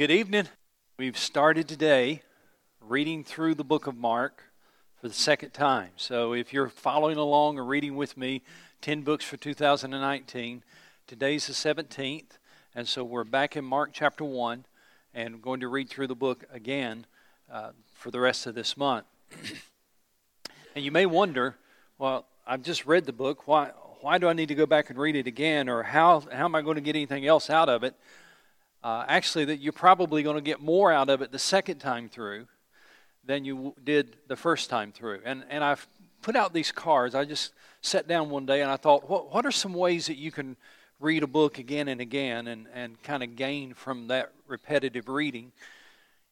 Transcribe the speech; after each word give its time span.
Good 0.00 0.10
evening. 0.10 0.48
We've 0.96 1.18
started 1.18 1.68
today 1.68 2.22
reading 2.80 3.22
through 3.22 3.56
the 3.56 3.64
book 3.64 3.86
of 3.86 3.94
Mark 3.94 4.44
for 4.98 5.08
the 5.08 5.12
second 5.12 5.50
time. 5.50 5.90
So 5.96 6.32
if 6.32 6.54
you're 6.54 6.70
following 6.70 7.18
along 7.18 7.58
or 7.58 7.66
reading 7.66 7.96
with 7.96 8.16
me, 8.16 8.40
10 8.80 9.02
books 9.02 9.26
for 9.26 9.36
2019, 9.36 10.62
today's 11.06 11.48
the 11.48 11.52
17th. 11.52 12.38
And 12.74 12.88
so 12.88 13.04
we're 13.04 13.24
back 13.24 13.58
in 13.58 13.64
Mark 13.66 13.90
chapter 13.92 14.24
1 14.24 14.64
and 15.12 15.42
going 15.42 15.60
to 15.60 15.68
read 15.68 15.90
through 15.90 16.06
the 16.06 16.14
book 16.14 16.46
again 16.50 17.04
uh, 17.52 17.72
for 17.92 18.10
the 18.10 18.20
rest 18.20 18.46
of 18.46 18.54
this 18.54 18.78
month. 18.78 19.04
and 20.74 20.82
you 20.82 20.90
may 20.90 21.04
wonder, 21.04 21.56
well, 21.98 22.24
I've 22.46 22.62
just 22.62 22.86
read 22.86 23.04
the 23.04 23.12
book. 23.12 23.46
Why, 23.46 23.72
why 24.00 24.16
do 24.16 24.30
I 24.30 24.32
need 24.32 24.48
to 24.48 24.54
go 24.54 24.64
back 24.64 24.88
and 24.88 24.98
read 24.98 25.14
it 25.14 25.26
again? 25.26 25.68
Or 25.68 25.82
how, 25.82 26.20
how 26.20 26.46
am 26.46 26.54
I 26.54 26.62
going 26.62 26.76
to 26.76 26.80
get 26.80 26.96
anything 26.96 27.26
else 27.26 27.50
out 27.50 27.68
of 27.68 27.84
it? 27.84 27.94
Uh, 28.82 29.04
actually 29.08 29.44
that 29.46 29.60
you're 29.60 29.72
probably 29.72 30.22
going 30.22 30.36
to 30.36 30.42
get 30.42 30.60
more 30.60 30.92
out 30.92 31.08
of 31.10 31.22
it 31.22 31.32
the 31.32 31.38
second 31.38 31.78
time 31.78 32.08
through 32.08 32.46
than 33.24 33.44
you 33.44 33.74
did 33.84 34.16
the 34.28 34.36
first 34.36 34.70
time 34.70 34.92
through. 34.92 35.20
And, 35.24 35.44
and 35.50 35.62
I've 35.62 35.86
put 36.22 36.36
out 36.36 36.52
these 36.52 36.72
cards. 36.72 37.14
I 37.14 37.24
just 37.24 37.52
sat 37.82 38.08
down 38.08 38.30
one 38.30 38.46
day 38.46 38.62
and 38.62 38.70
I 38.70 38.76
thought, 38.76 39.08
what, 39.08 39.32
what 39.32 39.46
are 39.46 39.50
some 39.50 39.74
ways 39.74 40.06
that 40.06 40.16
you 40.16 40.32
can 40.32 40.56
read 40.98 41.22
a 41.22 41.26
book 41.26 41.58
again 41.58 41.88
and 41.88 42.00
again 42.00 42.46
and, 42.46 42.66
and 42.74 43.02
kind 43.02 43.22
of 43.22 43.36
gain 43.36 43.74
from 43.74 44.08
that 44.08 44.32
repetitive 44.46 45.08
reading? 45.08 45.52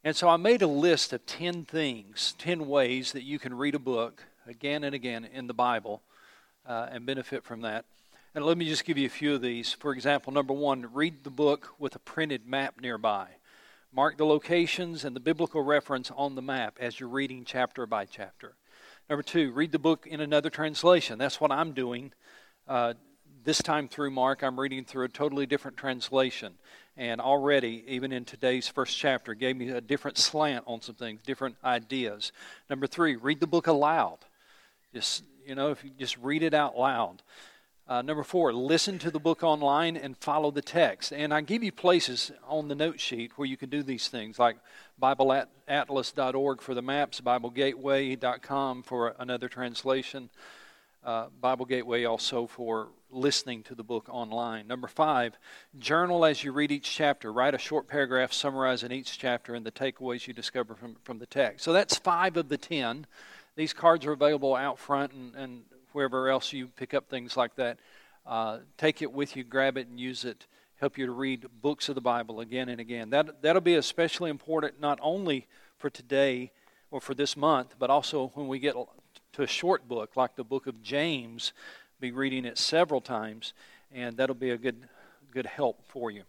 And 0.04 0.14
so 0.16 0.28
I 0.28 0.36
made 0.36 0.62
a 0.62 0.66
list 0.66 1.12
of 1.12 1.26
10 1.26 1.64
things, 1.64 2.34
10 2.38 2.66
ways 2.66 3.12
that 3.12 3.24
you 3.24 3.38
can 3.38 3.54
read 3.54 3.74
a 3.74 3.80
book 3.80 4.22
again 4.46 4.84
and 4.84 4.94
again 4.94 5.24
in 5.24 5.46
the 5.46 5.54
Bible 5.54 6.02
uh, 6.66 6.88
and 6.90 7.04
benefit 7.04 7.44
from 7.44 7.62
that. 7.62 7.84
And 8.34 8.44
let 8.44 8.58
me 8.58 8.68
just 8.68 8.84
give 8.84 8.98
you 8.98 9.06
a 9.06 9.10
few 9.10 9.34
of 9.34 9.40
these. 9.40 9.72
For 9.72 9.92
example, 9.92 10.32
number 10.32 10.52
one, 10.52 10.90
read 10.92 11.24
the 11.24 11.30
book 11.30 11.74
with 11.78 11.96
a 11.96 11.98
printed 11.98 12.46
map 12.46 12.80
nearby. 12.80 13.28
Mark 13.90 14.18
the 14.18 14.26
locations 14.26 15.02
and 15.02 15.16
the 15.16 15.20
biblical 15.20 15.62
reference 15.62 16.10
on 16.14 16.34
the 16.34 16.42
map 16.42 16.76
as 16.78 17.00
you're 17.00 17.08
reading 17.08 17.44
chapter 17.46 17.86
by 17.86 18.04
chapter. 18.04 18.54
Number 19.08 19.22
two, 19.22 19.50
read 19.52 19.72
the 19.72 19.78
book 19.78 20.06
in 20.06 20.20
another 20.20 20.50
translation. 20.50 21.18
That's 21.18 21.40
what 21.40 21.50
I'm 21.50 21.72
doing. 21.72 22.12
Uh, 22.68 22.92
this 23.44 23.62
time 23.62 23.88
through 23.88 24.10
Mark, 24.10 24.42
I'm 24.42 24.60
reading 24.60 24.84
through 24.84 25.06
a 25.06 25.08
totally 25.08 25.46
different 25.46 25.78
translation. 25.78 26.52
And 26.98 27.22
already, 27.22 27.82
even 27.88 28.12
in 28.12 28.26
today's 28.26 28.68
first 28.68 28.98
chapter, 28.98 29.32
gave 29.32 29.56
me 29.56 29.70
a 29.70 29.80
different 29.80 30.18
slant 30.18 30.64
on 30.66 30.82
some 30.82 30.96
things, 30.96 31.22
different 31.22 31.56
ideas. 31.64 32.32
Number 32.68 32.86
three, 32.86 33.16
read 33.16 33.40
the 33.40 33.46
book 33.46 33.68
aloud. 33.68 34.18
Just, 34.92 35.24
you 35.46 35.54
know, 35.54 35.70
if 35.70 35.82
you 35.82 35.90
just 35.98 36.18
read 36.18 36.42
it 36.42 36.52
out 36.52 36.76
loud. 36.76 37.22
Uh, 37.88 38.02
number 38.02 38.22
four, 38.22 38.52
listen 38.52 38.98
to 38.98 39.10
the 39.10 39.18
book 39.18 39.42
online 39.42 39.96
and 39.96 40.14
follow 40.18 40.50
the 40.50 40.60
text. 40.60 41.10
And 41.10 41.32
I 41.32 41.40
give 41.40 41.62
you 41.62 41.72
places 41.72 42.30
on 42.46 42.68
the 42.68 42.74
note 42.74 43.00
sheet 43.00 43.32
where 43.36 43.46
you 43.46 43.56
can 43.56 43.70
do 43.70 43.82
these 43.82 44.08
things, 44.08 44.38
like 44.38 44.58
BibleAtlas.org 45.00 46.60
for 46.60 46.74
the 46.74 46.82
maps, 46.82 47.22
BibleGateway.com 47.22 48.82
for 48.82 49.14
another 49.18 49.48
translation, 49.48 50.28
uh, 51.02 51.28
Bible 51.40 51.64
Gateway 51.64 52.04
also 52.04 52.46
for 52.46 52.88
listening 53.10 53.62
to 53.62 53.74
the 53.74 53.84
book 53.84 54.06
online. 54.10 54.66
Number 54.66 54.88
five, 54.88 55.38
journal 55.78 56.26
as 56.26 56.44
you 56.44 56.52
read 56.52 56.70
each 56.70 56.90
chapter. 56.90 57.32
Write 57.32 57.54
a 57.54 57.58
short 57.58 57.88
paragraph 57.88 58.34
summarizing 58.34 58.92
each 58.92 59.18
chapter 59.18 59.54
and 59.54 59.64
the 59.64 59.72
takeaways 59.72 60.26
you 60.26 60.34
discover 60.34 60.74
from, 60.74 60.96
from 61.04 61.18
the 61.20 61.26
text. 61.26 61.64
So 61.64 61.72
that's 61.72 61.96
five 61.96 62.36
of 62.36 62.50
the 62.50 62.58
ten. 62.58 63.06
These 63.56 63.72
cards 63.72 64.04
are 64.04 64.12
available 64.12 64.54
out 64.54 64.78
front 64.78 65.12
and, 65.12 65.34
and 65.34 65.62
wherever 65.92 66.28
else 66.28 66.52
you 66.52 66.68
pick 66.68 66.94
up 66.94 67.08
things 67.08 67.36
like 67.36 67.54
that. 67.56 67.78
Uh, 68.26 68.58
take 68.76 69.02
it 69.02 69.12
with 69.12 69.36
you, 69.36 69.44
grab 69.44 69.76
it, 69.76 69.88
and 69.88 69.98
use 69.98 70.24
it. 70.24 70.46
Help 70.76 70.98
you 70.98 71.06
to 71.06 71.12
read 71.12 71.46
books 71.60 71.88
of 71.88 71.94
the 71.94 72.00
Bible 72.00 72.40
again 72.40 72.68
and 72.68 72.80
again. 72.80 73.10
That, 73.10 73.42
that'll 73.42 73.62
be 73.62 73.74
especially 73.74 74.30
important 74.30 74.80
not 74.80 74.98
only 75.02 75.46
for 75.76 75.90
today 75.90 76.52
or 76.90 77.00
for 77.00 77.14
this 77.14 77.36
month, 77.36 77.74
but 77.78 77.90
also 77.90 78.30
when 78.34 78.48
we 78.48 78.58
get 78.58 78.76
to 79.32 79.42
a 79.42 79.46
short 79.46 79.88
book 79.88 80.16
like 80.16 80.36
the 80.36 80.44
book 80.44 80.66
of 80.66 80.82
James, 80.82 81.52
be 82.00 82.12
reading 82.12 82.44
it 82.44 82.58
several 82.58 83.00
times, 83.00 83.54
and 83.92 84.16
that'll 84.16 84.34
be 84.34 84.50
a 84.50 84.58
good, 84.58 84.88
good 85.32 85.46
help 85.46 85.82
for 85.88 86.10
you. 86.10 86.22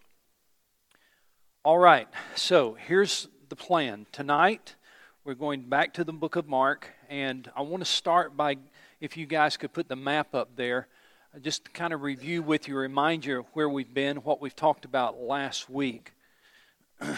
All 1.64 1.78
right, 1.78 2.08
so 2.34 2.74
here's 2.74 3.28
the 3.50 3.56
plan. 3.56 4.06
Tonight, 4.12 4.76
we're 5.24 5.34
going 5.34 5.62
back 5.62 5.92
to 5.94 6.04
the 6.04 6.12
book 6.12 6.36
of 6.36 6.48
Mark, 6.48 6.88
and 7.08 7.50
I 7.54 7.62
want 7.62 7.84
to 7.84 7.90
start 7.90 8.36
by 8.36 8.56
if 9.00 9.16
you 9.16 9.26
guys 9.26 9.56
could 9.56 9.72
put 9.72 9.88
the 9.88 9.96
map 9.96 10.34
up 10.34 10.56
there, 10.56 10.86
uh, 11.34 11.38
just 11.38 11.64
to 11.64 11.70
kind 11.70 11.92
of 11.92 12.02
review 12.02 12.42
with 12.42 12.68
you, 12.68 12.76
remind 12.76 13.24
you 13.24 13.46
where 13.54 13.68
we've 13.68 13.92
been, 13.92 14.18
what 14.18 14.40
we've 14.40 14.56
talked 14.56 14.84
about 14.84 15.18
last 15.18 15.70
week. 15.70 16.12
the 16.98 17.16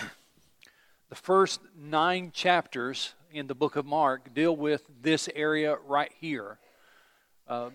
first 1.12 1.60
nine 1.76 2.30
chapters 2.32 3.14
in 3.32 3.48
the 3.48 3.54
book 3.54 3.76
of 3.76 3.84
Mark 3.84 4.32
deal 4.32 4.54
with 4.54 4.82
this 5.00 5.28
area 5.34 5.76
right 5.86 6.12
here. 6.20 6.58
Uh, 7.48 7.70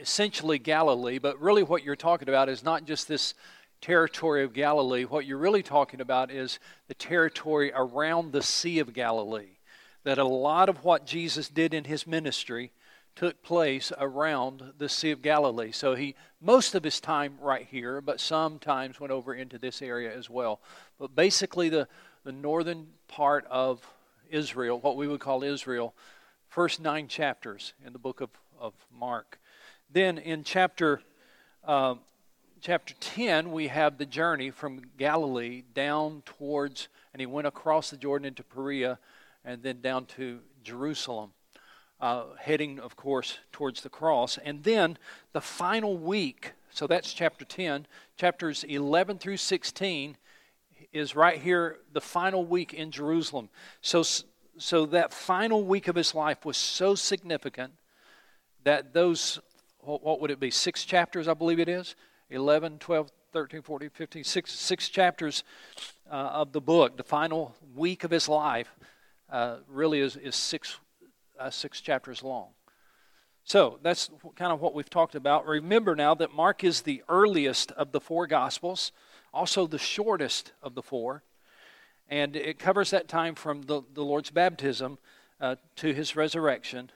essentially 0.00 0.58
Galilee, 0.58 1.18
but 1.18 1.40
really 1.40 1.62
what 1.62 1.84
you're 1.84 1.94
talking 1.94 2.28
about 2.28 2.48
is 2.48 2.64
not 2.64 2.84
just 2.84 3.06
this 3.06 3.34
territory 3.80 4.42
of 4.42 4.52
Galilee. 4.52 5.04
What 5.04 5.26
you're 5.26 5.38
really 5.38 5.62
talking 5.62 6.00
about 6.00 6.32
is 6.32 6.58
the 6.88 6.94
territory 6.94 7.70
around 7.72 8.32
the 8.32 8.42
Sea 8.42 8.80
of 8.80 8.92
Galilee. 8.92 9.58
That 10.02 10.18
a 10.18 10.24
lot 10.24 10.68
of 10.68 10.84
what 10.84 11.06
Jesus 11.06 11.48
did 11.48 11.72
in 11.72 11.84
his 11.84 12.06
ministry 12.06 12.72
took 13.16 13.42
place 13.42 13.92
around 13.98 14.72
the 14.78 14.88
Sea 14.88 15.12
of 15.12 15.22
Galilee. 15.22 15.70
So 15.70 15.94
he, 15.94 16.14
most 16.40 16.74
of 16.74 16.82
his 16.82 17.00
time 17.00 17.36
right 17.40 17.66
here, 17.70 18.00
but 18.00 18.20
sometimes 18.20 18.98
went 18.98 19.12
over 19.12 19.34
into 19.34 19.58
this 19.58 19.80
area 19.82 20.14
as 20.14 20.28
well. 20.28 20.60
But 20.98 21.14
basically, 21.14 21.68
the, 21.68 21.86
the 22.24 22.32
northern 22.32 22.88
part 23.06 23.46
of 23.50 23.86
Israel, 24.30 24.80
what 24.80 24.96
we 24.96 25.06
would 25.06 25.20
call 25.20 25.44
Israel, 25.44 25.94
first 26.48 26.80
nine 26.80 27.06
chapters 27.06 27.72
in 27.84 27.92
the 27.92 27.98
book 27.98 28.20
of, 28.20 28.30
of 28.58 28.74
Mark. 28.92 29.38
Then 29.90 30.18
in 30.18 30.42
chapter, 30.42 31.00
uh, 31.64 31.94
chapter 32.60 32.94
10, 32.98 33.52
we 33.52 33.68
have 33.68 33.96
the 33.96 34.06
journey 34.06 34.50
from 34.50 34.82
Galilee 34.98 35.62
down 35.72 36.22
towards, 36.26 36.88
and 37.12 37.20
he 37.20 37.26
went 37.26 37.46
across 37.46 37.90
the 37.90 37.96
Jordan 37.96 38.26
into 38.26 38.42
Perea 38.42 38.98
and 39.44 39.62
then 39.62 39.80
down 39.80 40.06
to 40.06 40.40
Jerusalem 40.64 41.30
uh, 42.00 42.24
heading, 42.38 42.78
of 42.78 42.96
course, 42.96 43.38
towards 43.52 43.82
the 43.82 43.88
cross. 43.88 44.38
And 44.44 44.62
then 44.62 44.98
the 45.32 45.40
final 45.40 45.96
week, 45.96 46.52
so 46.70 46.86
that's 46.86 47.12
chapter 47.12 47.44
10, 47.44 47.86
chapters 48.16 48.64
11 48.64 49.18
through 49.18 49.36
16 49.36 50.16
is 50.92 51.16
right 51.16 51.40
here, 51.40 51.78
the 51.92 52.00
final 52.00 52.44
week 52.44 52.72
in 52.72 52.90
Jerusalem. 52.90 53.48
So, 53.80 54.04
so 54.58 54.86
that 54.86 55.12
final 55.12 55.64
week 55.64 55.88
of 55.88 55.96
his 55.96 56.14
life 56.14 56.44
was 56.44 56.56
so 56.56 56.94
significant 56.94 57.72
that 58.64 58.92
those, 58.92 59.40
what 59.80 60.20
would 60.20 60.30
it 60.30 60.40
be, 60.40 60.50
six 60.50 60.84
chapters, 60.84 61.28
I 61.28 61.34
believe 61.34 61.58
it 61.58 61.68
is? 61.68 61.96
11, 62.30 62.78
12, 62.78 63.10
13, 63.32 63.62
14, 63.62 63.90
15, 63.90 64.24
six, 64.24 64.52
six 64.52 64.88
chapters 64.88 65.42
uh, 66.10 66.14
of 66.14 66.52
the 66.52 66.60
book, 66.60 66.96
the 66.96 67.02
final 67.02 67.54
week 67.74 68.04
of 68.04 68.10
his 68.10 68.28
life, 68.28 68.72
uh, 69.30 69.56
really 69.68 70.00
is, 70.00 70.16
is 70.16 70.36
six 70.36 70.78
uh, 71.44 71.50
six 71.50 71.80
chapters 71.80 72.22
long. 72.22 72.48
So 73.44 73.78
that's 73.82 74.08
kind 74.36 74.50
of 74.50 74.62
what 74.62 74.72
we've 74.72 74.88
talked 74.88 75.14
about. 75.14 75.46
Remember 75.46 75.94
now 75.94 76.14
that 76.14 76.32
Mark 76.32 76.64
is 76.64 76.82
the 76.82 77.02
earliest 77.08 77.70
of 77.72 77.92
the 77.92 78.00
four 78.00 78.26
Gospels, 78.26 78.92
also 79.32 79.66
the 79.66 79.78
shortest 79.78 80.52
of 80.62 80.74
the 80.74 80.82
four, 80.82 81.22
and 82.08 82.34
it 82.34 82.58
covers 82.58 82.90
that 82.90 83.08
time 83.08 83.34
from 83.34 83.62
the, 83.62 83.82
the 83.92 84.02
Lord's 84.02 84.30
baptism 84.30 84.96
uh, 85.38 85.56
to 85.76 85.92
his 85.92 86.16
resurrection. 86.16 86.90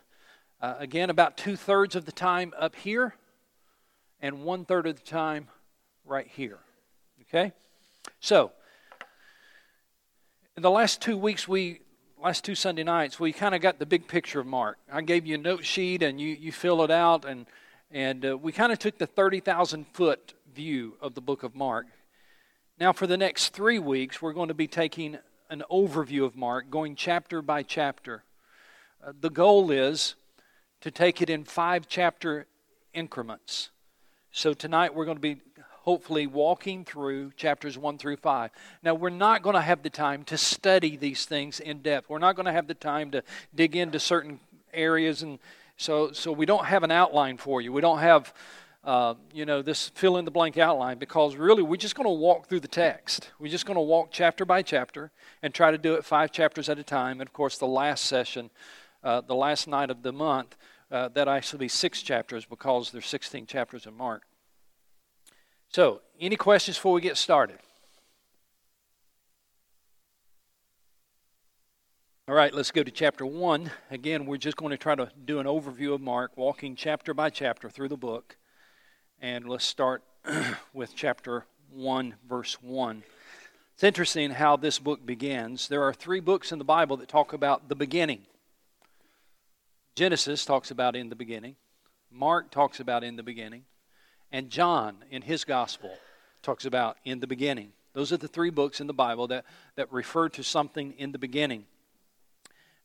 Uh, 0.63 0.77
again, 0.79 1.11
about 1.11 1.37
two 1.37 1.55
thirds 1.55 1.95
of 1.95 2.07
the 2.07 2.13
time 2.13 2.55
up 2.59 2.75
here, 2.75 3.15
and 4.23 4.45
one 4.45 4.65
third 4.65 4.87
of 4.87 4.97
the 4.97 5.05
time 5.07 5.49
right 6.07 6.27
here. 6.27 6.59
Okay? 7.23 7.53
So, 8.21 8.53
in 10.57 10.63
the 10.63 10.71
last 10.71 11.03
two 11.03 11.19
weeks, 11.19 11.47
we 11.47 11.81
last 12.23 12.45
two 12.45 12.55
Sunday 12.55 12.83
nights, 12.83 13.21
we 13.21 13.33
kind 13.33 13.55
of 13.55 13.61
got 13.61 13.79
the 13.79 13.87
big 13.87 14.09
picture 14.09 14.41
of 14.41 14.47
Mark. 14.47 14.79
I 14.93 15.03
gave 15.03 15.27
you 15.27 15.37
a 15.37 15.39
note 15.39 15.65
sheet 15.65 16.03
and 16.03 16.21
you, 16.21 16.29
you 16.29 16.53
fill 16.53 16.83
it 16.83 16.91
out, 16.91 17.25
and, 17.25 17.47
and 17.91 18.25
uh, 18.25 18.37
we 18.37 18.53
kind 18.53 18.73
of 18.73 18.79
took 18.79 18.99
the 18.99 19.07
30,000 19.07 19.87
foot 19.93 20.35
view 20.55 20.95
of 21.01 21.15
the 21.15 21.21
book 21.21 21.43
of 21.43 21.55
Mark. 21.55 21.87
Now, 22.81 22.93
for 22.93 23.07
the 23.07 23.17
next 23.17 23.51
three 23.51 23.79
weeks, 23.79 24.21
we're 24.21 24.33
going 24.33 24.49
to 24.49 24.55
be 24.55 24.67
taking 24.67 25.19
an 25.51 25.63
overview 25.71 26.25
of 26.25 26.37
Mark, 26.37 26.71
going 26.71 26.97
chapter 26.97 27.41
by 27.41 27.63
chapter. 27.63 28.25
Uh, 29.05 29.13
the 29.19 29.31
goal 29.31 29.71
is 29.71 30.15
to 30.81 30.91
take 30.91 31.23
it 31.23 31.31
in 31.31 31.45
five 31.45 31.87
chapter 31.89 32.47
increments. 32.93 33.71
So 34.33 34.55
tonight 34.55 34.95
we're 34.95 35.05
going 35.05 35.17
to 35.17 35.21
be 35.21 35.41
hopefully 35.89 36.27
walking 36.27 36.85
through 36.85 37.33
chapters 37.35 37.79
1 37.79 37.97
through 37.97 38.19
5. 38.19 38.51
Now, 38.83 38.93
we're 38.93 39.09
not 39.09 39.43
going 39.43 39.55
to 39.55 39.63
have 39.63 39.83
the 39.83 39.89
time 39.89 40.23
to 40.25 40.37
study 40.37 40.99
these 40.99 41.25
things 41.25 41.61
in 41.61 41.79
depth. 41.79 42.11
We're 42.11 42.19
not 42.19 42.37
going 42.37 42.45
to 42.45 42.53
have 42.53 42.67
the 42.67 42.75
time 42.75 43.11
to 43.13 43.23
dig 43.55 43.75
into 43.75 43.99
certain 43.99 44.39
areas, 44.75 45.23
and 45.23 45.39
so, 45.79 46.13
so 46.13 46.31
we 46.31 46.45
don't 46.45 46.67
have 46.67 46.83
an 46.83 46.91
outline 46.91 47.39
for 47.39 47.63
you. 47.63 47.73
We 47.73 47.81
don't 47.81 48.01
have 48.01 48.35
uh, 48.85 49.15
you 49.33 49.47
know, 49.47 49.63
this 49.63 49.89
fill 49.95 50.19
in 50.19 50.27
the 50.27 50.31
blank 50.31 50.59
outline 50.59 50.99
because 50.99 51.37
really 51.37 51.63
we're 51.63 51.77
just 51.77 51.95
going 51.95 52.05
to 52.05 52.11
walk 52.11 52.49
through 52.49 52.61
the 52.61 52.69
text. 52.69 53.31
We're 53.39 53.51
just 53.51 53.65
going 53.65 53.77
to 53.77 53.81
walk 53.81 54.09
chapter 54.11 54.45
by 54.45 54.61
chapter 54.61 55.11
and 55.43 55.55
try 55.55 55.71
to 55.71 55.79
do 55.79 55.95
it 55.95 56.05
five 56.05 56.33
chapters 56.33 56.69
at 56.69 56.79
a 56.79 56.85
time. 56.85 57.23
And 57.23 57.27
of 57.27 57.33
course, 57.33 57.57
the 57.57 57.67
last 57.67 58.05
session, 58.05 58.51
uh, 59.03 59.23
the 59.23 59.35
last 59.35 59.67
night 59.69 59.89
of 59.89 60.03
the 60.03 60.13
month, 60.13 60.59
uh, 60.91 61.09
that 61.15 61.29
actually 61.29 61.61
be 61.61 61.69
six 61.69 62.03
chapters 62.03 62.45
because 62.45 62.91
there's 62.91 63.07
16 63.07 63.47
chapters 63.47 63.87
in 63.87 63.97
Mark. 63.97 64.28
So, 65.71 66.01
any 66.19 66.37
questions 66.37 66.79
before 66.79 66.95
we 66.95 67.03
get 67.03 67.19
started? 67.19 67.59
All 72.27 72.35
right, 72.35 72.53
let's 72.53 72.71
go 72.71 72.83
to 72.83 72.91
chapter 72.91 73.27
1. 73.27 73.71
Again, 73.91 74.25
we're 74.25 74.39
just 74.39 74.57
going 74.57 74.71
to 74.71 74.79
try 74.79 74.95
to 74.95 75.11
do 75.25 75.41
an 75.41 75.47
overview 75.47 75.95
of 75.95 76.01
Mark, 76.01 76.37
walking 76.37 76.75
chapter 76.75 77.13
by 77.13 77.29
chapter 77.29 77.69
through 77.69 77.89
the 77.89 77.97
book. 77.97 78.37
And 79.21 79.47
let's 79.47 79.65
start 79.65 80.03
with 80.73 80.95
chapter 80.95 81.45
1, 81.71 82.15
verse 82.27 82.63
1. 82.63 83.03
It's 83.75 83.85
interesting 83.85 84.31
how 84.31 84.57
this 84.57 84.79
book 84.79 85.05
begins. 85.05 85.69
There 85.69 85.83
are 85.83 85.93
three 85.93 86.21
books 86.21 86.51
in 86.51 86.59
the 86.59 86.65
Bible 86.65 86.97
that 86.97 87.09
talk 87.09 87.33
about 87.33 87.69
the 87.69 87.77
beginning. 87.77 88.23
Genesis 89.95 90.45
talks 90.45 90.71
about 90.71 90.97
in 90.97 91.11
the 91.11 91.17
beginning, 91.17 91.57
Mark 92.11 92.51
talks 92.51 92.81
about 92.81 93.05
in 93.05 93.17
the 93.17 93.23
beginning, 93.23 93.65
and 94.33 94.51
John 94.51 94.97
in 95.11 95.23
his 95.23 95.45
gospel 95.45 95.91
talks 96.43 96.65
about 96.65 96.97
in 97.05 97.21
the 97.21 97.27
beginning. 97.27 97.73
Those 97.95 98.13
are 98.13 98.17
the 98.17 98.29
three 98.29 98.51
books 98.51 98.81
in 98.81 98.87
the 98.87 98.93
Bible 98.93 99.27
that, 99.29 99.45
that 99.77 99.93
refer 99.93 100.29
to 100.31 100.43
something 100.43 100.95
in 100.99 101.13
the 101.13 101.19
beginning. 101.19 101.65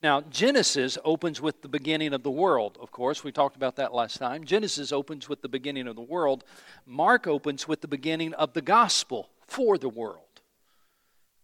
Now, 0.01 0.19
Genesis 0.21 0.97
opens 1.05 1.39
with 1.39 1.61
the 1.61 1.69
beginning 1.69 2.13
of 2.13 2.23
the 2.23 2.31
world, 2.31 2.77
of 2.81 2.91
course. 2.91 3.23
We 3.23 3.31
talked 3.31 3.55
about 3.55 3.77
that 3.77 3.93
last 3.93 4.17
time. 4.17 4.43
Genesis 4.43 4.91
opens 4.91 5.29
with 5.29 5.41
the 5.41 5.47
beginning 5.47 5.87
of 5.87 5.95
the 5.95 6.01
world. 6.01 6.43
Mark 6.85 7.25
opens 7.25 7.69
with 7.69 7.79
the 7.79 7.87
beginning 7.87 8.33
of 8.33 8.53
the 8.53 8.61
gospel 8.61 9.29
for 9.47 9.77
the 9.77 9.87
world. 9.87 10.19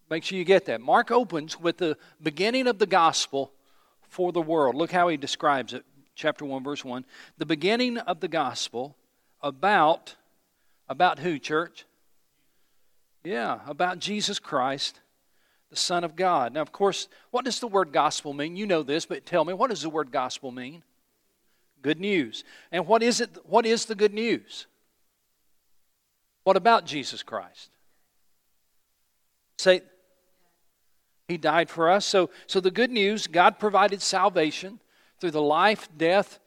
Make 0.09 0.23
sure 0.23 0.37
you 0.37 0.43
get 0.43 0.65
that. 0.65 0.81
Mark 0.81 1.09
opens 1.09 1.57
with 1.57 1.77
the 1.77 1.97
beginning 2.21 2.67
of 2.67 2.79
the 2.79 2.85
gospel 2.85 3.53
for 4.01 4.33
the 4.33 4.41
world. 4.41 4.75
Look 4.75 4.91
how 4.91 5.07
he 5.07 5.15
describes 5.15 5.73
it. 5.73 5.85
Chapter 6.15 6.43
1, 6.43 6.63
verse 6.63 6.83
1. 6.83 7.05
The 7.37 7.45
beginning 7.45 7.97
of 7.99 8.19
the 8.19 8.27
gospel 8.27 8.97
about, 9.41 10.15
about 10.88 11.19
who, 11.19 11.39
church? 11.39 11.86
Yeah, 13.24 13.59
about 13.65 14.00
Jesus 14.00 14.39
Christ 14.39 15.00
the 15.69 15.75
Son 15.75 16.03
of 16.03 16.15
God. 16.15 16.53
Now, 16.53 16.62
of 16.62 16.71
course, 16.71 17.07
what 17.31 17.45
does 17.45 17.59
the 17.59 17.68
word 17.68 17.91
gospel 17.91 18.33
mean? 18.33 18.56
You 18.56 18.65
know 18.65 18.83
this, 18.83 19.06
but 19.06 19.25
tell 19.25 19.45
me, 19.45 19.53
what 19.53 19.69
does 19.69 19.83
the 19.83 19.89
word 19.89 20.12
gospel 20.12 20.51
mean? 20.51 20.83
Good 21.81 22.00
news. 22.00 22.44
And 22.71 22.88
what 22.88 23.03
is 23.03 23.21
it? 23.21 23.30
What 23.45 23.65
is 23.65 23.86
the 23.86 23.95
good 23.95 24.13
news? 24.13 24.65
What 26.44 26.57
about 26.57 26.85
Jesus 26.85 27.21
Christ? 27.24 27.69
Say, 29.57 29.81
He 31.27 31.38
died 31.38 31.69
for 31.69 31.89
us. 31.89 32.06
So, 32.06 32.31
so 32.47 32.59
the 32.59 32.71
good 32.71 32.92
news 32.92 33.27
God 33.27 33.59
provided 33.59 34.01
salvation 34.01 34.80
through 35.21 35.31
the 35.31 35.42
life, 35.42 35.88
death, 35.95 36.39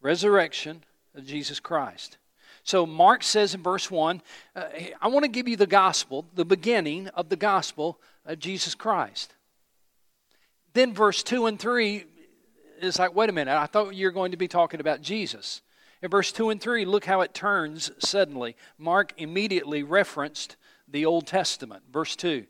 resurrection 0.00 0.84
of 1.14 1.26
Jesus 1.26 1.60
Christ. 1.60 2.16
So 2.64 2.86
Mark 2.86 3.22
says 3.22 3.54
in 3.54 3.62
verse 3.62 3.90
1, 3.90 4.22
uh, 4.56 4.64
I 5.00 5.08
want 5.08 5.24
to 5.24 5.30
give 5.30 5.46
you 5.46 5.56
the 5.56 5.66
gospel, 5.66 6.26
the 6.34 6.46
beginning 6.46 7.08
of 7.08 7.28
the 7.28 7.36
gospel 7.36 8.00
of 8.24 8.38
Jesus 8.38 8.74
Christ. 8.74 9.34
Then 10.72 10.94
verse 10.94 11.22
2 11.22 11.46
and 11.46 11.58
3 11.58 12.04
is 12.80 12.98
like, 12.98 13.14
wait 13.14 13.28
a 13.28 13.32
minute, 13.32 13.56
I 13.56 13.66
thought 13.66 13.94
you 13.94 14.06
were 14.06 14.12
going 14.12 14.32
to 14.32 14.38
be 14.38 14.48
talking 14.48 14.80
about 14.80 15.02
Jesus. 15.02 15.60
In 16.02 16.10
verse 16.10 16.32
2 16.32 16.50
and 16.50 16.60
3, 16.60 16.86
look 16.86 17.04
how 17.04 17.20
it 17.20 17.34
turns 17.34 17.90
suddenly. 17.98 18.56
Mark 18.78 19.12
immediately 19.18 19.82
referenced 19.82 20.56
the 20.88 21.04
Old 21.04 21.26
Testament. 21.26 21.84
Verse 21.92 22.16
2 22.16 22.46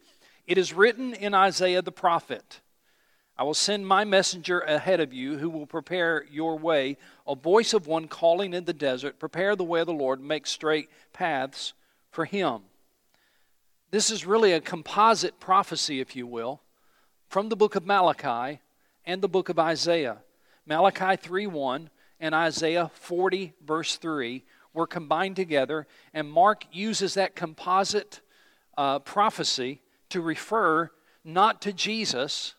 It 0.47 0.59
is 0.59 0.73
written 0.73 1.13
in 1.13 1.35
Isaiah 1.35 1.83
the 1.83 1.93
prophet, 1.93 2.61
I 3.37 3.43
will 3.43 3.55
send 3.55 3.87
my 3.87 4.05
messenger 4.05 4.61
ahead 4.61 5.01
of 5.01 5.13
you 5.13 5.39
who 5.39 5.51
will 5.51 5.67
prepare 5.67 6.25
your 6.31 6.57
way, 6.57 6.97
a 7.27 7.35
voice 7.35 7.75
of 7.75 7.89
one 7.89 8.07
calling 8.07 8.55
in 8.55 8.65
the 8.65 8.73
desert, 8.73 9.19
prepare 9.19 9.57
the 9.57 9.65
way 9.65 9.81
of 9.81 9.87
the 9.87 9.93
Lord, 9.93 10.21
make 10.21 10.47
straight 10.47 10.89
paths 11.13 11.73
for 12.11 12.27
him. 12.27 12.63
This 13.91 14.11
is 14.11 14.25
really 14.25 14.53
a 14.53 14.61
composite 14.61 15.41
prophecy, 15.41 16.01
if 16.01 16.15
you 16.15 16.29
will, 16.29 16.63
from 17.29 17.49
the 17.49 17.57
book 17.57 17.75
of 17.75 17.85
Malachi 17.85 18.61
and 19.05 19.21
the 19.21 19.29
book 19.29 19.49
of 19.49 19.59
Isaiah. 19.59 20.19
Malachi 20.65 21.17
3:1 21.17 21.91
and 22.21 22.35
Isaiah 22.35 22.91
40 22.95 23.53
verse 23.61 23.97
3 23.97 24.45
were 24.73 24.87
combined 24.87 25.37
together, 25.37 25.87
and 26.13 26.31
Mark 26.31 26.65
uses 26.73 27.15
that 27.15 27.35
composite 27.35 28.21
uh, 28.77 29.01
prophecy 29.01 29.83
to 30.11 30.21
refer 30.21 30.91
not 31.25 31.61
to 31.63 31.73
Jesus 31.73 32.55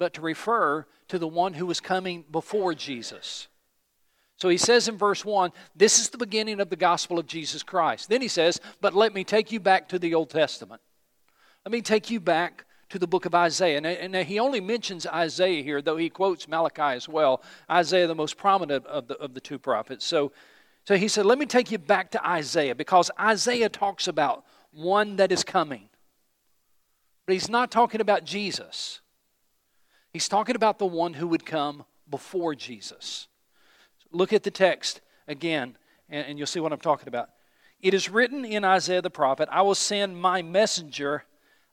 but 0.00 0.14
to 0.14 0.22
refer 0.22 0.86
to 1.08 1.18
the 1.18 1.28
one 1.28 1.52
who 1.52 1.66
was 1.66 1.78
coming 1.78 2.24
before 2.32 2.72
Jesus. 2.74 3.48
So 4.36 4.48
he 4.48 4.56
says 4.56 4.88
in 4.88 4.96
verse 4.96 5.26
1, 5.26 5.52
this 5.76 5.98
is 5.98 6.08
the 6.08 6.16
beginning 6.16 6.58
of 6.58 6.70
the 6.70 6.76
gospel 6.76 7.18
of 7.18 7.26
Jesus 7.26 7.62
Christ. 7.62 8.08
Then 8.08 8.22
he 8.22 8.26
says, 8.28 8.58
but 8.80 8.94
let 8.94 9.12
me 9.12 9.24
take 9.24 9.52
you 9.52 9.60
back 9.60 9.90
to 9.90 9.98
the 9.98 10.14
Old 10.14 10.30
Testament. 10.30 10.80
Let 11.66 11.72
me 11.72 11.82
take 11.82 12.10
you 12.10 12.18
back 12.18 12.64
to 12.88 12.98
the 12.98 13.06
book 13.06 13.26
of 13.26 13.34
Isaiah. 13.34 13.78
And, 13.78 14.16
he 14.16 14.38
only 14.38 14.62
mentions 14.62 15.06
Isaiah 15.06 15.62
here, 15.62 15.82
though 15.82 15.98
he 15.98 16.08
quotes 16.08 16.48
Malachi 16.48 16.96
as 16.96 17.06
well. 17.06 17.42
Isaiah, 17.70 18.06
the 18.06 18.14
most 18.14 18.38
prominent 18.38 18.86
of 18.86 19.06
the, 19.06 19.18
of 19.18 19.34
the 19.34 19.40
two 19.40 19.58
prophets. 19.58 20.06
So, 20.06 20.32
so 20.86 20.96
he 20.96 21.08
said, 21.08 21.26
let 21.26 21.38
me 21.38 21.44
take 21.44 21.70
you 21.70 21.76
back 21.76 22.10
to 22.12 22.26
Isaiah 22.26 22.74
because 22.74 23.10
Isaiah 23.20 23.68
talks 23.68 24.08
about 24.08 24.46
one 24.72 25.16
that 25.16 25.30
is 25.30 25.44
coming. 25.44 25.90
But 27.26 27.34
he's 27.34 27.50
not 27.50 27.70
talking 27.70 28.00
about 28.00 28.24
Jesus. 28.24 29.02
He's 30.12 30.28
talking 30.28 30.56
about 30.56 30.78
the 30.78 30.86
one 30.86 31.14
who 31.14 31.28
would 31.28 31.46
come 31.46 31.84
before 32.08 32.54
Jesus. 32.54 33.28
Look 34.10 34.32
at 34.32 34.42
the 34.42 34.50
text 34.50 35.00
again, 35.28 35.76
and, 36.08 36.36
you'll 36.36 36.46
see 36.46 36.60
what 36.60 36.72
I'm 36.72 36.80
talking 36.80 37.08
about. 37.08 37.30
It 37.80 37.94
is 37.94 38.10
written 38.10 38.44
in 38.44 38.64
Isaiah 38.64 39.02
the 39.02 39.10
prophet, 39.10 39.48
I 39.50 39.62
will 39.62 39.74
send 39.74 40.20
my 40.20 40.42
messenger 40.42 41.24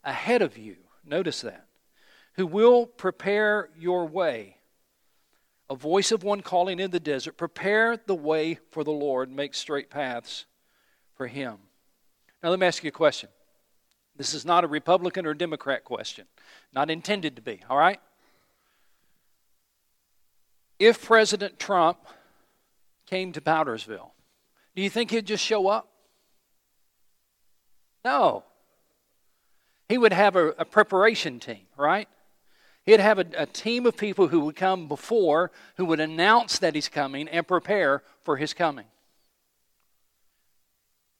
ahead 0.03 0.41
of 0.41 0.57
you. 0.57 0.77
Notice 1.03 1.41
that. 1.41 1.65
Who 2.33 2.45
will 2.45 2.85
prepare 2.85 3.69
your 3.77 4.05
way. 4.05 4.57
A 5.69 5.75
voice 5.75 6.11
of 6.11 6.23
one 6.23 6.41
calling 6.41 6.79
in 6.79 6.91
the 6.91 6.99
desert, 6.99 7.35
prepare 7.35 7.97
the 7.97 8.15
way 8.15 8.59
for 8.71 8.83
the 8.83 8.91
Lord, 8.91 9.29
make 9.29 9.53
straight 9.53 9.89
paths 9.89 10.45
for 11.15 11.27
him. 11.27 11.57
Now, 12.41 12.51
let 12.51 12.59
me 12.59 12.67
ask 12.67 12.83
you 12.83 12.89
a 12.89 12.91
question. 12.91 13.29
This 14.15 14.33
is 14.33 14.45
not 14.45 14.63
a 14.63 14.67
Republican 14.67 15.25
or 15.25 15.33
Democrat 15.33 15.83
question, 15.83 16.25
not 16.71 16.89
intended 16.89 17.35
to 17.35 17.41
be, 17.41 17.61
all 17.69 17.77
right? 17.77 17.99
If 20.79 21.03
President 21.03 21.59
Trump 21.59 21.97
came 23.05 23.31
to 23.33 23.41
Powdersville, 23.41 24.11
do 24.75 24.81
you 24.81 24.89
think 24.89 25.11
he'd 25.11 25.25
just 25.25 25.43
show 25.43 25.67
up? 25.67 25.89
No. 28.05 28.43
He 29.89 29.97
would 29.97 30.13
have 30.13 30.35
a, 30.35 30.49
a 30.49 30.65
preparation 30.65 31.39
team, 31.39 31.65
right? 31.77 32.07
He'd 32.85 32.99
have 32.99 33.19
a, 33.19 33.25
a, 33.35 33.45
team 33.45 33.85
of 33.85 33.97
people 33.97 34.27
who 34.27 34.41
would 34.41 34.55
come 34.55 34.87
before, 34.87 35.51
who 35.75 35.85
would 35.85 35.99
announce 35.99 36.59
that 36.59 36.75
he's 36.75 36.87
coming 36.87 37.27
and 37.27 37.47
prepare 37.47 38.03
for 38.23 38.37
his 38.37 38.53
coming. 38.53 38.85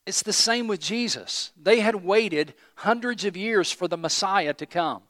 It's 0.06 0.24
the 0.24 0.32
same 0.32 0.68
with 0.68 0.80
Jesus. 0.80 1.52
They 1.62 1.82
had 1.82 1.96
waited 1.96 2.54
hundreds 2.76 3.26
of 3.26 3.36
years 3.36 3.72
for 3.72 3.90
the 3.90 3.98
Messiah 3.98 4.54
to 4.54 4.66
come. 4.66 5.02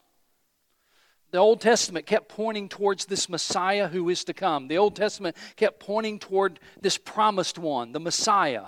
The 1.32 1.38
Old 1.38 1.60
Testament 1.60 2.06
kept 2.06 2.30
pointing 2.30 2.70
towards 2.70 3.06
this 3.06 3.28
Messiah 3.28 3.90
who 3.90 4.08
is 4.10 4.24
to 4.26 4.34
come. 4.34 4.68
The 4.68 4.78
Old 4.78 4.96
Testament 4.96 5.36
kept 5.56 5.80
pointing 5.80 6.20
toward 6.20 6.60
this 6.82 6.98
promised 6.98 7.60
one, 7.60 7.92
the 7.92 8.00
Messiah. 8.00 8.68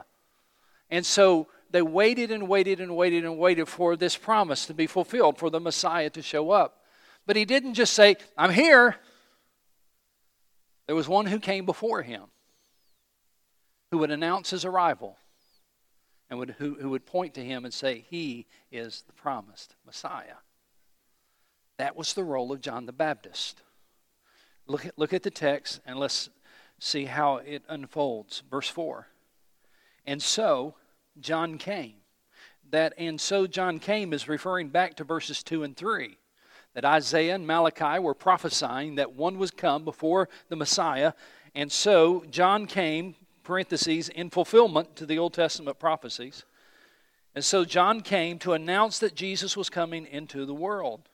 And 0.89 1.05
so 1.05 1.47
they 1.71 1.81
waited 1.81 2.31
and 2.31 2.47
waited 2.49 2.81
and 2.81 2.95
waited 2.95 3.23
and 3.23 3.37
waited 3.37 3.67
for 3.67 3.95
this 3.95 4.17
promise 4.17 4.65
to 4.65 4.73
be 4.73 4.87
fulfilled, 4.87 5.37
for 5.37 5.49
the 5.49 5.59
Messiah 5.59 6.09
to 6.09 6.21
show 6.21 6.51
up. 6.51 6.81
But 7.25 7.35
he 7.35 7.45
didn't 7.45 7.75
just 7.75 7.93
say, 7.93 8.17
I'm 8.37 8.51
here. 8.51 8.97
There 10.87 10.95
was 10.95 11.07
one 11.07 11.27
who 11.27 11.39
came 11.39 11.65
before 11.65 12.01
him 12.01 12.23
who 13.91 13.99
would 13.99 14.11
announce 14.11 14.49
his 14.49 14.65
arrival 14.65 15.17
and 16.29 16.39
would, 16.39 16.55
who, 16.57 16.75
who 16.75 16.89
would 16.89 17.05
point 17.05 17.35
to 17.35 17.45
him 17.45 17.65
and 17.65 17.73
say, 17.73 18.05
He 18.09 18.47
is 18.71 19.03
the 19.07 19.13
promised 19.13 19.75
Messiah. 19.85 20.35
That 21.79 21.95
was 21.95 22.13
the 22.13 22.25
role 22.25 22.51
of 22.51 22.59
John 22.59 22.85
the 22.85 22.91
Baptist. 22.91 23.61
Look 24.67 24.85
at, 24.85 24.99
look 24.99 25.13
at 25.13 25.23
the 25.23 25.31
text 25.31 25.79
and 25.85 25.97
let's 25.97 26.29
see 26.77 27.05
how 27.05 27.37
it 27.37 27.63
unfolds. 27.69 28.43
Verse 28.51 28.67
4. 28.67 29.07
And 30.05 30.21
so 30.21 30.75
John 31.21 31.57
came. 31.57 31.93
That 32.69 32.93
and 32.97 33.19
so 33.19 33.47
John 33.47 33.79
came 33.79 34.11
is 34.11 34.27
referring 34.27 34.67
back 34.67 34.95
to 34.97 35.05
verses 35.05 35.41
2 35.41 35.63
and 35.63 35.75
3. 35.75 36.17
That 36.73 36.83
Isaiah 36.83 37.35
and 37.35 37.47
Malachi 37.47 37.97
were 37.99 38.13
prophesying 38.13 38.95
that 38.95 39.13
one 39.13 39.39
was 39.39 39.49
come 39.49 39.85
before 39.85 40.27
the 40.49 40.57
Messiah. 40.57 41.13
And 41.55 41.71
so 41.71 42.25
John 42.29 42.65
came 42.67 43.15
parentheses, 43.43 44.09
in 44.09 44.29
fulfillment 44.29 44.97
to 44.97 45.05
the 45.05 45.17
Old 45.17 45.33
Testament 45.33 45.79
prophecies. 45.79 46.43
And 47.35 47.45
so 47.45 47.63
John 47.63 48.01
came 48.01 48.37
to 48.39 48.51
announce 48.51 48.99
that 48.99 49.15
Jesus 49.15 49.55
was 49.55 49.69
coming 49.69 50.05
into 50.05 50.45
the 50.45 50.53
world. 50.53 51.08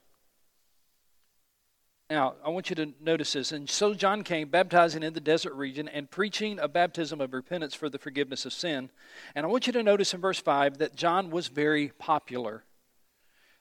Now, 2.09 2.35
I 2.45 2.49
want 2.49 2.69
you 2.69 2.75
to 2.75 2.93
notice 3.01 3.33
this. 3.33 3.51
And 3.51 3.67
so 3.67 3.95
John 3.95 4.23
came, 4.23 4.49
baptizing 4.49 5.01
in 5.01 5.13
the 5.13 5.19
desert 5.19 5.53
region 5.53 5.87
and 5.87 6.09
preaching 6.09 6.59
a 6.59 6.67
baptism 6.67 7.19
of 7.19 7.33
repentance 7.33 7.73
for 7.73 7.89
the 7.89 7.97
forgiveness 7.97 8.45
of 8.45 8.53
sin. 8.53 8.89
And 9.33 9.45
I 9.45 9.49
want 9.49 9.65
you 9.65 9.73
to 9.73 9.81
notice 9.81 10.13
in 10.13 10.21
verse 10.21 10.39
5 10.39 10.77
that 10.77 10.95
John 10.95 11.31
was 11.31 11.47
very 11.47 11.89
popular. 11.97 12.63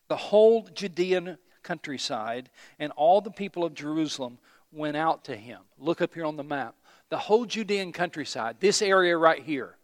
The 0.08 0.16
whole 0.16 0.68
Judean 0.74 1.38
countryside 1.62 2.50
and 2.78 2.92
all 2.92 3.22
the 3.22 3.30
people 3.30 3.64
of 3.64 3.72
Jerusalem 3.74 4.38
went 4.70 4.96
out 4.96 5.24
to 5.24 5.36
him. 5.36 5.60
Look 5.78 6.02
up 6.02 6.12
here 6.12 6.26
on 6.26 6.36
the 6.36 6.44
map. 6.44 6.74
The 7.08 7.18
whole 7.18 7.46
Judean 7.46 7.92
countryside, 7.92 8.56
this 8.60 8.82
area 8.82 9.16
right 9.16 9.42
here, 9.42 9.76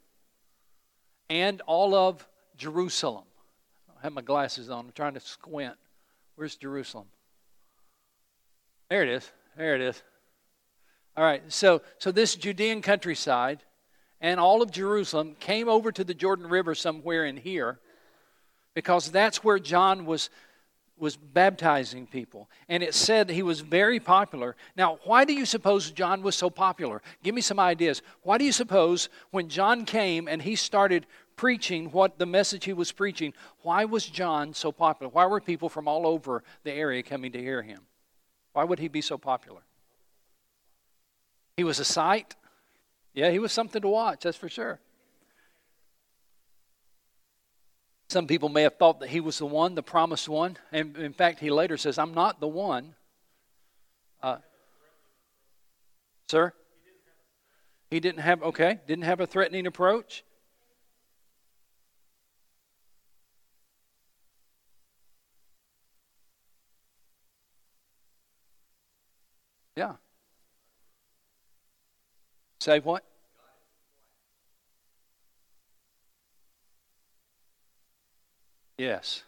and 1.31 1.63
all 1.67 1.95
of 1.95 2.27
Jerusalem. 2.57 3.25
I 3.97 4.03
have 4.03 4.13
my 4.13 4.23
glasses 4.23 4.69
on. 4.69 4.87
I'm 4.87 4.93
trying 4.93 5.15
to 5.15 5.21
squint. 5.21 5.77
Where's 6.35 6.57
Jerusalem? 6.57 7.07
There 8.91 9.03
it 9.03 9.09
is. 9.09 9.31
There 9.57 9.75
it 9.75 9.81
is. 9.81 10.03
All 11.17 11.25
right. 11.25 11.43
So, 11.49 11.81
so 11.99 12.11
this 12.11 12.35
Judean 12.35 12.83
countryside 12.83 13.63
and 14.21 14.39
all 14.39 14.61
of 14.61 14.71
Jerusalem 14.71 15.37
came 15.41 15.69
over 15.69 15.93
to 15.93 16.05
the 16.05 16.13
Jordan 16.13 16.49
River 16.49 16.75
somewhere 16.75 17.25
in 17.25 17.37
here 17.39 17.79
because 18.75 19.11
that's 19.11 19.43
where 19.43 19.59
John 19.59 20.05
was 20.05 20.29
was 20.99 21.17
baptizing 21.17 22.07
people. 22.07 22.51
And 22.69 22.83
it 22.83 22.95
said 22.95 23.31
he 23.31 23.43
was 23.43 23.61
very 23.61 23.99
popular. 23.99 24.55
Now, 24.77 24.99
why 25.05 25.25
do 25.25 25.33
you 25.33 25.47
suppose 25.47 25.91
John 25.91 26.21
was 26.21 26.37
so 26.37 26.51
popular? 26.51 27.01
Give 27.23 27.35
me 27.35 27.41
some 27.41 27.59
ideas. 27.59 28.03
Why 28.23 28.37
do 28.37 28.45
you 28.45 28.53
suppose 28.53 29.09
when 29.31 29.49
John 29.49 29.87
came 29.87 30.29
and 30.29 30.43
he 30.43 30.57
started 30.57 31.07
preaching 31.37 31.87
what 31.87 32.19
the 32.19 32.27
message 32.27 32.67
he 32.67 32.75
was 32.75 32.93
preaching, 32.93 33.33
why 33.63 33.87
was 33.87 34.05
John 34.05 34.53
so 34.53 34.73
popular? 34.73 35.11
Why 35.11 35.25
were 35.25 35.41
people 35.41 35.71
from 35.71 35.89
all 35.89 36.07
over 36.07 36.45
the 36.65 36.73
area 36.73 37.03
coming 37.03 37.33
to 37.33 37.41
hear 37.41 37.63
him? 37.63 37.81
Why 38.53 38.65
would 38.65 38.79
he 38.79 38.89
be 38.89 39.01
so 39.01 39.17
popular? 39.19 39.61
He 41.57 41.65
was 41.65 41.79
a 41.79 41.85
sight. 41.85 42.35
Yeah, 43.15 43.31
he 43.31 43.39
was 43.39 43.53
something 43.53 43.83
to 43.83 43.89
watch, 43.89 44.23
that's 44.23 44.37
for 44.37 44.49
sure. 44.49 44.81
Some 48.09 48.27
people 48.27 48.49
may 48.49 48.63
have 48.63 48.77
thought 48.77 49.01
that 49.01 49.11
he 49.11 49.21
was 49.21 49.39
the 49.39 49.47
one, 49.47 49.77
the 49.77 49.83
promised 49.83 50.29
one. 50.29 50.57
And 50.73 50.97
in 50.97 51.13
fact, 51.13 51.39
he 51.39 51.51
later 51.51 51.77
says, 51.77 51.97
I'm 51.97 52.13
not 52.13 52.41
the 52.41 52.49
one. 52.49 52.95
Uh, 54.21 54.39
sir? 56.29 56.53
He 57.89 58.01
didn't 58.01 58.21
have, 58.21 58.43
okay, 58.43 58.81
didn't 58.87 59.05
have 59.05 59.21
a 59.21 59.27
threatening 59.27 59.67
approach. 59.67 60.25
Yeah. 69.81 69.95
Say 72.61 72.81
what? 72.81 73.03
Yes. 78.77 79.23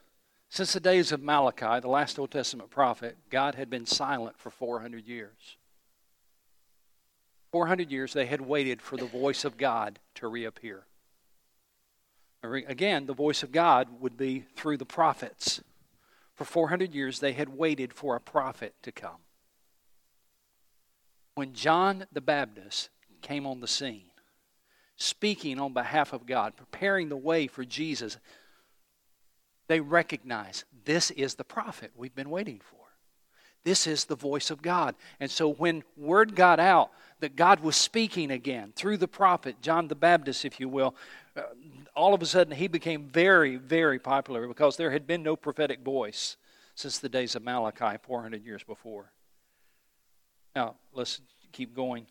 Since 0.51 0.75
the 0.75 0.81
days 0.81 1.11
of 1.11 1.23
Malachi, 1.23 1.81
the 1.81 1.89
last 1.89 2.19
Old 2.19 2.33
Testament 2.33 2.69
prophet, 2.69 3.17
God 3.31 3.55
had 3.55 3.71
been 3.71 3.87
silent 3.87 4.39
for 4.39 4.51
400 4.51 5.07
years. 5.07 5.57
400 7.51 7.91
years 7.91 8.13
they 8.13 8.27
had 8.27 8.43
waited 8.43 8.83
for 8.83 8.99
the 8.99 9.07
voice 9.07 9.47
of 9.47 9.57
God 9.57 10.01
to 10.17 10.29
reappear. 10.29 10.85
Again, 12.43 13.07
the 13.07 13.15
voice 13.15 13.43
of 13.43 13.53
God 13.53 13.89
would 14.01 14.19
be 14.19 14.45
through 14.55 14.77
the 14.77 14.85
prophets. 14.85 15.63
For 16.35 16.45
400 16.45 16.95
years 16.95 17.21
they 17.21 17.33
had 17.33 17.49
waited 17.49 17.95
for 17.95 18.15
a 18.15 18.21
prophet 18.21 18.75
to 18.83 18.93
come 18.93 19.21
when 21.35 21.55
John 21.55 22.07
the 22.13 22.21
Baptist 22.21 22.91
came 23.21 23.47
on 23.47 23.61
the 23.61 23.69
scene, 23.69 24.11
speaking 24.97 25.59
on 25.59 25.73
behalf 25.73 26.13
of 26.13 26.27
God, 26.27 26.57
preparing 26.57 27.09
the 27.09 27.17
way 27.17 27.47
for 27.47 27.65
Jesus, 27.65 28.19
they 29.69 29.81
recognized 29.81 30.65
this 30.85 31.11
is 31.11 31.35
the 31.35 31.45
prophet 31.45 31.93
we've 31.97 32.15
been 32.15 32.31
waiting 32.31 32.61
for. 32.61 32.79
This 33.65 33.87
is 33.87 34.05
the 34.05 34.17
voice 34.17 34.51
of 34.51 34.61
God. 34.61 34.97
And 35.21 35.31
so 35.31 35.53
when 35.53 35.85
word 35.97 36.35
got 36.35 36.59
out 36.59 36.91
that 37.21 37.37
God 37.37 37.61
was 37.61 37.77
speaking 37.77 38.33
again 38.33 38.73
through 38.75 38.97
the 38.97 39.09
prophet, 39.09 39.63
John 39.63 39.87
the 39.87 39.95
Baptist, 39.95 40.45
if 40.45 40.59
you 40.59 40.69
will, 40.69 40.97
uh, 41.37 41.43
all 41.95 42.13
of 42.13 42.23
a 42.23 42.27
sudden 42.27 42.57
he 42.57 42.67
became 42.67 43.05
very, 43.05 43.57
very 43.57 44.01
popular 44.01 44.49
because 44.49 44.77
there 44.77 44.91
had 44.91 45.07
been 45.07 45.23
no 45.23 45.37
prophetic 45.37 45.81
voice 45.81 46.37
since 46.75 46.99
the 46.99 47.09
days 47.09 47.37
of 47.37 47.45
Malachi 47.45 47.99
400 48.03 48.45
years 48.45 48.65
before. 48.65 49.13
Now, 50.55 50.77
let's 50.93 51.21
keep 51.53 51.75
going. 51.75 52.07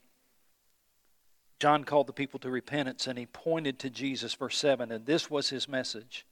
John 1.59 1.83
called 1.83 2.07
the 2.07 2.13
people 2.13 2.39
to 2.39 2.49
repentance 2.49 3.05
and 3.05 3.19
he 3.19 3.27
pointed 3.27 3.77
to 3.79 3.89
Jesus, 3.89 4.33
verse 4.33 4.57
7, 4.57 4.91
and 4.91 5.05
this 5.05 5.29
was 5.29 5.49
his 5.49 5.67
message. 5.67 6.25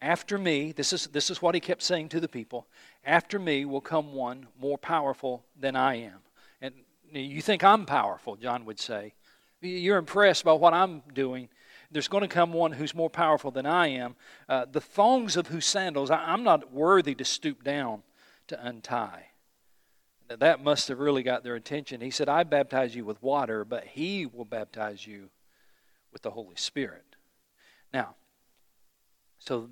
After 0.00 0.38
me, 0.38 0.70
this 0.70 0.92
is, 0.92 1.06
this 1.08 1.30
is 1.30 1.42
what 1.42 1.54
he 1.54 1.60
kept 1.60 1.82
saying 1.82 2.10
to 2.10 2.20
the 2.20 2.28
people 2.28 2.68
after 3.04 3.38
me 3.38 3.64
will 3.64 3.80
come 3.80 4.12
one 4.12 4.46
more 4.60 4.78
powerful 4.78 5.44
than 5.58 5.74
I 5.74 5.96
am. 5.96 6.20
And 6.60 6.74
you 7.12 7.42
think 7.42 7.64
I'm 7.64 7.86
powerful, 7.86 8.36
John 8.36 8.64
would 8.66 8.78
say. 8.78 9.14
You're 9.60 9.98
impressed 9.98 10.44
by 10.44 10.52
what 10.52 10.74
I'm 10.74 11.02
doing. 11.12 11.48
There's 11.90 12.08
going 12.08 12.22
to 12.22 12.28
come 12.28 12.52
one 12.52 12.72
who's 12.72 12.94
more 12.94 13.10
powerful 13.10 13.50
than 13.50 13.66
I 13.66 13.88
am. 13.88 14.14
Uh, 14.48 14.66
the 14.70 14.80
thongs 14.80 15.36
of 15.36 15.48
whose 15.48 15.66
sandals 15.66 16.10
I, 16.10 16.18
I'm 16.18 16.44
not 16.44 16.72
worthy 16.72 17.14
to 17.16 17.24
stoop 17.24 17.64
down 17.64 18.02
to 18.48 18.64
untie 18.64 19.26
that 20.28 20.64
must 20.64 20.88
have 20.88 20.98
really 20.98 21.22
got 21.22 21.44
their 21.44 21.54
attention. 21.54 22.00
He 22.00 22.10
said, 22.10 22.28
I 22.28 22.44
baptize 22.44 22.94
you 22.94 23.04
with 23.04 23.22
water, 23.22 23.64
but 23.64 23.84
he 23.84 24.26
will 24.26 24.44
baptize 24.44 25.06
you 25.06 25.28
with 26.12 26.22
the 26.22 26.30
Holy 26.30 26.56
Spirit. 26.56 27.04
Now, 27.92 28.14
so 29.38 29.68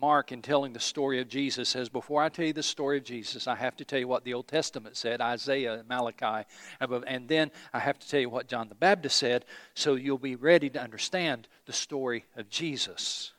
Mark, 0.00 0.30
in 0.30 0.42
telling 0.42 0.72
the 0.72 0.80
story 0.80 1.20
of 1.20 1.28
Jesus, 1.28 1.68
says, 1.68 1.88
Before 1.88 2.22
I 2.22 2.28
tell 2.28 2.46
you 2.46 2.52
the 2.52 2.62
story 2.62 2.98
of 2.98 3.04
Jesus, 3.04 3.48
I 3.48 3.56
have 3.56 3.76
to 3.76 3.84
tell 3.84 3.98
you 3.98 4.06
what 4.06 4.24
the 4.24 4.34
Old 4.34 4.46
Testament 4.46 4.96
said, 4.96 5.20
Isaiah, 5.20 5.84
Malachi, 5.88 6.46
and 6.80 7.28
then 7.28 7.50
I 7.72 7.80
have 7.80 7.98
to 7.98 8.08
tell 8.08 8.20
you 8.20 8.30
what 8.30 8.46
John 8.46 8.68
the 8.68 8.74
Baptist 8.76 9.16
said, 9.16 9.44
so 9.74 9.96
you'll 9.96 10.18
be 10.18 10.36
ready 10.36 10.70
to 10.70 10.80
understand 10.80 11.48
the 11.66 11.72
story 11.72 12.24
of 12.36 12.48
Jesus. 12.48 13.32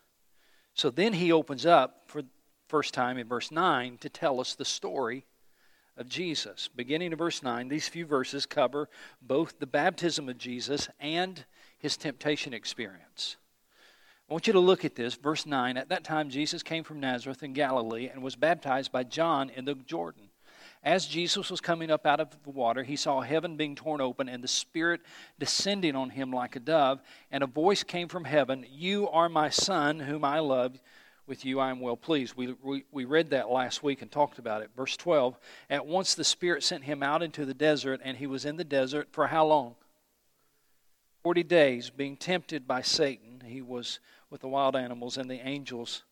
So 0.73 0.89
then 0.89 1.13
he 1.13 1.31
opens 1.31 1.65
up 1.65 2.03
for 2.07 2.21
the 2.21 2.29
first 2.67 2.93
time 2.93 3.17
in 3.17 3.27
verse 3.27 3.51
9 3.51 3.97
to 3.99 4.09
tell 4.09 4.39
us 4.39 4.55
the 4.55 4.65
story 4.65 5.25
of 5.99 6.07
Jesus. 6.07 6.69
Beginning 6.73 7.11
of 7.13 7.19
verse 7.19 7.43
9, 7.43 7.67
these 7.67 7.89
few 7.89 8.05
verses 8.05 8.45
cover 8.45 8.89
both 9.21 9.59
the 9.59 9.67
baptism 9.67 10.29
of 10.29 10.37
Jesus 10.37 10.87
and 10.99 11.43
his 11.77 11.97
temptation 11.97 12.53
experience. 12.53 13.35
I 14.29 14.33
want 14.33 14.47
you 14.47 14.53
to 14.53 14.59
look 14.59 14.85
at 14.85 14.95
this. 14.95 15.15
Verse 15.15 15.45
9 15.45 15.75
At 15.75 15.89
that 15.89 16.03
time, 16.03 16.29
Jesus 16.29 16.63
came 16.63 16.83
from 16.83 16.99
Nazareth 16.99 17.43
in 17.43 17.53
Galilee 17.53 18.07
and 18.07 18.23
was 18.23 18.35
baptized 18.35 18.91
by 18.91 19.03
John 19.03 19.49
in 19.49 19.65
the 19.65 19.75
Jordan. 19.75 20.29
As 20.81 21.05
Jesus 21.05 21.51
was 21.51 21.59
coming 21.59 21.91
up 21.91 22.05
out 22.05 22.21
of 22.21 22.29
the 22.43 22.51
water, 22.51 22.83
he 22.83 22.95
saw 22.95 23.19
heaven 23.19 23.57
being 23.57 23.75
torn 23.75 23.99
open 23.99 24.29
and 24.29 24.41
the 24.41 24.47
Spirit 24.47 25.01
descending 25.37 25.93
on 25.93 26.11
him 26.11 26.31
like 26.31 26.55
a 26.55 26.59
dove, 26.61 27.01
and 27.31 27.43
a 27.43 27.47
voice 27.47 27.83
came 27.83 28.07
from 28.07 28.23
heaven 28.23 28.65
You 28.69 29.09
are 29.09 29.27
my 29.27 29.49
Son, 29.49 29.99
whom 29.99 30.23
I 30.23 30.39
love 30.39 30.79
with 31.29 31.45
you 31.45 31.59
I 31.59 31.69
am 31.69 31.79
well 31.79 31.95
pleased. 31.95 32.35
We, 32.35 32.55
we, 32.63 32.83
we 32.91 33.05
read 33.05 33.29
that 33.29 33.49
last 33.49 33.83
week 33.83 34.01
and 34.01 34.11
talked 34.11 34.39
about 34.39 34.63
it. 34.63 34.71
Verse 34.75 34.97
12 34.97 35.37
At 35.69 35.85
once 35.85 36.15
the 36.15 36.23
Spirit 36.23 36.63
sent 36.63 36.83
him 36.83 37.03
out 37.03 37.21
into 37.21 37.45
the 37.45 37.53
desert, 37.53 38.01
and 38.03 38.17
he 38.17 38.27
was 38.27 38.43
in 38.43 38.57
the 38.57 38.63
desert 38.63 39.07
for 39.11 39.27
how 39.27 39.45
long? 39.45 39.75
Forty 41.21 41.43
days, 41.43 41.89
being 41.89 42.17
tempted 42.17 42.67
by 42.67 42.81
Satan. 42.81 43.43
He 43.45 43.61
was 43.61 43.99
with 44.29 44.41
the 44.41 44.47
wild 44.47 44.75
animals, 44.75 45.17
and 45.17 45.29
the 45.29 45.47
angels 45.47 46.03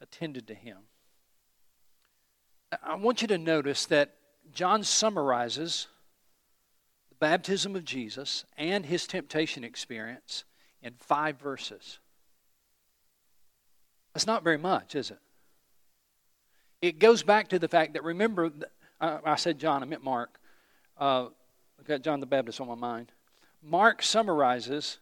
attended 0.00 0.46
to 0.48 0.54
him. 0.54 0.78
I 2.82 2.96
want 2.96 3.22
you 3.22 3.28
to 3.28 3.38
notice 3.38 3.86
that 3.86 4.14
John 4.52 4.84
summarizes 4.84 5.86
the 7.08 7.14
baptism 7.14 7.76
of 7.76 7.84
Jesus 7.84 8.44
and 8.56 8.84
his 8.84 9.06
temptation 9.06 9.64
experience 9.64 10.44
in 10.82 10.94
five 10.98 11.40
verses. 11.40 11.98
That's 14.16 14.26
not 14.26 14.42
very 14.42 14.56
much, 14.56 14.94
is 14.94 15.10
it? 15.10 15.18
It 16.80 16.98
goes 16.98 17.22
back 17.22 17.48
to 17.48 17.58
the 17.58 17.68
fact 17.68 17.92
that 17.92 18.02
remember, 18.02 18.50
I 18.98 19.36
said 19.36 19.58
John, 19.58 19.82
I 19.82 19.84
meant 19.84 20.02
Mark. 20.02 20.40
Uh, 20.98 21.26
I've 21.78 21.84
got 21.86 22.00
John 22.00 22.20
the 22.20 22.24
Baptist 22.24 22.58
on 22.58 22.66
my 22.66 22.76
mind. 22.76 23.12
Mark 23.62 24.02
summarizes 24.02 25.00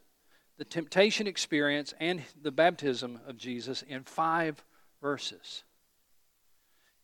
the 0.59 0.65
temptation 0.65 1.29
experience 1.29 1.95
and 2.01 2.23
the 2.43 2.51
baptism 2.51 3.21
of 3.25 3.37
Jesus 3.37 3.83
in 3.83 4.03
five 4.03 4.65
verses. 5.01 5.63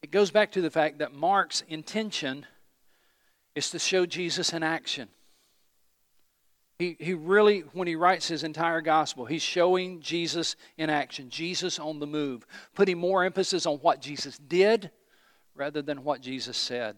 It 0.02 0.10
goes 0.10 0.32
back 0.32 0.50
to 0.50 0.60
the 0.60 0.68
fact 0.68 0.98
that 0.98 1.14
Mark's 1.14 1.62
intention 1.68 2.44
is 3.54 3.70
to 3.70 3.78
show 3.78 4.04
Jesus 4.04 4.52
in 4.52 4.64
action. 4.64 5.10
He, 6.80 6.96
he 6.98 7.12
really, 7.12 7.60
when 7.74 7.86
he 7.86 7.94
writes 7.94 8.26
his 8.26 8.42
entire 8.42 8.80
gospel, 8.80 9.26
he's 9.26 9.42
showing 9.42 10.00
Jesus 10.00 10.56
in 10.78 10.88
action, 10.88 11.28
Jesus 11.28 11.78
on 11.78 11.98
the 11.98 12.06
move, 12.06 12.46
putting 12.74 12.96
more 12.96 13.22
emphasis 13.22 13.66
on 13.66 13.76
what 13.80 14.00
Jesus 14.00 14.38
did 14.38 14.90
rather 15.54 15.82
than 15.82 16.04
what 16.04 16.22
Jesus 16.22 16.56
said. 16.56 16.96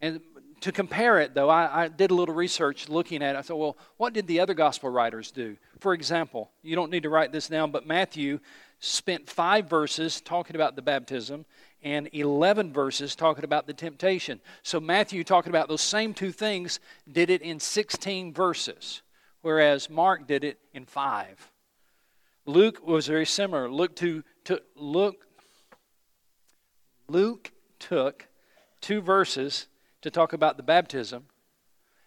And 0.00 0.20
to 0.62 0.72
compare 0.72 1.20
it, 1.20 1.34
though, 1.34 1.48
I, 1.48 1.84
I, 1.84 1.88
did 1.88 2.10
a 2.10 2.14
little 2.16 2.34
research 2.34 2.88
looking 2.88 3.22
at 3.22 3.36
it. 3.36 3.38
I 3.38 3.42
thought, 3.42 3.58
well, 3.58 3.76
what 3.96 4.12
did 4.12 4.26
the 4.26 4.40
other 4.40 4.54
gospel 4.54 4.90
writers 4.90 5.30
do? 5.30 5.56
For 5.78 5.94
example, 5.94 6.50
you 6.64 6.74
don't 6.74 6.90
need 6.90 7.04
to 7.04 7.10
write 7.10 7.30
this 7.30 7.46
down, 7.46 7.70
but 7.70 7.86
Matthew 7.86 8.40
spent 8.80 9.30
five 9.30 9.70
verses 9.70 10.20
talking 10.20 10.56
about 10.56 10.74
the 10.74 10.82
baptism 10.82 11.46
and 11.84 12.08
11 12.12 12.72
verses 12.72 13.14
talking 13.14 13.44
about 13.44 13.66
the 13.66 13.74
temptation. 13.74 14.40
So 14.62 14.80
Matthew, 14.80 15.22
talking 15.22 15.50
about 15.50 15.68
those 15.68 15.82
same 15.82 16.14
two 16.14 16.32
things, 16.32 16.80
did 17.10 17.28
it 17.28 17.42
in 17.42 17.60
16 17.60 18.32
verses, 18.32 19.02
whereas 19.42 19.90
Mark 19.90 20.26
did 20.26 20.42
it 20.42 20.58
in 20.72 20.86
five. 20.86 21.52
Luke 22.46 22.84
was 22.86 23.06
very 23.06 23.26
similar. 23.26 23.70
Luke, 23.70 23.94
to, 23.96 24.24
to, 24.44 24.62
Luke, 24.74 25.26
Luke 27.06 27.52
took 27.78 28.28
two 28.80 29.02
verses 29.02 29.66
to 30.00 30.10
talk 30.10 30.32
about 30.32 30.56
the 30.56 30.62
baptism 30.62 31.26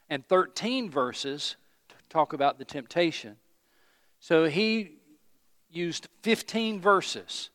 and 0.10 0.28
13 0.28 0.90
verses 0.90 1.56
to 1.90 1.96
talk 2.10 2.34
about 2.34 2.58
the 2.58 2.66
temptation. 2.66 3.36
So 4.20 4.46
he 4.46 4.94
used 5.70 6.08
15 6.24 6.82
verses 6.82 7.52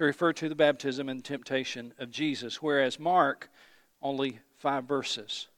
to 0.00 0.06
refer 0.06 0.32
to 0.32 0.48
the 0.48 0.54
baptism 0.54 1.10
and 1.10 1.22
temptation 1.22 1.92
of 1.98 2.10
Jesus, 2.10 2.62
whereas 2.62 2.98
Mark 2.98 3.50
only 4.00 4.38
five 4.56 4.84
verses. 4.84 5.48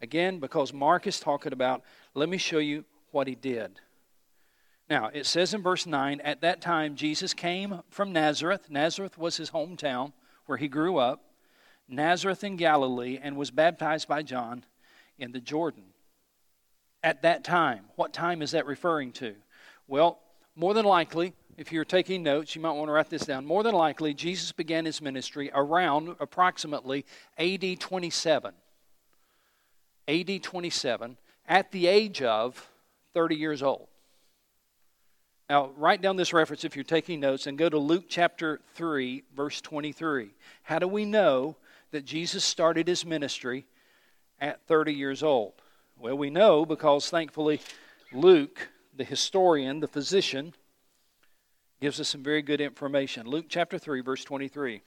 Again, 0.00 0.38
because 0.38 0.72
Mark 0.72 1.08
is 1.08 1.18
talking 1.18 1.52
about, 1.52 1.82
let 2.14 2.28
me 2.28 2.38
show 2.38 2.58
you 2.58 2.84
what 3.10 3.26
he 3.26 3.34
did. 3.34 3.80
Now, 4.88 5.10
it 5.12 5.26
says 5.26 5.54
in 5.54 5.62
verse 5.62 5.86
9, 5.86 6.20
at 6.20 6.40
that 6.42 6.60
time 6.60 6.94
Jesus 6.94 7.34
came 7.34 7.80
from 7.90 8.12
Nazareth. 8.12 8.70
Nazareth 8.70 9.18
was 9.18 9.36
his 9.36 9.50
hometown 9.50 10.12
where 10.46 10.58
he 10.58 10.68
grew 10.68 10.98
up, 10.98 11.24
Nazareth 11.88 12.44
in 12.44 12.54
Galilee, 12.54 13.18
and 13.20 13.36
was 13.36 13.50
baptized 13.50 14.06
by 14.06 14.22
John 14.22 14.64
in 15.18 15.32
the 15.32 15.40
Jordan. 15.40 15.82
At 17.02 17.22
that 17.22 17.42
time, 17.42 17.86
what 17.96 18.12
time 18.12 18.40
is 18.40 18.52
that 18.52 18.66
referring 18.66 19.10
to? 19.14 19.34
Well, 19.88 20.20
more 20.54 20.74
than 20.74 20.84
likely, 20.84 21.34
if 21.60 21.70
you're 21.70 21.84
taking 21.84 22.22
notes, 22.22 22.56
you 22.56 22.62
might 22.62 22.72
want 22.72 22.88
to 22.88 22.92
write 22.92 23.10
this 23.10 23.26
down. 23.26 23.44
More 23.44 23.62
than 23.62 23.74
likely, 23.74 24.14
Jesus 24.14 24.50
began 24.50 24.86
his 24.86 25.02
ministry 25.02 25.50
around 25.52 26.16
approximately 26.18 27.04
AD 27.36 27.78
27. 27.78 28.54
AD 30.08 30.42
27, 30.42 31.18
at 31.46 31.70
the 31.70 31.86
age 31.86 32.22
of 32.22 32.66
30 33.12 33.36
years 33.36 33.62
old. 33.62 33.88
Now, 35.50 35.68
write 35.76 36.00
down 36.00 36.16
this 36.16 36.32
reference 36.32 36.64
if 36.64 36.76
you're 36.76 36.82
taking 36.82 37.20
notes 37.20 37.46
and 37.46 37.58
go 37.58 37.68
to 37.68 37.78
Luke 37.78 38.06
chapter 38.08 38.62
3, 38.72 39.24
verse 39.36 39.60
23. 39.60 40.30
How 40.62 40.78
do 40.78 40.88
we 40.88 41.04
know 41.04 41.56
that 41.90 42.06
Jesus 42.06 42.42
started 42.42 42.88
his 42.88 43.04
ministry 43.04 43.66
at 44.40 44.66
30 44.66 44.94
years 44.94 45.22
old? 45.22 45.52
Well, 45.98 46.16
we 46.16 46.30
know 46.30 46.64
because 46.64 47.10
thankfully 47.10 47.60
Luke, 48.14 48.70
the 48.96 49.04
historian, 49.04 49.80
the 49.80 49.86
physician, 49.86 50.54
gives 51.80 51.98
us 51.98 52.08
some 52.08 52.22
very 52.22 52.42
good 52.42 52.60
information. 52.60 53.26
Luke 53.26 53.46
chapter 53.48 53.78
3, 53.78 54.02
verse 54.02 54.22
23. 54.24 54.82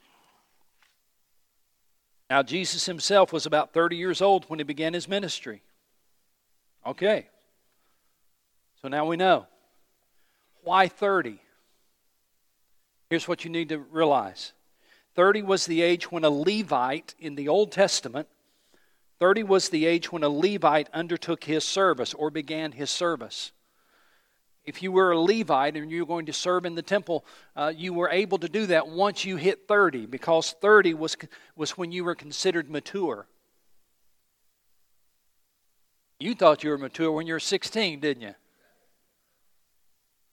Now, 2.29 2.43
Jesus 2.43 2.85
himself 2.85 3.33
was 3.33 3.45
about 3.45 3.73
30 3.73 3.95
years 3.95 4.21
old 4.21 4.45
when 4.45 4.59
he 4.59 4.63
began 4.63 4.93
his 4.93 5.07
ministry. 5.07 5.61
Okay. 6.85 7.27
So 8.81 8.87
now 8.87 9.05
we 9.05 9.17
know. 9.17 9.47
Why 10.63 10.87
30? 10.87 11.39
Here's 13.09 13.27
what 13.27 13.43
you 13.43 13.49
need 13.49 13.69
to 13.69 13.79
realize 13.79 14.53
30 15.15 15.43
was 15.43 15.65
the 15.65 15.81
age 15.81 16.11
when 16.11 16.23
a 16.23 16.29
Levite 16.29 17.13
in 17.19 17.35
the 17.35 17.47
Old 17.47 17.71
Testament, 17.71 18.27
30 19.19 19.43
was 19.43 19.69
the 19.69 19.85
age 19.85 20.11
when 20.11 20.23
a 20.23 20.29
Levite 20.29 20.89
undertook 20.93 21.43
his 21.43 21.63
service 21.63 22.13
or 22.13 22.31
began 22.31 22.71
his 22.71 22.89
service 22.89 23.51
if 24.65 24.81
you 24.81 24.91
were 24.91 25.11
a 25.11 25.19
Levite 25.19 25.75
and 25.75 25.91
you 25.91 26.01
were 26.01 26.07
going 26.07 26.25
to 26.27 26.33
serve 26.33 26.65
in 26.65 26.75
the 26.75 26.81
temple, 26.81 27.25
uh, 27.55 27.73
you 27.75 27.93
were 27.93 28.09
able 28.09 28.37
to 28.37 28.47
do 28.47 28.65
that 28.67 28.87
once 28.87 29.25
you 29.25 29.35
hit 29.35 29.67
30 29.67 30.05
because 30.05 30.55
30 30.61 30.93
was, 30.93 31.17
was 31.55 31.77
when 31.77 31.91
you 31.91 32.03
were 32.03 32.15
considered 32.15 32.69
mature. 32.69 33.27
You 36.19 36.33
thought 36.33 36.63
you 36.63 36.69
were 36.69 36.77
mature 36.77 37.11
when 37.11 37.27
you 37.27 37.33
were 37.33 37.39
16, 37.39 37.99
didn't 37.99 38.21
you? 38.21 38.35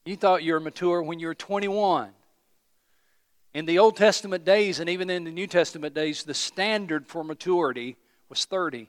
You 0.04 0.16
thought 0.16 0.44
you 0.44 0.52
were 0.52 0.60
mature 0.60 1.02
when 1.02 1.18
you 1.18 1.26
were 1.26 1.34
21. 1.34 2.10
In 3.52 3.66
the 3.66 3.80
Old 3.80 3.96
Testament 3.96 4.44
days 4.44 4.78
and 4.78 4.88
even 4.88 5.10
in 5.10 5.24
the 5.24 5.32
New 5.32 5.48
Testament 5.48 5.92
days, 5.92 6.22
the 6.22 6.34
standard 6.34 7.08
for 7.08 7.24
maturity 7.24 7.96
was 8.28 8.44
30. 8.44 8.88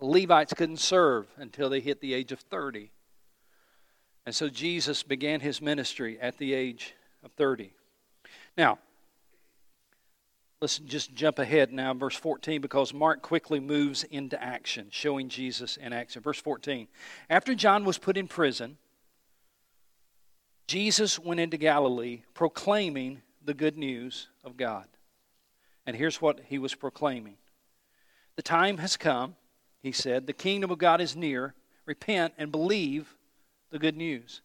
Levites 0.00 0.54
couldn't 0.54 0.78
serve 0.78 1.26
until 1.36 1.68
they 1.68 1.80
hit 1.80 2.00
the 2.00 2.14
age 2.14 2.32
of 2.32 2.40
30. 2.40 2.90
And 4.28 4.34
so 4.34 4.50
Jesus 4.50 5.02
began 5.02 5.40
his 5.40 5.62
ministry 5.62 6.20
at 6.20 6.36
the 6.36 6.52
age 6.52 6.94
of 7.24 7.32
30. 7.32 7.72
Now, 8.58 8.78
let's 10.60 10.80
just 10.80 11.14
jump 11.14 11.38
ahead 11.38 11.72
now, 11.72 11.94
verse 11.94 12.14
14, 12.14 12.60
because 12.60 12.92
Mark 12.92 13.22
quickly 13.22 13.58
moves 13.58 14.04
into 14.04 14.38
action, 14.38 14.88
showing 14.90 15.30
Jesus 15.30 15.78
in 15.78 15.94
action. 15.94 16.20
Verse 16.20 16.38
14 16.38 16.88
After 17.30 17.54
John 17.54 17.86
was 17.86 17.96
put 17.96 18.18
in 18.18 18.28
prison, 18.28 18.76
Jesus 20.66 21.18
went 21.18 21.40
into 21.40 21.56
Galilee 21.56 22.20
proclaiming 22.34 23.22
the 23.42 23.54
good 23.54 23.78
news 23.78 24.28
of 24.44 24.58
God. 24.58 24.88
And 25.86 25.96
here's 25.96 26.20
what 26.20 26.40
he 26.48 26.58
was 26.58 26.74
proclaiming 26.74 27.38
The 28.36 28.42
time 28.42 28.76
has 28.76 28.98
come, 28.98 29.36
he 29.80 29.90
said, 29.90 30.26
the 30.26 30.34
kingdom 30.34 30.70
of 30.70 30.76
God 30.76 31.00
is 31.00 31.16
near. 31.16 31.54
Repent 31.86 32.34
and 32.36 32.52
believe 32.52 33.14
the 33.70 33.78
good 33.78 33.96
news. 33.96 34.42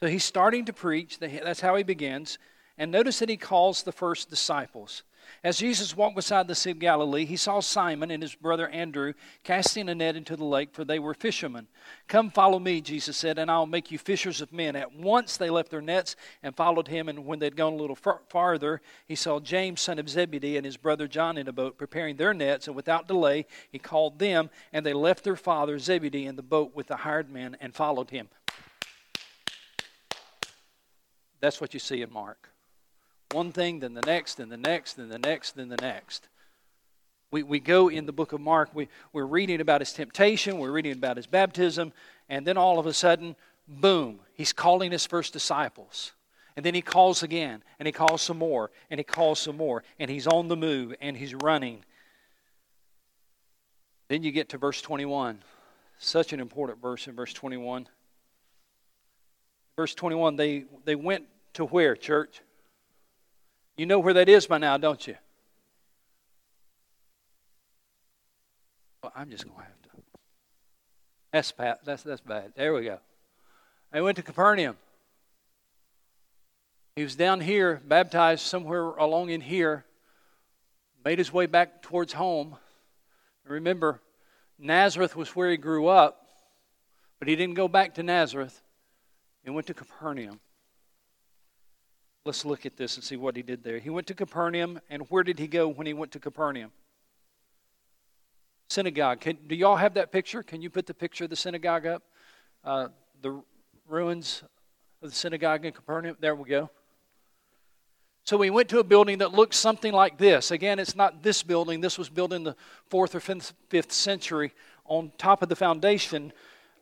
So 0.00 0.06
he's 0.06 0.24
starting 0.24 0.64
to 0.66 0.72
preach. 0.72 1.18
That's 1.18 1.60
how 1.60 1.76
he 1.76 1.82
begins. 1.82 2.38
And 2.76 2.90
notice 2.90 3.20
that 3.20 3.28
he 3.28 3.36
calls 3.36 3.82
the 3.82 3.92
first 3.92 4.28
disciples. 4.28 5.02
As 5.42 5.58
Jesus 5.58 5.96
walked 5.96 6.16
beside 6.16 6.48
the 6.48 6.54
Sea 6.54 6.70
of 6.70 6.78
Galilee, 6.78 7.24
he 7.24 7.36
saw 7.36 7.60
Simon 7.60 8.10
and 8.10 8.22
his 8.22 8.34
brother 8.34 8.68
Andrew 8.68 9.12
casting 9.42 9.88
a 9.88 9.94
net 9.94 10.16
into 10.16 10.36
the 10.36 10.44
lake, 10.44 10.70
for 10.72 10.84
they 10.84 10.98
were 10.98 11.14
fishermen. 11.14 11.68
Come 12.08 12.30
follow 12.30 12.58
me, 12.58 12.80
Jesus 12.80 13.16
said, 13.16 13.38
and 13.38 13.50
I'll 13.50 13.66
make 13.66 13.90
you 13.90 13.98
fishers 13.98 14.40
of 14.40 14.52
men. 14.52 14.76
At 14.76 14.94
once 14.94 15.36
they 15.36 15.50
left 15.50 15.70
their 15.70 15.82
nets 15.82 16.16
and 16.42 16.56
followed 16.56 16.88
him, 16.88 17.08
and 17.08 17.26
when 17.26 17.38
they'd 17.38 17.56
gone 17.56 17.74
a 17.74 17.76
little 17.76 17.96
far- 17.96 18.22
farther, 18.28 18.80
he 19.06 19.14
saw 19.14 19.40
James, 19.40 19.80
son 19.80 19.98
of 19.98 20.08
Zebedee, 20.08 20.56
and 20.56 20.64
his 20.64 20.76
brother 20.76 21.06
John 21.06 21.36
in 21.36 21.48
a 21.48 21.52
boat 21.52 21.76
preparing 21.76 22.16
their 22.16 22.32
nets, 22.32 22.66
and 22.66 22.74
without 22.74 23.06
delay 23.06 23.46
he 23.70 23.78
called 23.78 24.18
them, 24.18 24.48
and 24.72 24.86
they 24.86 24.94
left 24.94 25.24
their 25.24 25.36
father 25.36 25.78
Zebedee 25.78 26.26
in 26.26 26.36
the 26.36 26.42
boat 26.42 26.74
with 26.74 26.86
the 26.86 26.96
hired 26.96 27.30
men 27.30 27.56
and 27.60 27.74
followed 27.74 28.10
him. 28.10 28.28
That's 31.40 31.60
what 31.60 31.74
you 31.74 31.80
see 31.80 32.00
in 32.00 32.10
Mark 32.10 32.53
one 33.34 33.52
thing, 33.52 33.80
then 33.80 33.92
the 33.92 34.00
next, 34.00 34.36
then 34.36 34.48
the 34.48 34.56
next, 34.56 34.94
then 34.94 35.08
the 35.08 35.18
next, 35.18 35.56
then 35.56 35.68
the 35.68 35.76
next. 35.76 36.28
We, 37.30 37.42
we 37.42 37.58
go 37.58 37.88
in 37.88 38.06
the 38.06 38.12
book 38.12 38.32
of 38.32 38.40
Mark, 38.40 38.70
we, 38.72 38.88
we're 39.12 39.26
reading 39.26 39.60
about 39.60 39.80
his 39.80 39.92
temptation, 39.92 40.58
we're 40.58 40.70
reading 40.70 40.92
about 40.92 41.16
his 41.16 41.26
baptism, 41.26 41.92
and 42.28 42.46
then 42.46 42.56
all 42.56 42.78
of 42.78 42.86
a 42.86 42.92
sudden, 42.92 43.34
boom, 43.66 44.20
he's 44.34 44.52
calling 44.52 44.92
his 44.92 45.04
first 45.04 45.32
disciples. 45.32 46.12
And 46.56 46.64
then 46.64 46.74
he 46.74 46.82
calls 46.82 47.24
again, 47.24 47.64
and 47.80 47.86
he 47.86 47.92
calls 47.92 48.22
some 48.22 48.38
more, 48.38 48.70
and 48.88 49.00
he 49.00 49.04
calls 49.04 49.40
some 49.40 49.56
more, 49.56 49.82
and 49.98 50.08
he's 50.08 50.28
on 50.28 50.46
the 50.46 50.56
move, 50.56 50.94
and 51.00 51.16
he's 51.16 51.34
running. 51.34 51.84
Then 54.06 54.22
you 54.22 54.30
get 54.30 54.50
to 54.50 54.58
verse 54.58 54.80
21. 54.80 55.40
Such 55.98 56.32
an 56.32 56.38
important 56.38 56.80
verse 56.80 57.08
in 57.08 57.16
verse 57.16 57.32
21. 57.32 57.88
Verse 59.74 59.94
21, 59.94 60.36
they, 60.36 60.66
they 60.84 60.94
went 60.94 61.24
to 61.54 61.64
where, 61.64 61.96
church? 61.96 62.40
You 63.76 63.86
know 63.86 63.98
where 63.98 64.14
that 64.14 64.28
is 64.28 64.46
by 64.46 64.58
now, 64.58 64.76
don't 64.76 65.04
you? 65.06 65.16
Well, 69.02 69.12
I'm 69.16 69.30
just 69.30 69.44
going 69.44 69.58
to 69.58 69.64
have 69.64 69.82
to. 69.82 69.88
That's 71.32 71.52
bad. 71.52 71.78
That's, 71.84 72.02
that's 72.02 72.20
bad. 72.20 72.52
There 72.56 72.72
we 72.72 72.84
go. 72.84 72.98
They 73.92 74.00
went 74.00 74.16
to 74.16 74.22
Capernaum. 74.22 74.76
He 76.96 77.02
was 77.02 77.16
down 77.16 77.40
here, 77.40 77.82
baptized 77.84 78.46
somewhere 78.46 78.82
along 78.82 79.30
in 79.30 79.40
here, 79.40 79.84
made 81.04 81.18
his 81.18 81.32
way 81.32 81.46
back 81.46 81.82
towards 81.82 82.12
home. 82.12 82.56
Remember, 83.44 84.00
Nazareth 84.58 85.16
was 85.16 85.34
where 85.34 85.50
he 85.50 85.56
grew 85.56 85.88
up, 85.88 86.24
but 87.18 87.26
he 87.26 87.34
didn't 87.34 87.54
go 87.54 87.66
back 87.66 87.94
to 87.94 88.04
Nazareth. 88.04 88.62
He 89.42 89.50
went 89.50 89.66
to 89.66 89.74
Capernaum. 89.74 90.38
Let's 92.24 92.44
look 92.44 92.64
at 92.64 92.76
this 92.76 92.96
and 92.96 93.04
see 93.04 93.16
what 93.16 93.36
he 93.36 93.42
did 93.42 93.62
there. 93.62 93.78
He 93.78 93.90
went 93.90 94.06
to 94.06 94.14
Capernaum, 94.14 94.80
and 94.88 95.02
where 95.10 95.22
did 95.22 95.38
he 95.38 95.46
go 95.46 95.68
when 95.68 95.86
he 95.86 95.92
went 95.92 96.12
to 96.12 96.18
Capernaum? 96.18 96.72
synagogue. 98.68 99.20
Can, 99.20 99.38
do 99.46 99.54
y'all 99.54 99.76
have 99.76 99.94
that 99.94 100.12
picture? 100.12 100.42
Can 100.42 100.62
you 100.62 100.70
put 100.70 100.86
the 100.86 100.94
picture 100.94 101.24
of 101.24 101.30
the 101.30 101.36
synagogue 101.36 101.86
up? 101.86 102.02
Uh, 102.64 102.88
the 103.22 103.40
ruins 103.88 104.42
of 105.02 105.10
the 105.10 105.14
synagogue 105.16 105.64
in 105.64 105.72
Capernaum. 105.72 106.16
There 106.20 106.34
we 106.34 106.48
go. 106.48 106.70
So 108.24 108.36
we 108.38 108.48
went 108.48 108.70
to 108.70 108.78
a 108.78 108.84
building 108.84 109.18
that 109.18 109.32
looked 109.32 109.54
something 109.54 109.92
like 109.92 110.16
this. 110.16 110.50
Again, 110.50 110.78
it's 110.78 110.96
not 110.96 111.22
this 111.22 111.42
building. 111.42 111.80
This 111.80 111.98
was 111.98 112.08
built 112.08 112.32
in 112.32 112.42
the 112.42 112.56
fourth 112.88 113.14
or 113.14 113.20
fifth 113.20 113.92
century 113.92 114.52
on 114.86 115.12
top 115.18 115.42
of 115.42 115.48
the 115.48 115.56
foundation 115.56 116.32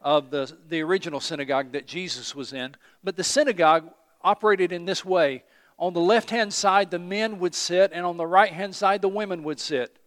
of 0.00 0.30
the, 0.30 0.52
the 0.68 0.80
original 0.80 1.20
synagogue 1.20 1.72
that 1.72 1.86
Jesus 1.86 2.34
was 2.34 2.52
in. 2.52 2.76
But 3.02 3.16
the 3.16 3.24
synagogue 3.24 3.90
operated 4.24 4.72
in 4.72 4.84
this 4.84 5.04
way. 5.04 5.44
On 5.78 5.92
the 5.92 6.00
left 6.00 6.30
hand 6.30 6.52
side, 6.52 6.90
the 6.90 6.98
men 6.98 7.38
would 7.38 7.54
sit, 7.54 7.90
and 7.92 8.06
on 8.06 8.16
the 8.16 8.26
right 8.26 8.52
hand 8.52 8.74
side, 8.74 9.02
the 9.02 9.08
women 9.08 9.42
would 9.42 9.58
sit. 9.58 9.98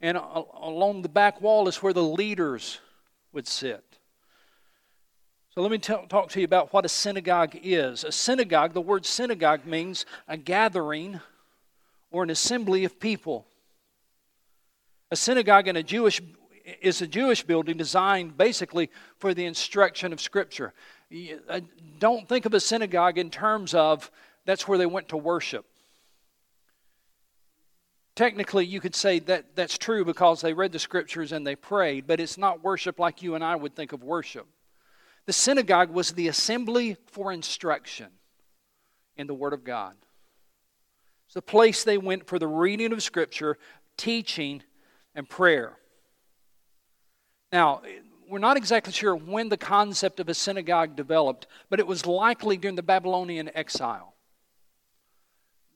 And 0.00 0.16
along 0.16 1.02
the 1.02 1.08
back 1.08 1.40
wall 1.40 1.68
is 1.68 1.82
where 1.82 1.92
the 1.92 2.02
leaders 2.02 2.80
would 3.32 3.46
sit. 3.46 3.84
So 5.54 5.60
let 5.60 5.70
me 5.70 5.78
t- 5.78 5.94
talk 6.08 6.30
to 6.30 6.40
you 6.40 6.46
about 6.46 6.72
what 6.72 6.86
a 6.86 6.88
synagogue 6.88 7.56
is. 7.62 8.04
A 8.04 8.12
synagogue, 8.12 8.72
the 8.72 8.80
word 8.80 9.04
synagogue 9.04 9.66
means 9.66 10.06
a 10.26 10.36
gathering 10.38 11.20
or 12.10 12.22
an 12.22 12.30
assembly 12.30 12.84
of 12.84 12.98
people. 12.98 13.46
A 15.10 15.16
synagogue 15.16 15.68
in 15.68 15.76
a 15.76 15.82
Jewish 15.82 16.22
is 16.80 17.02
a 17.02 17.06
Jewish 17.06 17.42
building 17.42 17.76
designed 17.76 18.38
basically 18.38 18.88
for 19.18 19.34
the 19.34 19.44
instruction 19.44 20.12
of 20.12 20.20
Scripture. 20.20 20.72
Don't 21.98 22.28
think 22.28 22.46
of 22.46 22.54
a 22.54 22.60
synagogue 22.60 23.18
in 23.18 23.30
terms 23.30 23.74
of 23.74 24.10
that's 24.44 24.66
where 24.66 24.78
they 24.78 24.86
went 24.86 25.08
to 25.08 25.16
worship. 25.16 25.66
Technically, 28.14 28.66
you 28.66 28.80
could 28.80 28.94
say 28.94 29.18
that 29.20 29.56
that's 29.56 29.78
true 29.78 30.04
because 30.04 30.40
they 30.40 30.52
read 30.52 30.72
the 30.72 30.78
Scriptures 30.78 31.32
and 31.32 31.46
they 31.46 31.56
prayed, 31.56 32.06
but 32.06 32.20
it's 32.20 32.36
not 32.36 32.62
worship 32.62 32.98
like 32.98 33.22
you 33.22 33.34
and 33.34 33.42
I 33.42 33.56
would 33.56 33.74
think 33.74 33.92
of 33.92 34.02
worship. 34.02 34.46
The 35.26 35.32
synagogue 35.32 35.90
was 35.90 36.12
the 36.12 36.28
assembly 36.28 36.96
for 37.06 37.32
instruction 37.32 38.08
in 39.16 39.26
the 39.26 39.34
Word 39.34 39.52
of 39.52 39.64
God. 39.64 39.94
It's 41.26 41.34
the 41.34 41.42
place 41.42 41.84
they 41.84 41.96
went 41.96 42.26
for 42.26 42.38
the 42.38 42.48
reading 42.48 42.92
of 42.92 43.02
Scripture, 43.02 43.56
teaching, 43.96 44.62
and 45.14 45.28
prayer. 45.28 45.78
Now, 47.50 47.82
we're 48.32 48.38
not 48.38 48.56
exactly 48.56 48.92
sure 48.92 49.14
when 49.14 49.48
the 49.48 49.56
concept 49.56 50.18
of 50.18 50.28
a 50.28 50.34
synagogue 50.34 50.96
developed, 50.96 51.46
but 51.68 51.78
it 51.78 51.86
was 51.86 52.06
likely 52.06 52.56
during 52.56 52.76
the 52.76 52.82
Babylonian 52.82 53.50
exile. 53.54 54.14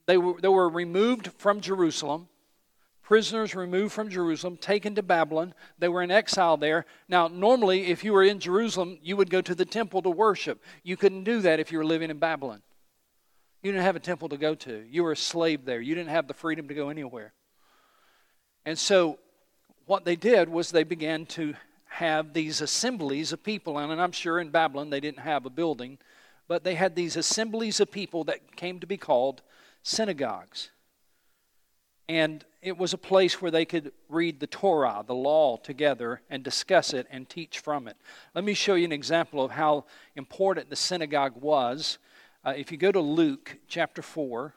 They 0.07 0.16
were, 0.16 0.40
they 0.40 0.49
were 0.49 0.69
removed 0.69 1.31
from 1.37 1.61
Jerusalem 1.61 2.29
prisoners 3.07 3.55
removed 3.55 3.92
from 3.92 4.11
Jerusalem, 4.11 4.57
taken 4.57 4.97
to 4.97 5.03
Babylon. 5.03 5.55
They 5.79 5.88
were 5.88 6.03
in 6.03 6.11
exile 6.11 6.57
there. 6.57 6.87
Now, 7.09 7.29
normally, 7.29 7.87
if 7.87 8.03
you 8.03 8.12
were 8.12 8.25
in 8.25 8.40
Jerusalem, 8.40 8.99
you 9.01 9.16
would 9.16 9.31
go 9.31 9.40
to 9.40 9.55
the 9.55 9.64
temple 9.64 10.03
to 10.03 10.11
worship. 10.11 10.61
You 10.83 10.97
couldn't 10.97 11.23
do 11.23 11.40
that 11.42 11.61
if 11.61 11.71
you 11.71 11.79
were 11.79 11.85
living 11.85 12.11
in 12.11 12.19
Babylon. 12.19 12.62
You 13.62 13.71
didn't 13.71 13.85
have 13.85 13.95
a 13.95 14.01
temple 14.01 14.29
to 14.31 14.37
go 14.37 14.57
to. 14.57 14.85
You 14.90 15.05
were 15.05 15.12
a 15.12 15.16
slave 15.16 15.64
there. 15.64 15.81
You 15.81 15.95
didn't 15.95 16.11
have 16.11 16.27
the 16.27 16.35
freedom 16.35 16.66
to 16.66 16.75
go 16.75 16.88
anywhere. 16.88 17.33
And 18.64 18.77
so, 18.77 19.21
what 19.85 20.05
they 20.05 20.16
did 20.16 20.49
was 20.49 20.73
they 20.73 20.83
began 20.83 21.27
to 21.27 21.55
have 21.96 22.35
these 22.35 22.61
assemblies 22.61 23.32
of 23.32 23.42
people. 23.42 23.78
And 23.78 24.00
I'm 24.00 24.12
sure 24.12 24.38
in 24.38 24.50
Babylon 24.50 24.90
they 24.90 25.00
didn't 25.00 25.20
have 25.20 25.46
a 25.46 25.50
building, 25.50 25.96
but 26.46 26.62
they 26.62 26.74
had 26.74 26.94
these 26.94 27.16
assemblies 27.16 27.80
of 27.80 27.90
people 27.90 28.24
that 28.24 28.54
came 28.54 28.80
to 28.80 28.87
be 28.87 28.98
called 28.98 29.40
synagogues. 29.82 30.68
And 32.06 32.44
it 32.61 32.76
was 32.76 32.92
a 32.92 32.98
place 32.98 33.40
where 33.40 33.50
they 33.50 33.64
could 33.64 33.92
read 34.11 34.40
the 34.40 34.46
Torah, 34.46 35.04
the 35.06 35.14
law, 35.14 35.56
together 35.56 36.20
and 36.28 36.42
discuss 36.42 36.92
it 36.92 37.06
and 37.11 37.26
teach 37.28 37.61
from 37.61 37.88
it. 37.88 37.96
Let 38.35 38.44
me 38.44 38.52
show 38.52 38.74
you 38.74 38.85
an 38.85 38.92
example 38.92 39.42
of 39.42 39.52
how 39.52 39.87
important 40.16 40.68
the 40.68 40.76
synagogue 40.76 41.40
was. 41.40 41.96
Uh, 42.44 42.52
if 42.54 42.70
you 42.70 42.76
go 42.76 42.92
to 42.92 43.00
Luke 43.00 43.56
chapter 43.68 44.02
4, 44.02 44.52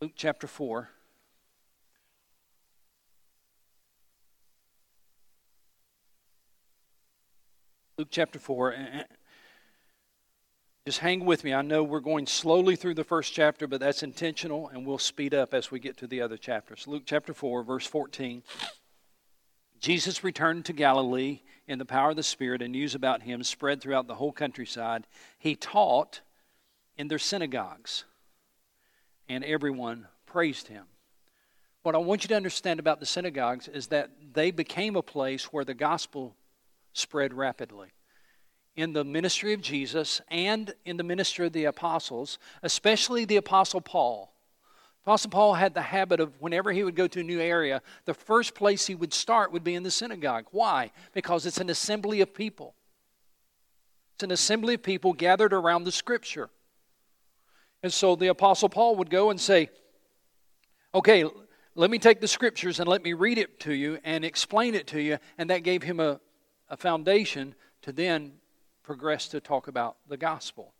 Luke 0.00 0.12
chapter 0.14 0.46
4. 0.46 0.88
Luke 7.96 8.08
chapter 8.10 8.40
4. 8.40 8.74
Just 10.84 10.98
hang 10.98 11.24
with 11.24 11.44
me. 11.44 11.54
I 11.54 11.62
know 11.62 11.84
we're 11.84 12.00
going 12.00 12.26
slowly 12.26 12.74
through 12.74 12.94
the 12.94 13.04
first 13.04 13.32
chapter, 13.32 13.68
but 13.68 13.78
that's 13.78 14.02
intentional, 14.02 14.68
and 14.68 14.84
we'll 14.84 14.98
speed 14.98 15.32
up 15.32 15.54
as 15.54 15.70
we 15.70 15.78
get 15.78 15.96
to 15.98 16.08
the 16.08 16.20
other 16.20 16.36
chapters. 16.36 16.88
Luke 16.88 17.04
chapter 17.06 17.32
4, 17.32 17.62
verse 17.62 17.86
14. 17.86 18.42
Jesus 19.78 20.24
returned 20.24 20.64
to 20.64 20.72
Galilee 20.72 21.42
in 21.68 21.78
the 21.78 21.84
power 21.84 22.10
of 22.10 22.16
the 22.16 22.24
Spirit, 22.24 22.62
and 22.62 22.72
news 22.72 22.96
about 22.96 23.22
him 23.22 23.44
spread 23.44 23.80
throughout 23.80 24.08
the 24.08 24.16
whole 24.16 24.32
countryside. 24.32 25.06
He 25.38 25.54
taught 25.54 26.20
in 26.98 27.06
their 27.06 27.20
synagogues, 27.20 28.04
and 29.28 29.44
everyone 29.44 30.08
praised 30.26 30.66
him. 30.66 30.86
What 31.84 31.94
I 31.94 31.98
want 31.98 32.24
you 32.24 32.28
to 32.28 32.36
understand 32.36 32.80
about 32.80 32.98
the 32.98 33.06
synagogues 33.06 33.68
is 33.68 33.86
that 33.88 34.10
they 34.32 34.50
became 34.50 34.96
a 34.96 35.02
place 35.02 35.52
where 35.52 35.64
the 35.64 35.74
gospel 35.74 36.34
spread 36.94 37.34
rapidly 37.34 37.88
in 38.76 38.92
the 38.92 39.04
ministry 39.04 39.52
of 39.52 39.60
Jesus 39.60 40.20
and 40.28 40.74
in 40.84 40.96
the 40.96 41.04
ministry 41.04 41.46
of 41.46 41.52
the 41.52 41.66
apostles, 41.66 42.38
especially 42.62 43.24
the 43.24 43.36
apostle 43.36 43.80
Paul. 43.80 44.32
Apostle 45.04 45.30
Paul 45.30 45.54
had 45.54 45.74
the 45.74 45.82
habit 45.82 46.18
of 46.18 46.40
whenever 46.40 46.72
he 46.72 46.82
would 46.82 46.96
go 46.96 47.06
to 47.06 47.20
a 47.20 47.24
new 47.24 47.40
area, 47.40 47.82
the 48.06 48.14
first 48.14 48.54
place 48.54 48.86
he 48.86 48.94
would 48.94 49.12
start 49.12 49.52
would 49.52 49.62
be 49.62 49.74
in 49.74 49.82
the 49.82 49.90
synagogue. 49.90 50.46
Why? 50.50 50.90
Because 51.12 51.44
it's 51.44 51.60
an 51.60 51.68
assembly 51.68 52.22
of 52.22 52.32
people. 52.32 52.74
It's 54.14 54.24
an 54.24 54.30
assembly 54.30 54.74
of 54.74 54.82
people 54.82 55.12
gathered 55.12 55.52
around 55.52 55.84
the 55.84 55.92
scripture. 55.92 56.48
And 57.82 57.92
so 57.92 58.16
the 58.16 58.28
apostle 58.28 58.70
Paul 58.70 58.96
would 58.96 59.10
go 59.10 59.28
and 59.28 59.38
say, 59.38 59.68
"Okay, 60.94 61.24
let 61.74 61.90
me 61.90 61.98
take 61.98 62.20
the 62.20 62.28
scriptures 62.28 62.80
and 62.80 62.88
let 62.88 63.02
me 63.02 63.12
read 63.12 63.36
it 63.36 63.60
to 63.60 63.74
you 63.74 63.98
and 64.04 64.24
explain 64.24 64.74
it 64.74 64.86
to 64.88 65.02
you." 65.02 65.18
And 65.36 65.50
that 65.50 65.64
gave 65.64 65.82
him 65.82 66.00
a, 66.00 66.18
a 66.74 66.76
foundation 66.76 67.54
to 67.82 67.92
then 67.92 68.32
progress 68.82 69.28
to 69.28 69.38
talk 69.38 69.68
about 69.68 69.96
the 70.08 70.16
gospel. 70.16 70.74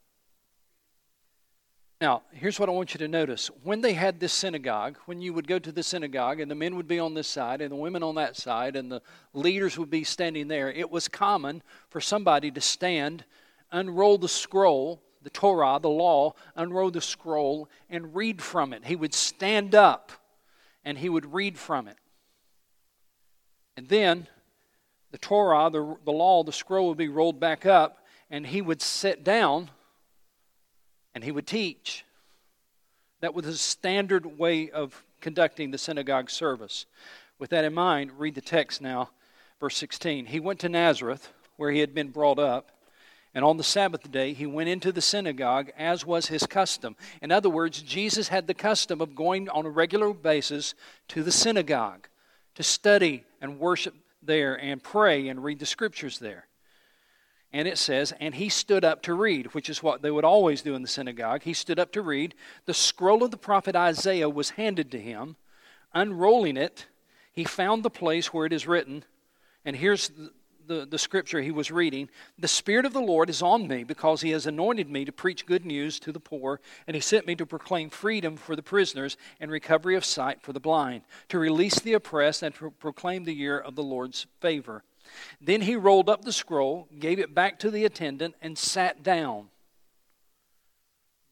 Now, 2.00 2.22
here's 2.32 2.58
what 2.58 2.68
I 2.68 2.72
want 2.72 2.94
you 2.94 2.98
to 2.98 3.06
notice. 3.06 3.46
When 3.62 3.80
they 3.80 3.92
had 3.92 4.18
this 4.18 4.32
synagogue, 4.32 4.98
when 5.06 5.20
you 5.20 5.32
would 5.32 5.46
go 5.46 5.60
to 5.60 5.70
the 5.70 5.84
synagogue 5.84 6.40
and 6.40 6.50
the 6.50 6.56
men 6.56 6.74
would 6.74 6.88
be 6.88 6.98
on 6.98 7.14
this 7.14 7.28
side 7.28 7.60
and 7.60 7.70
the 7.70 7.76
women 7.76 8.02
on 8.02 8.16
that 8.16 8.36
side 8.36 8.74
and 8.74 8.90
the 8.90 9.02
leaders 9.34 9.78
would 9.78 9.88
be 9.88 10.02
standing 10.02 10.48
there, 10.48 10.68
it 10.68 10.90
was 10.90 11.06
common 11.06 11.62
for 11.90 12.00
somebody 12.00 12.50
to 12.50 12.60
stand, 12.60 13.24
unroll 13.70 14.18
the 14.18 14.28
scroll, 14.28 15.00
the 15.22 15.30
Torah, 15.30 15.78
the 15.80 15.88
law, 15.88 16.34
unroll 16.56 16.90
the 16.90 17.00
scroll, 17.00 17.68
and 17.88 18.16
read 18.16 18.42
from 18.42 18.72
it. 18.72 18.84
He 18.84 18.96
would 18.96 19.14
stand 19.14 19.76
up 19.76 20.10
and 20.84 20.98
he 20.98 21.08
would 21.08 21.32
read 21.32 21.56
from 21.56 21.86
it. 21.86 21.98
And 23.76 23.88
then 23.88 24.26
the 25.14 25.18
Torah, 25.18 25.70
the, 25.70 25.96
the 26.04 26.10
law, 26.10 26.42
the 26.42 26.52
scroll 26.52 26.88
would 26.88 26.98
be 26.98 27.06
rolled 27.06 27.38
back 27.38 27.64
up, 27.64 28.04
and 28.32 28.44
he 28.44 28.60
would 28.60 28.82
sit 28.82 29.22
down 29.22 29.70
and 31.14 31.22
he 31.22 31.30
would 31.30 31.46
teach. 31.46 32.04
That 33.20 33.32
was 33.32 33.46
a 33.46 33.56
standard 33.56 34.40
way 34.40 34.70
of 34.70 35.04
conducting 35.20 35.70
the 35.70 35.78
synagogue 35.78 36.30
service. 36.30 36.86
With 37.38 37.50
that 37.50 37.64
in 37.64 37.72
mind, 37.72 38.18
read 38.18 38.34
the 38.34 38.40
text 38.40 38.82
now, 38.82 39.10
verse 39.60 39.76
16. 39.76 40.26
He 40.26 40.40
went 40.40 40.58
to 40.58 40.68
Nazareth, 40.68 41.32
where 41.58 41.70
he 41.70 41.78
had 41.78 41.94
been 41.94 42.08
brought 42.08 42.40
up, 42.40 42.72
and 43.32 43.44
on 43.44 43.56
the 43.56 43.62
Sabbath 43.62 44.10
day 44.10 44.32
he 44.32 44.46
went 44.46 44.68
into 44.68 44.90
the 44.90 45.00
synagogue, 45.00 45.70
as 45.78 46.04
was 46.04 46.26
his 46.26 46.44
custom. 46.44 46.96
In 47.22 47.30
other 47.30 47.48
words, 47.48 47.82
Jesus 47.82 48.26
had 48.26 48.48
the 48.48 48.52
custom 48.52 49.00
of 49.00 49.14
going 49.14 49.48
on 49.48 49.64
a 49.64 49.70
regular 49.70 50.12
basis 50.12 50.74
to 51.06 51.22
the 51.22 51.30
synagogue 51.30 52.08
to 52.56 52.64
study 52.64 53.22
and 53.40 53.60
worship 53.60 53.94
there 54.26 54.54
and 54.54 54.82
pray 54.82 55.28
and 55.28 55.42
read 55.42 55.58
the 55.58 55.66
scriptures 55.66 56.18
there. 56.18 56.46
And 57.52 57.68
it 57.68 57.78
says, 57.78 58.12
and 58.18 58.34
he 58.34 58.48
stood 58.48 58.84
up 58.84 59.02
to 59.02 59.14
read, 59.14 59.54
which 59.54 59.70
is 59.70 59.82
what 59.82 60.02
they 60.02 60.10
would 60.10 60.24
always 60.24 60.60
do 60.60 60.74
in 60.74 60.82
the 60.82 60.88
synagogue. 60.88 61.42
He 61.44 61.54
stood 61.54 61.78
up 61.78 61.92
to 61.92 62.02
read. 62.02 62.34
The 62.66 62.74
scroll 62.74 63.22
of 63.22 63.30
the 63.30 63.36
prophet 63.36 63.76
Isaiah 63.76 64.28
was 64.28 64.50
handed 64.50 64.90
to 64.90 65.00
him. 65.00 65.36
Unrolling 65.94 66.56
it, 66.56 66.86
he 67.32 67.44
found 67.44 67.82
the 67.82 67.90
place 67.90 68.32
where 68.32 68.46
it 68.46 68.52
is 68.52 68.66
written, 68.66 69.04
and 69.64 69.76
here's 69.76 70.10
the, 70.66 70.86
the 70.86 70.98
scripture 70.98 71.40
he 71.40 71.50
was 71.50 71.70
reading 71.70 72.08
The 72.38 72.48
Spirit 72.48 72.86
of 72.86 72.92
the 72.92 73.00
Lord 73.00 73.30
is 73.30 73.42
on 73.42 73.68
me 73.68 73.84
because 73.84 74.20
he 74.20 74.30
has 74.30 74.46
anointed 74.46 74.90
me 74.90 75.04
to 75.04 75.12
preach 75.12 75.46
good 75.46 75.64
news 75.64 75.98
to 76.00 76.12
the 76.12 76.20
poor, 76.20 76.60
and 76.86 76.94
he 76.94 77.00
sent 77.00 77.26
me 77.26 77.34
to 77.36 77.46
proclaim 77.46 77.90
freedom 77.90 78.36
for 78.36 78.56
the 78.56 78.62
prisoners 78.62 79.16
and 79.40 79.50
recovery 79.50 79.96
of 79.96 80.04
sight 80.04 80.42
for 80.42 80.52
the 80.52 80.60
blind, 80.60 81.02
to 81.28 81.38
release 81.38 81.78
the 81.80 81.92
oppressed, 81.92 82.42
and 82.42 82.54
to 82.56 82.70
proclaim 82.72 83.24
the 83.24 83.34
year 83.34 83.58
of 83.58 83.74
the 83.74 83.82
Lord's 83.82 84.26
favor. 84.40 84.82
Then 85.40 85.62
he 85.62 85.76
rolled 85.76 86.08
up 86.08 86.24
the 86.24 86.32
scroll, 86.32 86.88
gave 86.98 87.18
it 87.18 87.34
back 87.34 87.58
to 87.60 87.70
the 87.70 87.84
attendant, 87.84 88.34
and 88.40 88.56
sat 88.56 89.02
down. 89.02 89.48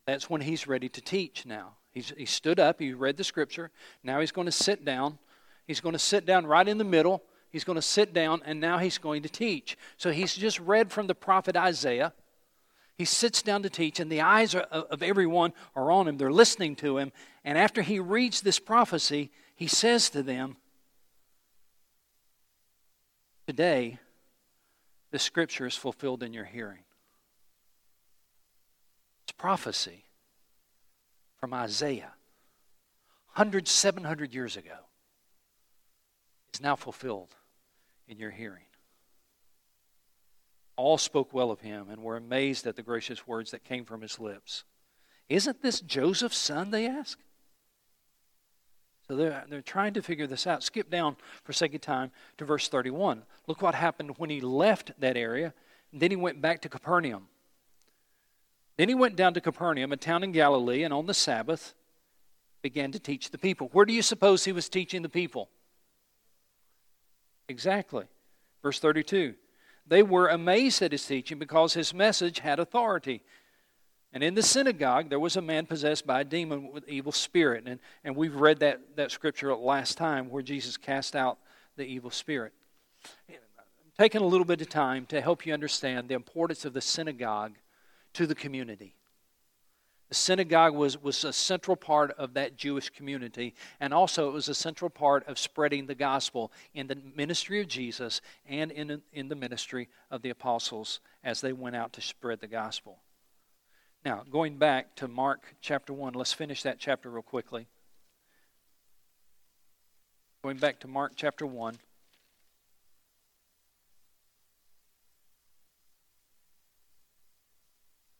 That's 0.06 0.28
when 0.28 0.40
he's 0.40 0.66
ready 0.66 0.88
to 0.90 1.00
teach 1.00 1.46
now. 1.46 1.74
He's, 1.92 2.12
he 2.16 2.26
stood 2.26 2.58
up, 2.58 2.80
he 2.80 2.92
read 2.92 3.16
the 3.16 3.24
scripture. 3.24 3.70
Now 4.02 4.20
he's 4.20 4.32
going 4.32 4.46
to 4.46 4.52
sit 4.52 4.84
down 4.84 5.18
He's 5.66 5.80
going 5.80 5.94
to 5.94 5.98
sit 5.98 6.26
down 6.26 6.46
right 6.46 6.66
in 6.66 6.78
the 6.78 6.84
middle. 6.84 7.22
He's 7.52 7.64
going 7.64 7.76
to 7.76 7.82
sit 7.82 8.14
down, 8.14 8.40
and 8.46 8.60
now 8.60 8.78
he's 8.78 8.96
going 8.96 9.22
to 9.22 9.28
teach. 9.28 9.76
So 9.98 10.10
he's 10.10 10.34
just 10.34 10.58
read 10.58 10.90
from 10.90 11.06
the 11.06 11.14
prophet 11.14 11.54
Isaiah. 11.54 12.14
He 12.96 13.04
sits 13.04 13.42
down 13.42 13.62
to 13.62 13.70
teach, 13.70 14.00
and 14.00 14.10
the 14.10 14.22
eyes 14.22 14.54
of 14.54 15.02
everyone 15.02 15.52
are 15.76 15.90
on 15.90 16.08
him. 16.08 16.16
They're 16.16 16.32
listening 16.32 16.76
to 16.76 16.96
him. 16.96 17.12
And 17.44 17.58
after 17.58 17.82
he 17.82 18.00
reads 18.00 18.40
this 18.40 18.58
prophecy, 18.58 19.30
he 19.54 19.66
says 19.66 20.08
to 20.10 20.22
them, 20.22 20.56
Today, 23.46 23.98
the 25.10 25.18
scripture 25.18 25.66
is 25.66 25.76
fulfilled 25.76 26.22
in 26.22 26.32
your 26.32 26.44
hearing. 26.44 26.84
It's 29.24 29.32
prophecy 29.32 30.04
from 31.38 31.52
Isaiah, 31.52 32.14
100, 33.34 33.68
700 33.68 34.32
years 34.32 34.56
ago, 34.56 34.78
is 36.54 36.62
now 36.62 36.76
fulfilled 36.76 37.34
in 38.08 38.18
your 38.18 38.30
hearing. 38.30 38.64
All 40.76 40.98
spoke 40.98 41.32
well 41.32 41.50
of 41.50 41.60
him 41.60 41.88
and 41.90 42.02
were 42.02 42.16
amazed 42.16 42.66
at 42.66 42.76
the 42.76 42.82
gracious 42.82 43.26
words 43.26 43.50
that 43.50 43.64
came 43.64 43.84
from 43.84 44.00
his 44.00 44.18
lips. 44.18 44.64
Isn't 45.28 45.62
this 45.62 45.80
Joseph's 45.80 46.36
son? 46.36 46.70
They 46.70 46.86
ask. 46.86 47.18
So 49.08 49.16
they're, 49.16 49.44
they're 49.48 49.62
trying 49.62 49.94
to 49.94 50.02
figure 50.02 50.26
this 50.26 50.46
out. 50.46 50.62
Skip 50.62 50.90
down 50.90 51.16
for 51.44 51.52
sake 51.52 51.74
of 51.74 51.80
time 51.80 52.10
to 52.38 52.44
verse 52.44 52.68
31. 52.68 53.22
Look 53.46 53.60
what 53.60 53.74
happened 53.74 54.14
when 54.18 54.30
he 54.30 54.40
left 54.40 54.92
that 55.00 55.16
area. 55.16 55.52
And 55.92 56.00
then 56.00 56.10
he 56.10 56.16
went 56.16 56.40
back 56.40 56.62
to 56.62 56.68
Capernaum. 56.68 57.28
Then 58.76 58.88
he 58.88 58.94
went 58.94 59.16
down 59.16 59.34
to 59.34 59.40
Capernaum, 59.40 59.92
a 59.92 59.96
town 59.96 60.22
in 60.22 60.32
Galilee, 60.32 60.82
and 60.82 60.94
on 60.94 61.06
the 61.06 61.14
Sabbath 61.14 61.74
began 62.62 62.92
to 62.92 62.98
teach 62.98 63.30
the 63.30 63.38
people. 63.38 63.68
Where 63.72 63.84
do 63.84 63.92
you 63.92 64.02
suppose 64.02 64.44
he 64.44 64.52
was 64.52 64.68
teaching 64.68 65.02
the 65.02 65.08
people? 65.08 65.50
Exactly. 67.48 68.05
Verse 68.62 68.78
32. 68.78 69.35
They 69.87 70.02
were 70.02 70.28
amazed 70.28 70.81
at 70.83 70.92
his 70.92 71.05
teaching 71.05 71.38
because 71.38 71.74
his 71.74 71.92
message 71.92 72.38
had 72.38 72.59
authority. 72.59 73.22
And 74.12 74.22
in 74.22 74.35
the 74.35 74.42
synagogue, 74.42 75.09
there 75.09 75.18
was 75.18 75.37
a 75.37 75.42
man 75.42 75.66
possessed 75.66 76.07
by 76.07 76.20
a 76.20 76.24
demon 76.24 76.70
with 76.72 76.88
evil 76.88 77.12
spirit. 77.12 77.64
And, 77.66 77.81
and 78.05 78.14
we've 78.14 78.35
read 78.35 78.61
that, 78.61 78.96
that 78.96 79.11
scripture 79.11 79.55
last 79.55 79.96
time 79.96 80.28
where 80.28 80.42
Jesus 80.42 80.76
cast 80.76 81.16
out 81.16 81.38
the 81.76 81.85
evil 81.85 82.11
spirit. 82.11 82.52
I'm 83.28 83.37
taking 83.98 84.20
a 84.20 84.26
little 84.26 84.44
bit 84.44 84.61
of 84.61 84.68
time 84.68 85.07
to 85.07 85.20
help 85.20 85.46
you 85.46 85.55
understand 85.55 86.09
the 86.09 86.14
importance 86.14 86.64
of 86.64 86.74
the 86.74 86.81
synagogue 86.81 87.55
to 88.12 88.26
the 88.26 88.35
community. 88.35 88.94
The 90.12 90.16
synagogue 90.16 90.75
was, 90.75 91.03
was 91.03 91.25
a 91.25 91.33
central 91.33 91.75
part 91.75 92.11
of 92.18 92.35
that 92.35 92.59
Jewish 92.59 92.90
community, 92.90 93.55
and 93.81 93.94
also 93.94 94.29
it 94.29 94.35
was 94.35 94.46
a 94.46 94.55
central 94.55 94.90
part 94.90 95.27
of 95.27 95.38
spreading 95.38 95.87
the 95.87 95.94
gospel 95.94 96.53
in 96.75 96.87
the 96.87 96.98
ministry 97.16 97.62
of 97.62 97.68
Jesus 97.68 98.20
and 98.44 98.70
in, 98.70 99.01
in 99.14 99.29
the 99.29 99.35
ministry 99.35 99.88
of 100.11 100.20
the 100.20 100.29
apostles 100.29 101.01
as 101.25 101.40
they 101.40 101.55
went 101.55 101.77
out 101.77 101.94
to 101.94 102.03
spread 102.03 102.42
the 102.42 102.46
gospel. 102.46 102.98
Now, 104.05 104.22
going 104.31 104.59
back 104.59 104.94
to 104.96 105.09
Mark 105.09 105.57
chapter 105.62 105.94
1, 105.94 106.12
let's 106.12 106.35
finish 106.35 106.62
that 106.62 106.79
chapter 106.79 107.09
real 107.09 107.22
quickly. 107.22 107.66
Going 110.42 110.59
back 110.59 110.79
to 110.81 110.88
Mark 110.88 111.12
chapter 111.16 111.46
1. 111.46 111.79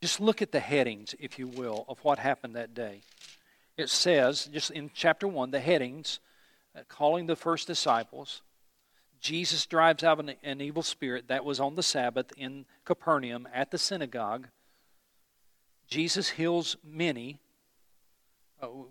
Just 0.03 0.21
look 0.21 0.43
at 0.43 0.51
the 0.51 0.59
headings, 0.59 1.15
if 1.21 1.39
you 1.39 1.47
will, 1.47 1.85
of 1.89 2.01
what 2.01 2.19
happened 2.19 2.57
that 2.57 2.75
day. 2.75 3.03
It 3.77 3.89
says, 3.89 4.51
just 4.53 4.73
in 4.73 4.91
chapter 4.93 5.29
1, 5.29 5.53
the 5.53 5.61
headings, 5.61 6.19
uh, 6.77 6.81
calling 6.89 7.27
the 7.27 7.37
first 7.37 7.69
disciples. 7.69 8.43
Jesus 9.21 9.65
drives 9.65 10.03
out 10.03 10.19
an, 10.19 10.35
an 10.43 10.61
evil 10.61 10.83
spirit 10.83 11.29
that 11.29 11.45
was 11.45 11.61
on 11.61 11.77
the 11.77 11.85
Sabbath 11.85 12.33
in 12.37 12.65
Capernaum 12.85 13.47
at 13.55 13.71
the 13.71 13.79
synagogue. 13.79 14.49
Jesus 15.87 16.31
heals 16.31 16.77
many. 16.83 17.39
Oh, 18.61 18.89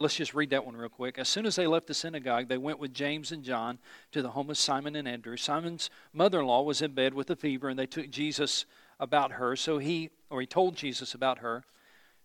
let's 0.00 0.16
just 0.16 0.34
read 0.34 0.50
that 0.50 0.66
one 0.66 0.76
real 0.76 0.88
quick. 0.88 1.16
As 1.16 1.28
soon 1.28 1.46
as 1.46 1.54
they 1.54 1.68
left 1.68 1.86
the 1.86 1.94
synagogue, 1.94 2.48
they 2.48 2.58
went 2.58 2.80
with 2.80 2.92
James 2.92 3.30
and 3.30 3.44
John 3.44 3.78
to 4.10 4.20
the 4.20 4.30
home 4.30 4.50
of 4.50 4.58
Simon 4.58 4.96
and 4.96 5.06
Andrew. 5.06 5.36
Simon's 5.36 5.90
mother 6.12 6.40
in 6.40 6.46
law 6.46 6.62
was 6.62 6.82
in 6.82 6.92
bed 6.92 7.14
with 7.14 7.30
a 7.30 7.36
fever, 7.36 7.68
and 7.68 7.78
they 7.78 7.86
took 7.86 8.10
Jesus 8.10 8.66
about 9.02 9.32
her. 9.32 9.56
So 9.56 9.78
he, 9.78 10.10
or 10.30 10.40
he 10.40 10.46
told 10.46 10.76
Jesus 10.76 11.12
about 11.12 11.38
her. 11.38 11.64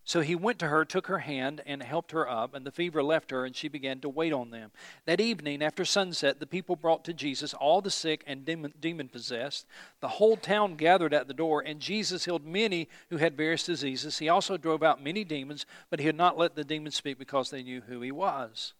So 0.04 0.22
he 0.22 0.34
went 0.34 0.58
to 0.60 0.68
her, 0.68 0.86
took 0.86 1.08
her 1.08 1.18
hand, 1.18 1.60
and 1.66 1.82
helped 1.82 2.12
her 2.12 2.26
up, 2.26 2.54
and 2.54 2.64
the 2.64 2.70
fever 2.70 3.02
left 3.02 3.30
her, 3.30 3.44
and 3.44 3.54
she 3.54 3.68
began 3.68 4.00
to 4.00 4.08
wait 4.08 4.32
on 4.32 4.50
them. 4.50 4.70
That 5.04 5.20
evening, 5.20 5.62
after 5.62 5.84
sunset, 5.84 6.40
the 6.40 6.46
people 6.46 6.76
brought 6.76 7.04
to 7.04 7.12
Jesus 7.12 7.52
all 7.52 7.82
the 7.82 7.90
sick 7.90 8.24
and 8.26 8.42
demon 8.46 9.08
possessed. 9.08 9.66
The 10.00 10.08
whole 10.08 10.38
town 10.38 10.76
gathered 10.76 11.12
at 11.12 11.28
the 11.28 11.34
door, 11.34 11.60
and 11.60 11.78
Jesus 11.78 12.24
healed 12.24 12.46
many 12.46 12.88
who 13.10 13.18
had 13.18 13.36
various 13.36 13.64
diseases. 13.64 14.16
He 14.16 14.30
also 14.30 14.56
drove 14.56 14.82
out 14.82 15.04
many 15.04 15.24
demons, 15.24 15.66
but 15.90 16.00
he 16.00 16.06
had 16.06 16.16
not 16.16 16.38
let 16.38 16.54
the 16.54 16.64
demons 16.64 16.94
speak 16.94 17.18
because 17.18 17.50
they 17.50 17.62
knew 17.62 17.82
who 17.82 18.00
he 18.00 18.12
was. 18.12 18.72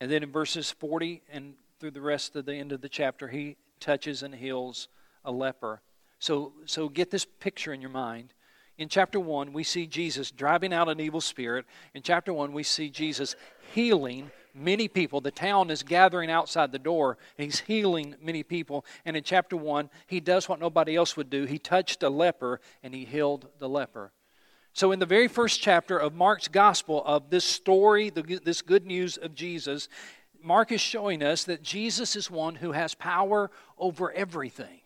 And 0.00 0.10
then 0.10 0.24
in 0.24 0.32
verses 0.32 0.72
40 0.72 1.22
and 1.30 1.54
through 1.78 1.92
the 1.92 2.00
rest 2.00 2.34
of 2.34 2.46
the 2.46 2.56
end 2.56 2.72
of 2.72 2.80
the 2.80 2.88
chapter, 2.88 3.28
he 3.28 3.58
touches 3.82 4.22
and 4.22 4.34
heals 4.34 4.88
a 5.24 5.32
leper. 5.32 5.82
So, 6.18 6.52
so 6.64 6.88
get 6.88 7.10
this 7.10 7.26
picture 7.26 7.72
in 7.74 7.80
your 7.80 7.90
mind. 7.90 8.32
In 8.78 8.88
chapter 8.88 9.20
1, 9.20 9.52
we 9.52 9.64
see 9.64 9.86
Jesus 9.86 10.30
driving 10.30 10.72
out 10.72 10.88
an 10.88 11.00
evil 11.00 11.20
spirit. 11.20 11.66
In 11.94 12.02
chapter 12.02 12.32
1, 12.32 12.52
we 12.52 12.62
see 12.62 12.88
Jesus 12.88 13.36
healing 13.74 14.30
many 14.54 14.88
people. 14.88 15.20
The 15.20 15.30
town 15.30 15.70
is 15.70 15.82
gathering 15.82 16.30
outside 16.30 16.72
the 16.72 16.78
door, 16.78 17.18
and 17.36 17.44
he's 17.44 17.60
healing 17.60 18.14
many 18.22 18.42
people. 18.42 18.84
And 19.04 19.16
in 19.16 19.24
chapter 19.24 19.56
1, 19.56 19.90
he 20.06 20.20
does 20.20 20.48
what 20.48 20.60
nobody 20.60 20.96
else 20.96 21.16
would 21.16 21.28
do. 21.28 21.44
He 21.44 21.58
touched 21.58 22.02
a 22.02 22.08
leper, 22.08 22.60
and 22.82 22.94
he 22.94 23.04
healed 23.04 23.48
the 23.58 23.68
leper. 23.68 24.12
So, 24.74 24.90
in 24.90 25.00
the 25.00 25.06
very 25.06 25.28
first 25.28 25.60
chapter 25.60 25.98
of 25.98 26.14
Mark's 26.14 26.48
gospel 26.48 27.02
of 27.04 27.28
this 27.28 27.44
story, 27.44 28.08
this 28.08 28.62
good 28.62 28.86
news 28.86 29.18
of 29.18 29.34
Jesus, 29.34 29.88
Mark 30.44 30.72
is 30.72 30.80
showing 30.80 31.22
us 31.22 31.44
that 31.44 31.62
Jesus 31.62 32.16
is 32.16 32.30
one 32.30 32.56
who 32.56 32.72
has 32.72 32.94
power 32.94 33.50
over 33.78 34.12
everything. 34.12 34.80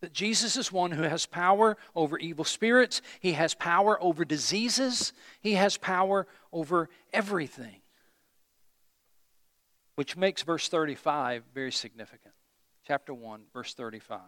That 0.00 0.12
Jesus 0.12 0.56
is 0.56 0.70
one 0.70 0.92
who 0.92 1.02
has 1.02 1.26
power 1.26 1.76
over 1.94 2.18
evil 2.18 2.44
spirits, 2.44 3.02
he 3.20 3.32
has 3.32 3.54
power 3.54 4.00
over 4.02 4.24
diseases, 4.24 5.12
he 5.40 5.54
has 5.54 5.76
power 5.76 6.26
over 6.52 6.88
everything. 7.12 7.80
Which 9.96 10.16
makes 10.16 10.42
verse 10.42 10.68
35 10.68 11.42
very 11.52 11.72
significant. 11.72 12.34
Chapter 12.86 13.12
1, 13.12 13.42
verse 13.52 13.74
35. 13.74 14.20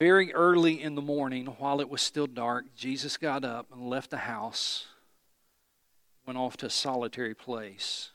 Very 0.00 0.32
early 0.32 0.80
in 0.80 0.94
the 0.94 1.02
morning, 1.02 1.46
while 1.58 1.80
it 1.80 1.88
was 1.88 2.00
still 2.00 2.28
dark, 2.28 2.74
Jesus 2.76 3.16
got 3.16 3.44
up 3.44 3.66
and 3.72 3.90
left 3.90 4.10
the 4.10 4.16
house, 4.16 4.86
went 6.28 6.36
off 6.36 6.58
to 6.58 6.66
a 6.66 6.70
solitary 6.70 7.34
place 7.34 8.10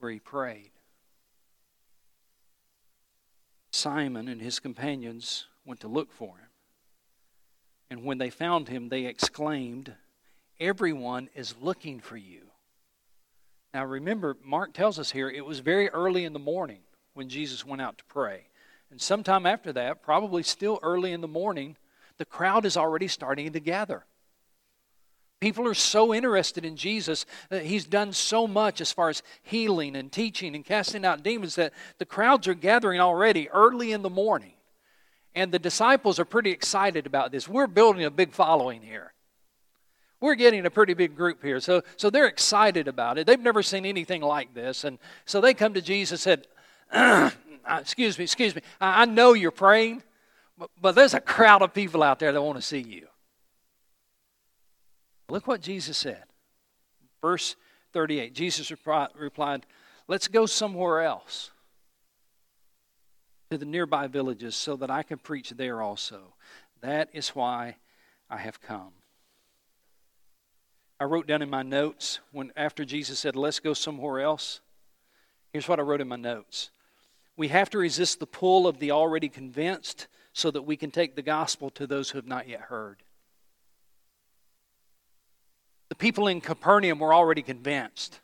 where 0.00 0.10
he 0.10 0.18
prayed. 0.18 0.70
Simon 3.70 4.28
and 4.28 4.42
his 4.42 4.60
companions 4.60 5.46
went 5.64 5.80
to 5.80 5.88
look 5.88 6.12
for 6.12 6.36
him. 6.36 6.50
And 7.88 8.04
when 8.04 8.18
they 8.18 8.28
found 8.28 8.68
him, 8.68 8.90
they 8.90 9.06
exclaimed, 9.06 9.94
Everyone 10.60 11.30
is 11.34 11.54
looking 11.58 12.00
for 12.00 12.18
you. 12.18 12.48
Now 13.72 13.86
remember, 13.86 14.36
Mark 14.44 14.74
tells 14.74 14.98
us 14.98 15.12
here 15.12 15.30
it 15.30 15.46
was 15.46 15.60
very 15.60 15.88
early 15.88 16.26
in 16.26 16.34
the 16.34 16.38
morning 16.38 16.80
when 17.14 17.30
Jesus 17.30 17.64
went 17.64 17.80
out 17.80 17.96
to 17.96 18.04
pray. 18.04 18.48
And 18.90 19.00
sometime 19.00 19.46
after 19.46 19.72
that, 19.72 20.02
probably 20.02 20.42
still 20.42 20.78
early 20.82 21.12
in 21.12 21.22
the 21.22 21.28
morning, 21.28 21.78
the 22.18 22.26
crowd 22.26 22.66
is 22.66 22.76
already 22.76 23.08
starting 23.08 23.50
to 23.54 23.60
gather. 23.60 24.04
People 25.40 25.68
are 25.68 25.74
so 25.74 26.14
interested 26.14 26.64
in 26.64 26.76
Jesus 26.76 27.26
that 27.50 27.64
he's 27.64 27.84
done 27.84 28.12
so 28.12 28.46
much 28.46 28.80
as 28.80 28.90
far 28.90 29.10
as 29.10 29.22
healing 29.42 29.94
and 29.94 30.10
teaching 30.10 30.54
and 30.54 30.64
casting 30.64 31.04
out 31.04 31.22
demons 31.22 31.56
that 31.56 31.72
the 31.98 32.06
crowds 32.06 32.48
are 32.48 32.54
gathering 32.54 33.00
already 33.00 33.48
early 33.50 33.92
in 33.92 34.02
the 34.02 34.10
morning. 34.10 34.54
And 35.34 35.52
the 35.52 35.58
disciples 35.58 36.18
are 36.18 36.24
pretty 36.24 36.50
excited 36.50 37.06
about 37.06 37.32
this. 37.32 37.46
We're 37.46 37.66
building 37.66 38.04
a 38.04 38.10
big 38.10 38.32
following 38.32 38.80
here. 38.80 39.12
We're 40.20 40.34
getting 40.34 40.64
a 40.64 40.70
pretty 40.70 40.94
big 40.94 41.14
group 41.14 41.42
here. 41.42 41.60
So, 41.60 41.82
so 41.98 42.08
they're 42.08 42.26
excited 42.26 42.88
about 42.88 43.18
it. 43.18 43.26
They've 43.26 43.38
never 43.38 43.62
seen 43.62 43.84
anything 43.84 44.22
like 44.22 44.54
this. 44.54 44.84
And 44.84 44.98
so 45.26 45.42
they 45.42 45.52
come 45.52 45.74
to 45.74 45.82
Jesus 45.82 46.26
and 46.26 46.40
said, 46.40 46.46
uh, 46.92 47.30
Excuse 47.80 48.18
me, 48.18 48.24
excuse 48.24 48.54
me. 48.54 48.62
I, 48.80 49.02
I 49.02 49.04
know 49.04 49.32
you're 49.32 49.50
praying, 49.50 50.02
but, 50.56 50.70
but 50.80 50.94
there's 50.94 51.14
a 51.14 51.20
crowd 51.20 51.62
of 51.62 51.74
people 51.74 52.02
out 52.02 52.18
there 52.18 52.32
that 52.32 52.40
want 52.40 52.56
to 52.56 52.62
see 52.62 52.80
you. 52.80 53.06
Look 55.28 55.46
what 55.46 55.60
Jesus 55.60 55.96
said. 55.96 56.24
Verse 57.20 57.56
38 57.92 58.34
Jesus 58.34 58.70
replied, 58.70 59.66
Let's 60.08 60.28
go 60.28 60.46
somewhere 60.46 61.02
else 61.02 61.50
to 63.50 63.58
the 63.58 63.64
nearby 63.64 64.06
villages 64.06 64.54
so 64.56 64.76
that 64.76 64.90
I 64.90 65.02
can 65.02 65.18
preach 65.18 65.50
there 65.50 65.82
also. 65.82 66.34
That 66.80 67.08
is 67.12 67.30
why 67.30 67.76
I 68.28 68.36
have 68.38 68.60
come. 68.60 68.92
I 70.98 71.04
wrote 71.04 71.26
down 71.26 71.42
in 71.42 71.50
my 71.50 71.62
notes 71.62 72.20
when 72.32 72.52
after 72.56 72.84
Jesus 72.84 73.18
said, 73.18 73.36
Let's 73.36 73.60
go 73.60 73.74
somewhere 73.74 74.20
else. 74.20 74.60
Here's 75.52 75.68
what 75.68 75.80
I 75.80 75.82
wrote 75.82 76.00
in 76.00 76.08
my 76.08 76.16
notes. 76.16 76.70
We 77.36 77.48
have 77.48 77.70
to 77.70 77.78
resist 77.78 78.18
the 78.18 78.26
pull 78.26 78.66
of 78.66 78.78
the 78.78 78.92
already 78.92 79.28
convinced 79.28 80.06
so 80.32 80.50
that 80.50 80.62
we 80.62 80.76
can 80.76 80.90
take 80.90 81.16
the 81.16 81.22
gospel 81.22 81.70
to 81.70 81.86
those 81.86 82.10
who 82.10 82.18
have 82.18 82.26
not 82.26 82.48
yet 82.48 82.62
heard. 82.62 83.02
The 85.96 86.02
people 86.02 86.28
in 86.28 86.42
Capernaum 86.42 86.98
were 86.98 87.14
already 87.14 87.40
convinced. 87.40 88.20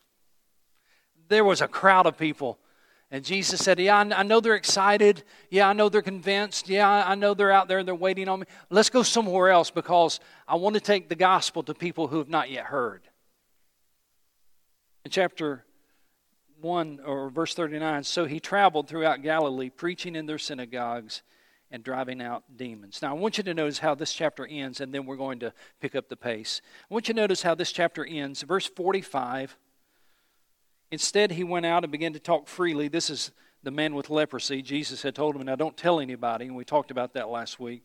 There 1.29 1.45
was 1.45 1.63
a 1.63 1.69
crowd 1.69 2.05
of 2.05 2.19
people 2.19 2.59
and 3.13 3.27
Jesus 3.27 3.63
said, 3.63 3.79
Yeah, 3.79 3.99
I 3.99 4.23
know 4.23 4.41
they're 4.41 4.55
excited. 4.55 5.23
Yeah, 5.51 5.69
I 5.69 5.75
know 5.75 5.91
they're 5.91 6.01
convinced. 6.01 6.71
Yeah, 6.71 6.89
I 6.89 7.15
know 7.15 7.35
they're 7.35 7.53
out 7.53 7.69
there 7.69 7.79
and 7.79 7.87
they're 7.87 7.95
waiting 7.95 8.27
on 8.27 8.41
me. 8.41 8.47
Let's 8.71 8.89
go 8.89 9.03
somewhere 9.03 9.51
else 9.51 9.71
because 9.71 10.19
I 10.49 10.55
want 10.55 10.75
to 10.75 10.81
take 10.81 11.11
the 11.11 11.15
gospel 11.15 11.63
to 11.65 11.75
people 11.75 12.09
who 12.09 12.17
have 12.17 12.31
not 12.31 12.51
yet 12.51 12.65
heard. 12.65 13.03
In 15.05 15.11
chapter 15.11 15.67
1 16.63 17.01
or 17.05 17.29
verse 17.29 17.55
39, 17.55 18.05
so 18.05 18.25
he 18.25 18.41
traveled 18.41 18.89
throughout 18.89 19.21
Galilee, 19.21 19.69
preaching 19.69 20.17
in 20.17 20.25
their 20.25 20.39
synagogues 20.39 21.21
and 21.73 21.83
driving 21.83 22.21
out 22.23 22.45
demons. 22.57 23.01
Now, 23.03 23.11
I 23.11 23.19
want 23.19 23.39
you 23.39 23.45
to 23.45 23.55
notice 23.55 23.79
how 23.79 23.95
this 23.95 24.13
chapter 24.13 24.47
ends, 24.47 24.81
and 24.81 24.95
then 24.95 25.07
we're 25.07 25.17
going 25.17 25.41
to 25.41 25.53
pick 25.81 25.97
up 25.97 26.09
the 26.09 26.17
pace. 26.17 26.61
I 26.89 26.95
want 26.95 27.09
you 27.09 27.15
to 27.15 27.21
notice 27.21 27.43
how 27.43 27.55
this 27.55 27.73
chapter 27.73 28.05
ends. 28.05 28.43
Verse 28.43 28.67
45 28.67 29.57
Instead, 30.93 31.33
he 31.33 31.43
went 31.43 31.65
out 31.65 31.85
and 31.85 31.91
began 31.91 32.13
to 32.13 32.21
talk 32.21 32.47
freely. 32.47 32.87
This 32.87 33.09
is 33.09 33.31
the 33.63 33.71
man 33.71 33.95
with 33.95 34.11
leprosy. 34.11 34.61
Jesus 34.61 35.01
had 35.01 35.15
told 35.15 35.35
him, 35.35 35.43
Now 35.43 35.57
don't 35.57 35.77
tell 35.77 35.99
anybody, 35.99 36.45
and 36.45 36.55
we 36.55 36.67
talked 36.67 36.91
about 36.91 37.15
that 37.15 37.31
last 37.31 37.59
week. 37.59 37.83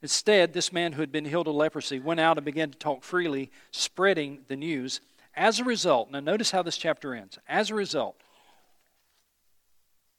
Instead, 0.00 0.52
this 0.52 0.72
man 0.72 0.92
who 0.92 1.00
had 1.00 1.10
been 1.10 1.24
healed 1.24 1.48
of 1.48 1.56
leprosy 1.56 1.98
went 1.98 2.20
out 2.20 2.38
and 2.38 2.44
began 2.44 2.70
to 2.70 2.78
talk 2.78 3.02
freely, 3.02 3.50
spreading 3.72 4.42
the 4.46 4.54
news. 4.54 5.00
As 5.34 5.58
a 5.58 5.64
result, 5.64 6.12
now 6.12 6.20
notice 6.20 6.52
how 6.52 6.62
this 6.62 6.76
chapter 6.76 7.14
ends. 7.14 7.38
As 7.48 7.70
a 7.70 7.74
result, 7.74 8.20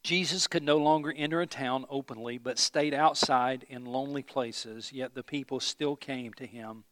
Jesus 0.08 0.46
could 0.46 0.62
no 0.62 0.78
longer 0.78 1.12
enter 1.14 1.42
a 1.42 1.46
town 1.46 1.84
openly, 1.90 2.38
but 2.38 2.58
stayed 2.58 2.94
outside 2.94 3.66
in 3.68 3.84
lonely 3.84 4.22
places, 4.22 4.90
yet 4.90 5.14
the 5.14 5.22
people 5.22 5.60
still 5.60 5.96
came 5.96 6.32
to 6.32 6.46
him 6.46 6.84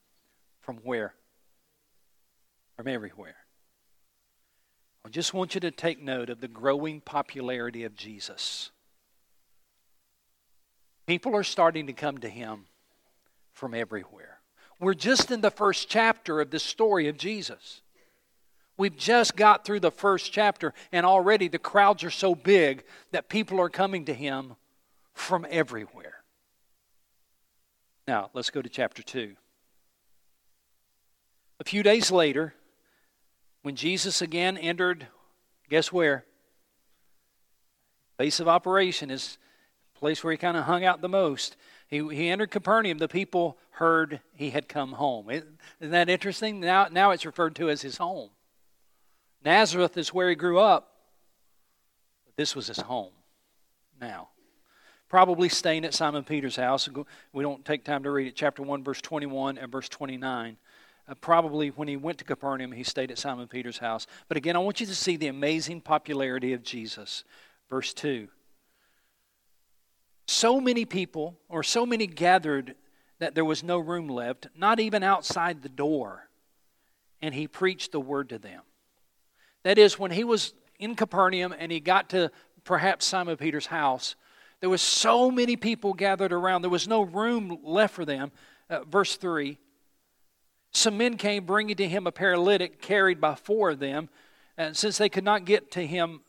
from 0.61 0.77
where? 0.85 1.15
From 2.77 2.87
everywhere. 2.87 3.37
I 5.03 5.09
just 5.09 5.33
want 5.33 5.55
you 5.55 5.63
to 5.63 5.71
take 5.71 5.99
note 5.99 6.29
of 6.29 6.43
the 6.43 6.47
growing 6.47 7.01
popularity 7.01 7.85
of 7.85 7.97
Jesus. 7.97 8.71
People 11.07 11.35
are 11.35 11.43
starting 11.43 11.87
to 11.87 11.95
come 11.95 12.19
to 12.19 12.29
him 12.29 12.67
from 13.55 13.73
everywhere. 13.73 14.41
We're 14.79 14.93
just 14.93 15.31
in 15.31 15.41
the 15.41 15.51
first 15.51 15.89
chapter 15.89 16.43
of 16.43 16.51
the 16.51 16.59
story 16.59 17.09
of 17.09 17.17
Jesus. 17.17 17.81
We've 18.79 18.97
just 18.97 19.37
got 19.37 19.65
through 19.65 19.81
the 19.81 19.91
first 19.91 20.33
chapter, 20.33 20.75
and 20.93 21.07
already 21.07 21.49
the 21.49 21.59
crowds 21.59 22.05
are 22.05 22.11
so 22.11 22.35
big 22.35 22.85
that 23.11 23.29
people 23.29 23.61
are 23.61 23.71
coming 23.71 24.05
to 24.05 24.15
him 24.15 24.57
from 25.15 25.47
everywhere. 25.51 26.23
Now, 28.07 28.31
let's 28.35 28.51
go 28.51 28.61
to 28.61 28.69
chapter 28.69 29.03
2. 29.03 29.35
A 31.59 31.65
few 31.65 31.83
days 31.83 32.11
later, 32.11 32.55
when 33.63 33.77
Jesus 33.77 34.21
again 34.21 34.59
entered, 34.59 35.07
guess 35.71 35.91
where? 35.91 36.25
Base 38.19 38.41
of 38.41 38.49
operation 38.49 39.11
is 39.11 39.39
place 39.95 40.23
where 40.23 40.31
he 40.31 40.37
kind 40.37 40.57
of 40.57 40.65
hung 40.65 40.85
out 40.85 41.01
the 41.01 41.09
most. 41.09 41.57
He, 41.89 42.07
he 42.15 42.29
entered 42.29 42.51
Capernaum. 42.51 42.99
The 42.99 43.09
people 43.09 43.57
heard 43.71 44.21
he 44.35 44.51
had 44.51 44.69
come 44.69 44.93
home. 44.93 45.31
Isn't 45.31 45.59
that 45.81 46.09
interesting? 46.09 46.61
Now, 46.61 46.89
now 46.91 47.11
it's 47.13 47.25
referred 47.25 47.55
to 47.57 47.71
as 47.71 47.83
his 47.83 47.97
home. 47.97 48.31
Nazareth 49.45 49.97
is 49.97 50.13
where 50.13 50.29
he 50.29 50.35
grew 50.35 50.59
up. 50.59 50.93
This 52.37 52.55
was 52.55 52.67
his 52.67 52.79
home 52.79 53.13
now. 54.01 54.29
Probably 55.09 55.49
staying 55.49 55.85
at 55.85 55.95
Simon 55.95 56.25
Peter's 56.25 56.57
house. 56.57 56.89
We 57.33 57.43
don't 57.43 57.65
take 57.65 57.85
time 57.85 58.03
to 58.03 58.11
read 58.11 58.27
it. 58.27 58.37
Chapter 58.37 58.63
1, 58.63 58.83
verse 58.83 59.01
21 59.01 59.57
and 59.57 59.71
verse 59.71 59.89
29. 59.89 60.57
Uh, 61.09 61.15
probably 61.15 61.69
when 61.69 61.87
he 61.87 61.97
went 61.97 62.19
to 62.19 62.25
Capernaum, 62.25 62.73
he 62.73 62.83
stayed 62.83 63.13
at 63.13 63.19
Simon 63.19 63.47
Peter's 63.47 63.79
house. 63.79 64.07
But 64.29 64.37
again, 64.37 64.57
I 64.57 64.59
want 64.59 64.81
you 64.81 64.87
to 64.87 64.95
see 64.95 65.17
the 65.17 65.29
amazing 65.29 65.81
popularity 65.81 66.53
of 66.53 66.65
Jesus. 66.65 67.25
Verse 67.71 67.95
2. 67.95 68.29
So 70.27 70.61
many 70.61 70.85
people, 70.85 71.39
or 71.49 71.63
so 71.63 71.87
many 71.87 72.09
gathered, 72.09 72.75
that 73.21 73.35
there 73.35 73.45
was 73.45 73.63
no 73.63 73.79
room 73.79 74.09
left, 74.09 74.49
not 74.57 74.81
even 74.81 75.03
outside 75.05 75.63
the 75.63 75.69
door. 75.69 76.29
And 77.23 77.33
he 77.33 77.47
preached 77.47 77.93
the 77.93 78.01
word 78.01 78.29
to 78.31 78.39
them. 78.39 78.63
That 79.67 79.79
is, 79.79 79.99
when 79.99 80.13
he 80.13 80.23
was 80.23 80.55
in 80.79 80.95
Capernaum 80.95 81.53
and 81.59 81.73
he 81.73 81.81
got 81.81 82.11
to 82.11 82.31
perhaps 82.63 83.05
Simon 83.05 83.37
Peter's 83.37 83.67
house, 83.67 84.15
there 84.61 84.71
was 84.71 84.81
so 84.81 85.29
many 85.29 85.57
people 85.57 85.93
gathered 85.93 86.33
around. 86.33 86.63
There 86.63 86.71
was 86.71 86.87
no 86.87 87.03
room 87.03 87.59
left 87.65 87.93
for 87.93 88.05
them. 88.05 88.31
Uh, 88.71 88.85
verse 88.85 89.17
3 89.17 89.59
some 90.71 90.97
men 90.97 91.17
came 91.17 91.47
bringing 91.47 91.75
to 91.75 91.89
him 91.89 92.07
a 92.07 92.13
paralytic 92.13 92.81
carried 92.81 93.21
by 93.21 93.35
four 93.35 93.71
of 93.71 93.81
them. 93.81 94.09
And 94.57 94.77
since 94.77 94.99
they 94.99 95.09
could 95.09 95.25
not 95.25 95.45
get 95.45 95.73
to 95.73 95.85
him, 95.85 96.21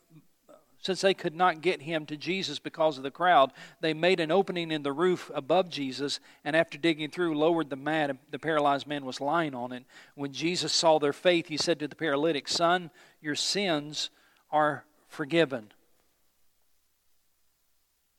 since 0.88 1.02
they 1.02 1.12
could 1.12 1.34
not 1.34 1.60
get 1.60 1.82
him 1.82 2.06
to 2.06 2.16
Jesus 2.16 2.58
because 2.58 2.96
of 2.96 3.02
the 3.02 3.10
crowd, 3.10 3.52
they 3.82 3.92
made 3.92 4.20
an 4.20 4.30
opening 4.30 4.70
in 4.70 4.82
the 4.82 4.90
roof 4.90 5.30
above 5.34 5.68
Jesus, 5.68 6.18
and 6.46 6.56
after 6.56 6.78
digging 6.78 7.10
through, 7.10 7.36
lowered 7.36 7.68
the 7.68 7.76
mat. 7.76 8.16
The 8.30 8.38
paralyzed 8.38 8.86
man 8.86 9.04
was 9.04 9.20
lying 9.20 9.54
on 9.54 9.70
it. 9.72 9.84
When 10.14 10.32
Jesus 10.32 10.72
saw 10.72 10.98
their 10.98 11.12
faith, 11.12 11.48
he 11.48 11.58
said 11.58 11.78
to 11.80 11.88
the 11.88 11.94
paralytic, 11.94 12.48
Son, 12.48 12.90
your 13.20 13.34
sins 13.34 14.08
are 14.50 14.86
forgiven. 15.08 15.72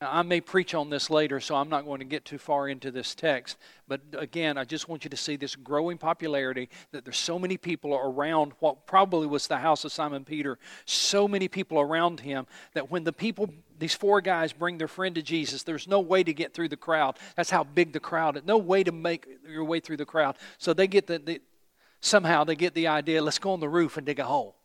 Now, 0.01 0.11
I 0.13 0.21
may 0.21 0.39
preach 0.39 0.73
on 0.73 0.89
this 0.89 1.09
later, 1.09 1.41
so 1.41 1.55
I'm 1.55 1.67
not 1.67 1.83
going 1.83 1.99
to 1.99 2.05
get 2.05 2.23
too 2.23 2.37
far 2.37 2.69
into 2.69 2.89
this 2.89 3.13
text. 3.13 3.57
But 3.85 3.99
again, 4.17 4.57
I 4.57 4.63
just 4.63 4.87
want 4.87 5.03
you 5.03 5.09
to 5.09 5.17
see 5.17 5.35
this 5.35 5.57
growing 5.57 5.97
popularity 5.97 6.69
that 6.91 7.03
there's 7.03 7.17
so 7.17 7.37
many 7.37 7.57
people 7.57 7.93
around 7.93 8.53
what 8.59 8.87
probably 8.87 9.27
was 9.27 9.47
the 9.47 9.57
house 9.57 9.83
of 9.83 9.91
Simon 9.91 10.23
Peter, 10.23 10.57
so 10.85 11.27
many 11.27 11.49
people 11.49 11.81
around 11.81 12.21
him 12.21 12.47
that 12.75 12.89
when 12.89 13.03
the 13.03 13.11
people, 13.11 13.49
these 13.77 13.93
four 13.93 14.21
guys, 14.21 14.53
bring 14.53 14.77
their 14.77 14.87
friend 14.87 15.15
to 15.15 15.21
Jesus, 15.21 15.63
there's 15.63 15.87
no 15.87 15.99
way 15.99 16.23
to 16.23 16.33
get 16.33 16.53
through 16.53 16.69
the 16.69 16.77
crowd. 16.77 17.17
That's 17.35 17.49
how 17.49 17.65
big 17.65 17.91
the 17.91 17.99
crowd 17.99 18.37
is. 18.37 18.43
No 18.45 18.57
way 18.57 18.85
to 18.85 18.93
make 18.93 19.27
your 19.45 19.65
way 19.65 19.81
through 19.81 19.97
the 19.97 20.05
crowd. 20.05 20.37
So 20.59 20.73
they 20.73 20.87
get 20.87 21.07
the, 21.07 21.19
the 21.19 21.41
somehow 21.99 22.45
they 22.45 22.55
get 22.55 22.73
the 22.73 22.87
idea 22.87 23.21
let's 23.21 23.39
go 23.39 23.51
on 23.51 23.59
the 23.59 23.67
roof 23.67 23.97
and 23.97 24.05
dig 24.05 24.19
a 24.19 24.23
hole. 24.23 24.55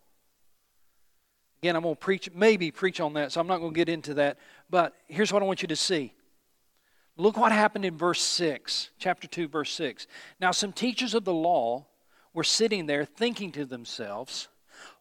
Again, 1.65 1.77
I'm 1.77 1.83
going 1.83 1.95
to 1.95 1.99
preach, 1.99 2.29
maybe 2.35 2.71
preach 2.71 3.01
on 3.01 3.15
that, 3.15 3.33
so 3.33 3.41
I'm 3.41 3.47
not 3.47 3.57
going 3.57 3.73
to 3.73 3.75
get 3.75 3.89
into 3.89 4.13
that. 4.13 4.37
But 4.69 4.93
here's 5.09 5.33
what 5.33 5.43
I 5.43 5.47
want 5.47 5.63
you 5.63 5.69
to 5.69 5.77
see. 5.77 6.13
Look 7.17 7.39
what 7.39 7.53
happened 7.53 7.87
in 7.87 7.97
verse 7.97 8.21
6, 8.21 8.91
chapter 8.99 9.27
2, 9.27 9.49
verse 9.49 9.73
6. 9.73 10.07
Now, 10.39 10.51
some 10.51 10.75
teachers 10.75 11.15
of 11.15 11.25
the 11.25 11.33
law 11.33 11.87
were 12.35 12.45
sitting 12.45 12.85
there 12.85 13.07
thinking 13.07 13.51
to 13.53 13.65
themselves, 13.65 14.49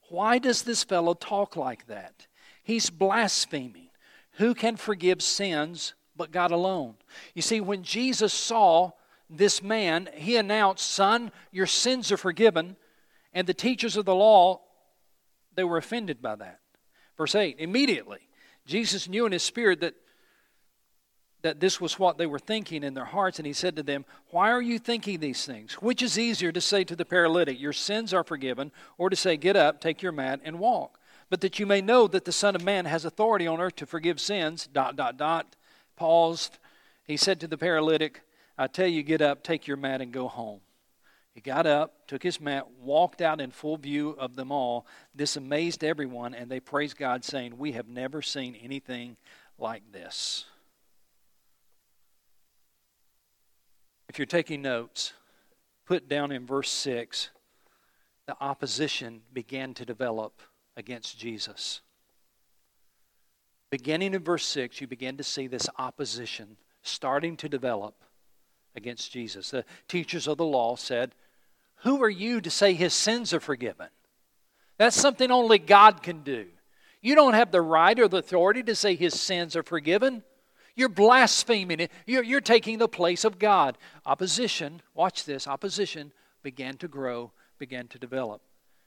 Why 0.07 0.39
does 0.39 0.63
this 0.63 0.85
fellow 0.85 1.15
talk 1.15 1.57
like 1.57 1.87
that? 1.87 2.27
He's 2.63 2.89
blaspheming. 2.89 3.89
Who 4.37 4.53
can 4.53 4.77
forgive 4.77 5.21
sins 5.21 5.95
but 6.15 6.31
God 6.31 6.51
alone? 6.51 6.95
You 7.33 7.41
see, 7.41 7.59
when 7.59 7.83
Jesus 7.83 8.31
saw 8.31 8.91
this 9.29 9.61
man, 9.61 10.07
he 10.15 10.37
announced, 10.37 10.89
Son, 10.89 11.33
your 11.51 11.67
sins 11.67 12.09
are 12.09 12.15
forgiven. 12.15 12.77
And 13.33 13.47
the 13.47 13.53
teachers 13.53 13.97
of 13.97 14.05
the 14.05 14.15
law 14.15 14.61
they 15.55 15.63
were 15.63 15.77
offended 15.77 16.21
by 16.21 16.35
that. 16.35 16.59
Verse 17.17 17.35
8 17.35 17.57
Immediately, 17.59 18.19
Jesus 18.65 19.07
knew 19.07 19.25
in 19.25 19.31
his 19.31 19.43
spirit 19.43 19.81
that, 19.81 19.95
that 21.41 21.59
this 21.59 21.81
was 21.81 21.99
what 21.99 22.17
they 22.17 22.25
were 22.25 22.39
thinking 22.39 22.83
in 22.83 22.93
their 22.93 23.05
hearts, 23.05 23.39
and 23.39 23.45
he 23.45 23.53
said 23.53 23.75
to 23.75 23.83
them, 23.83 24.05
Why 24.29 24.51
are 24.51 24.61
you 24.61 24.79
thinking 24.79 25.19
these 25.19 25.45
things? 25.45 25.73
Which 25.75 26.01
is 26.01 26.17
easier 26.17 26.51
to 26.51 26.61
say 26.61 26.83
to 26.85 26.95
the 26.95 27.05
paralytic, 27.05 27.59
Your 27.59 27.73
sins 27.73 28.13
are 28.13 28.23
forgiven, 28.23 28.71
or 28.97 29.09
to 29.09 29.15
say, 29.15 29.37
Get 29.37 29.55
up, 29.55 29.81
take 29.81 30.01
your 30.01 30.11
mat, 30.11 30.41
and 30.43 30.59
walk? 30.59 30.99
But 31.29 31.41
that 31.41 31.59
you 31.59 31.65
may 31.65 31.81
know 31.81 32.07
that 32.07 32.25
the 32.25 32.31
Son 32.31 32.55
of 32.55 32.63
Man 32.63 32.85
has 32.85 33.05
authority 33.05 33.47
on 33.47 33.59
earth 33.59 33.75
to 33.77 33.85
forgive 33.85 34.19
sins, 34.19 34.67
dot, 34.67 34.95
dot, 34.95 35.17
dot, 35.17 35.55
paused. 35.95 36.59
He 37.05 37.17
said 37.17 37.39
to 37.39 37.47
the 37.47 37.57
paralytic, 37.57 38.21
I 38.57 38.67
tell 38.67 38.87
you, 38.87 39.03
get 39.03 39.21
up, 39.21 39.43
take 39.43 39.67
your 39.67 39.77
mat, 39.77 40.01
and 40.01 40.11
go 40.11 40.27
home. 40.27 40.61
He 41.33 41.41
got 41.41 41.65
up, 41.65 42.07
took 42.07 42.21
his 42.21 42.39
mat, 42.39 42.67
walked 42.79 43.21
out 43.21 43.41
in 43.41 43.49
full 43.49 43.77
view 43.77 44.11
of 44.11 44.35
them 44.35 44.51
all. 44.51 44.85
This 45.15 45.35
amazed 45.35 45.83
everyone, 45.83 46.33
and 46.35 46.49
they 46.49 46.59
praised 46.59 46.97
God, 46.97 47.23
saying, 47.23 47.57
We 47.57 47.71
have 47.71 47.87
never 47.87 48.21
seen 48.21 48.55
anything 48.55 49.17
like 49.57 49.83
this. 49.91 50.45
If 54.09 54.19
you're 54.19 54.25
taking 54.27 54.61
notes, 54.61 55.13
put 55.85 56.07
down 56.07 56.31
in 56.31 56.45
verse 56.45 56.69
6 56.69 57.29
the 58.25 58.35
opposition 58.39 59.21
began 59.33 59.73
to 59.73 59.85
develop 59.85 60.41
against 60.77 61.19
Jesus. 61.19 61.81
Beginning 63.69 64.13
in 64.13 64.23
verse 64.23 64.45
6, 64.45 64.79
you 64.79 64.87
begin 64.87 65.17
to 65.17 65.23
see 65.23 65.47
this 65.47 65.67
opposition 65.77 66.57
starting 66.83 67.35
to 67.37 67.49
develop 67.49 67.95
against 68.75 69.11
Jesus. 69.11 69.51
The 69.51 69.65
teachers 69.87 70.27
of 70.27 70.37
the 70.37 70.45
law 70.45 70.75
said, 70.75 71.15
who 71.83 72.01
are 72.03 72.09
you 72.09 72.41
to 72.41 72.49
say 72.49 72.73
his 72.73 72.93
sins 72.93 73.33
are 73.33 73.39
forgiven? 73.39 73.87
That's 74.77 74.95
something 74.95 75.31
only 75.31 75.59
God 75.59 76.01
can 76.01 76.23
do. 76.23 76.47
You 77.01 77.15
don't 77.15 77.33
have 77.33 77.51
the 77.51 77.61
right 77.61 77.99
or 77.99 78.07
the 78.07 78.17
authority 78.17 78.63
to 78.63 78.75
say 78.75 78.95
his 78.95 79.19
sins 79.19 79.55
are 79.55 79.63
forgiven. 79.63 80.23
You're 80.75 80.89
blaspheming 80.89 81.81
it. 81.81 81.91
You're, 82.05 82.23
you're 82.23 82.41
taking 82.41 82.77
the 82.77 82.87
place 82.87 83.25
of 83.25 83.37
God. 83.37 83.77
Opposition, 84.05 84.81
watch 84.93 85.25
this, 85.25 85.47
opposition 85.47 86.13
began 86.41 86.77
to 86.77 86.87
grow, 86.87 87.31
began 87.59 87.87
to 87.89 87.99
develop. 87.99 88.41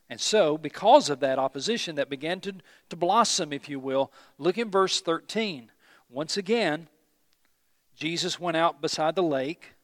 And 0.09 0.21
so, 0.21 0.57
because 0.57 1.11
of 1.11 1.21
that 1.21 1.39
opposition 1.39 1.97
that 1.97 2.09
began 2.09 2.41
to, 2.41 2.55
to 2.91 2.97
blossom, 2.97 3.53
if 3.53 3.69
you 3.69 3.79
will, 3.79 4.13
look 4.39 4.57
in 4.57 4.71
verse 4.71 5.01
13. 5.01 5.71
Once 6.09 6.37
again, 6.37 6.89
Jesus 7.95 8.39
went 8.39 8.57
out 8.57 8.81
beside 8.81 9.17
the 9.17 9.23
lake. 9.23 9.75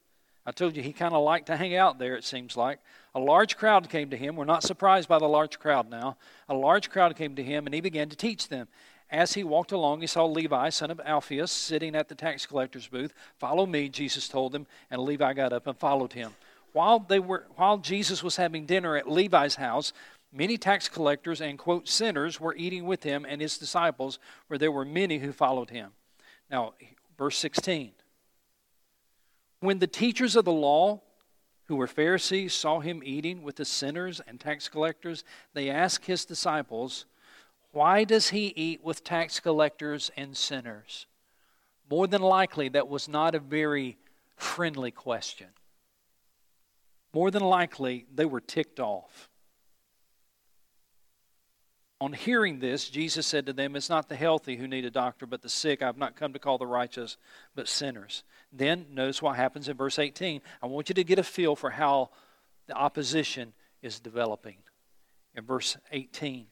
I 0.46 0.52
told 0.52 0.76
you 0.76 0.82
he 0.82 0.92
kind 0.92 1.14
of 1.14 1.24
liked 1.24 1.46
to 1.46 1.56
hang 1.56 1.74
out 1.74 1.98
there, 1.98 2.16
it 2.16 2.24
seems 2.24 2.56
like. 2.56 2.78
A 3.14 3.20
large 3.20 3.56
crowd 3.56 3.90
came 3.90 4.08
to 4.10 4.16
him. 4.16 4.36
We're 4.36 4.44
not 4.44 4.62
surprised 4.62 5.08
by 5.08 5.18
the 5.18 5.28
large 5.28 5.58
crowd 5.58 5.90
now. 5.90 6.16
A 6.48 6.54
large 6.54 6.88
crowd 6.88 7.14
came 7.14 7.36
to 7.36 7.42
him, 7.42 7.66
and 7.66 7.74
he 7.74 7.80
began 7.80 8.08
to 8.08 8.16
teach 8.16 8.48
them. 8.48 8.68
As 9.10 9.34
he 9.34 9.44
walked 9.44 9.72
along, 9.72 10.00
he 10.00 10.06
saw 10.06 10.24
Levi, 10.24 10.70
son 10.70 10.90
of 10.90 11.00
Alphaeus, 11.00 11.52
sitting 11.52 11.94
at 11.94 12.08
the 12.08 12.14
tax 12.14 12.46
collector's 12.46 12.86
booth. 12.86 13.12
Follow 13.38 13.66
me, 13.66 13.90
Jesus 13.90 14.26
told 14.28 14.54
him, 14.54 14.66
and 14.90 15.02
Levi 15.02 15.34
got 15.34 15.52
up 15.52 15.66
and 15.66 15.76
followed 15.76 16.14
him. 16.14 16.32
While, 16.72 17.00
they 17.00 17.18
were, 17.18 17.44
while 17.56 17.76
Jesus 17.76 18.22
was 18.22 18.36
having 18.36 18.64
dinner 18.64 18.96
at 18.96 19.10
Levi's 19.10 19.56
house, 19.56 19.92
many 20.32 20.56
tax 20.56 20.88
collectors 20.88 21.42
and, 21.42 21.58
quote, 21.58 21.88
sinners 21.88 22.40
were 22.40 22.54
eating 22.56 22.86
with 22.86 23.02
him 23.02 23.26
and 23.28 23.42
his 23.42 23.58
disciples, 23.58 24.18
where 24.46 24.56
there 24.56 24.72
were 24.72 24.86
many 24.86 25.18
who 25.18 25.32
followed 25.32 25.68
him. 25.68 25.90
Now, 26.50 26.72
verse 27.18 27.36
16. 27.36 27.92
When 29.60 29.78
the 29.78 29.86
teachers 29.86 30.34
of 30.34 30.46
the 30.46 30.52
law, 30.52 31.02
who 31.72 31.76
were 31.76 31.86
Pharisees, 31.86 32.52
saw 32.52 32.80
him 32.80 33.00
eating 33.02 33.42
with 33.42 33.56
the 33.56 33.64
sinners 33.64 34.20
and 34.26 34.38
tax 34.38 34.68
collectors, 34.68 35.24
they 35.54 35.70
asked 35.70 36.04
his 36.04 36.26
disciples, 36.26 37.06
why 37.70 38.04
does 38.04 38.28
he 38.28 38.48
eat 38.48 38.84
with 38.84 39.02
tax 39.02 39.40
collectors 39.40 40.10
and 40.14 40.36
sinners? 40.36 41.06
More 41.90 42.06
than 42.06 42.20
likely, 42.20 42.68
that 42.68 42.88
was 42.88 43.08
not 43.08 43.34
a 43.34 43.38
very 43.38 43.96
friendly 44.36 44.90
question. 44.90 45.46
More 47.14 47.30
than 47.30 47.42
likely, 47.42 48.04
they 48.14 48.26
were 48.26 48.42
ticked 48.42 48.78
off. 48.78 49.30
On 52.02 52.12
hearing 52.12 52.58
this, 52.58 52.90
Jesus 52.90 53.26
said 53.26 53.46
to 53.46 53.54
them, 53.54 53.76
It's 53.76 53.88
not 53.88 54.10
the 54.10 54.16
healthy 54.16 54.56
who 54.56 54.68
need 54.68 54.84
a 54.84 54.90
doctor, 54.90 55.24
but 55.24 55.40
the 55.40 55.48
sick. 55.48 55.80
I 55.80 55.86
have 55.86 55.96
not 55.96 56.16
come 56.16 56.34
to 56.34 56.38
call 56.38 56.58
the 56.58 56.66
righteous, 56.66 57.16
but 57.54 57.66
sinners. 57.66 58.24
Then, 58.52 58.86
notice 58.90 59.22
what 59.22 59.36
happens 59.36 59.68
in 59.68 59.76
verse 59.76 59.98
18. 59.98 60.42
I 60.62 60.66
want 60.66 60.88
you 60.88 60.94
to 60.94 61.04
get 61.04 61.18
a 61.18 61.24
feel 61.24 61.56
for 61.56 61.70
how 61.70 62.10
the 62.66 62.74
opposition 62.74 63.52
is 63.80 63.98
developing. 63.98 64.58
In 65.34 65.44
verse 65.44 65.76
18, 65.90 66.46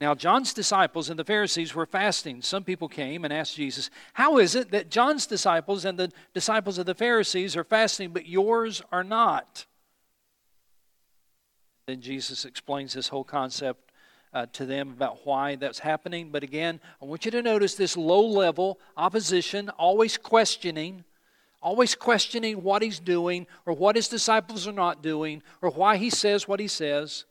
now, 0.00 0.14
John's 0.14 0.52
disciples 0.52 1.08
and 1.08 1.18
the 1.18 1.24
Pharisees 1.24 1.74
were 1.74 1.86
fasting. 1.86 2.42
Some 2.42 2.64
people 2.64 2.88
came 2.88 3.24
and 3.24 3.32
asked 3.32 3.56
Jesus, 3.56 3.88
How 4.12 4.38
is 4.38 4.54
it 4.54 4.70
that 4.70 4.90
John's 4.90 5.26
disciples 5.26 5.86
and 5.86 5.98
the 5.98 6.12
disciples 6.34 6.76
of 6.76 6.84
the 6.84 6.94
Pharisees 6.94 7.56
are 7.56 7.64
fasting, 7.64 8.10
but 8.10 8.26
yours 8.26 8.82
are 8.92 9.04
not? 9.04 9.64
Then 11.86 12.02
Jesus 12.02 12.44
explains 12.44 12.92
this 12.92 13.08
whole 13.08 13.24
concept 13.24 13.85
uh, 14.32 14.46
to 14.52 14.66
them 14.66 14.90
about 14.90 15.24
why 15.24 15.56
that's 15.56 15.78
happening. 15.78 16.30
But 16.30 16.42
again, 16.42 16.80
I 17.00 17.04
want 17.04 17.24
you 17.24 17.30
to 17.32 17.42
notice 17.42 17.74
this 17.74 17.96
low 17.96 18.26
level 18.26 18.78
opposition, 18.96 19.68
always 19.70 20.16
questioning, 20.16 21.04
always 21.62 21.94
questioning 21.94 22.62
what 22.62 22.82
he's 22.82 22.98
doing 22.98 23.46
or 23.64 23.72
what 23.72 23.96
his 23.96 24.08
disciples 24.08 24.68
are 24.68 24.72
not 24.72 25.02
doing 25.02 25.42
or 25.62 25.70
why 25.70 25.96
he 25.96 26.10
says 26.10 26.46
what 26.46 26.60
he 26.60 26.68
says. 26.68 27.24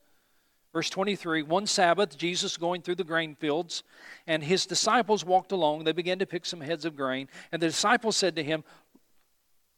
Verse 0.72 0.90
23 0.90 1.42
One 1.42 1.66
Sabbath, 1.66 2.18
Jesus 2.18 2.56
going 2.56 2.82
through 2.82 2.96
the 2.96 3.04
grain 3.04 3.34
fields, 3.34 3.82
and 4.26 4.42
his 4.42 4.66
disciples 4.66 5.24
walked 5.24 5.52
along. 5.52 5.84
They 5.84 5.92
began 5.92 6.18
to 6.18 6.26
pick 6.26 6.44
some 6.44 6.60
heads 6.60 6.84
of 6.84 6.96
grain. 6.96 7.28
And 7.50 7.62
the 7.62 7.68
disciples 7.68 8.16
said 8.16 8.36
to 8.36 8.42
him, 8.42 8.62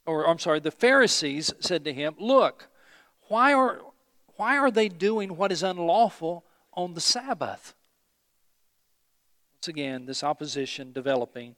or 0.09 0.27
I'm 0.27 0.39
sorry, 0.39 0.59
the 0.59 0.71
Pharisees 0.71 1.53
said 1.61 1.85
to 1.85 1.93
him, 1.93 2.15
Look, 2.19 2.69
why 3.29 3.53
are, 3.53 3.81
why 4.37 4.57
are 4.57 4.71
they 4.71 4.89
doing 4.89 5.37
what 5.37 5.53
is 5.53 5.63
unlawful 5.63 6.45
on 6.79 6.95
the 6.95 7.01
Sabbath? 7.01 7.75
Once 9.57 9.69
again, 9.69 10.07
this 10.07 10.25
opposition 10.25 10.93
developing, 10.93 11.57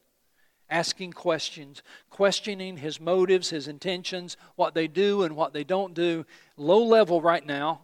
asking 0.68 1.12
questions, 1.12 1.82
questioning 2.08 2.78
his 2.78 3.00
motives, 3.00 3.50
his 3.50 3.68
intentions, 3.68 4.36
what 4.56 4.74
they 4.74 4.88
do 4.88 5.22
and 5.22 5.36
what 5.36 5.52
they 5.52 5.62
don't 5.62 5.94
do. 5.94 6.24
Low 6.56 6.82
level 6.82 7.20
right 7.20 7.46
now 7.46 7.82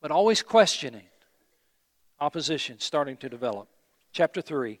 but 0.00 0.10
always 0.10 0.42
questioning. 0.42 1.06
Opposition 2.18 2.80
starting 2.80 3.16
to 3.18 3.28
develop. 3.28 3.68
Chapter 4.12 4.40
3. 4.40 4.80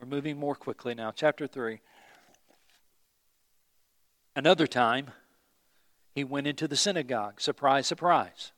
We're 0.00 0.06
moving 0.06 0.38
more 0.38 0.54
quickly 0.54 0.94
now. 0.94 1.12
Chapter 1.14 1.46
3. 1.46 1.80
Another 4.36 4.66
time, 4.66 5.10
he 6.14 6.24
went 6.24 6.46
into 6.46 6.68
the 6.68 6.76
synagogue. 6.76 7.40
Surprise, 7.40 7.86
surprise. 7.86 8.52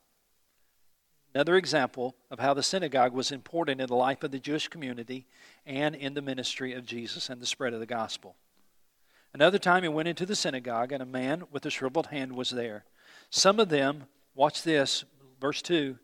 Another 1.33 1.57
example 1.57 2.15
of 2.29 2.39
how 2.39 2.53
the 2.53 2.61
synagogue 2.61 3.13
was 3.13 3.31
important 3.31 3.81
in 3.81 3.87
the 3.87 3.95
life 3.95 4.23
of 4.23 4.31
the 4.31 4.39
Jewish 4.39 4.67
community 4.67 5.25
and 5.65 5.95
in 5.95 6.13
the 6.13 6.21
ministry 6.21 6.73
of 6.73 6.85
Jesus 6.85 7.29
and 7.29 7.41
the 7.41 7.45
spread 7.45 7.73
of 7.73 7.79
the 7.79 7.85
gospel. 7.85 8.35
Another 9.33 9.57
time 9.57 9.81
he 9.81 9.89
went 9.89 10.07
into 10.07 10.27
the 10.27 10.35
synagogue, 10.35 10.91
and 10.91 11.01
a 11.01 11.07
man 11.07 11.43
with 11.51 11.65
a 11.65 11.71
shriveled 11.71 12.07
hand 12.07 12.33
was 12.33 12.51
there. 12.51 12.85
Some 13.31 13.59
of 13.59 13.69
them, 13.69 14.03
watch 14.35 14.61
this, 14.61 15.05
Verse 15.43 15.61
2 15.61 15.97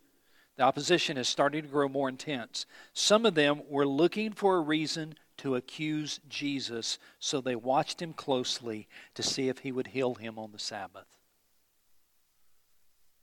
the 0.57 0.65
opposition 0.65 1.17
is 1.17 1.30
starting 1.30 1.61
to 1.61 1.69
grow 1.69 1.88
more 1.88 2.09
intense. 2.09 2.65
Some 2.91 3.25
of 3.25 3.34
them 3.34 3.61
were 3.69 3.88
looking 3.88 4.34
for 4.34 4.57
a 4.57 4.61
reason 4.61 5.15
to 5.38 5.55
accuse 5.55 6.19
Jesus, 6.27 6.99
so 7.17 7.39
they 7.39 7.55
watched 7.55 8.01
him 8.01 8.11
closely 8.11 8.89
to 9.13 9.23
see 9.23 9.47
if 9.47 9.59
he 9.59 9.71
would 9.71 9.88
heal 9.88 10.15
him 10.15 10.38
on 10.38 10.51
the 10.51 10.59
Sabbath. 10.59 11.18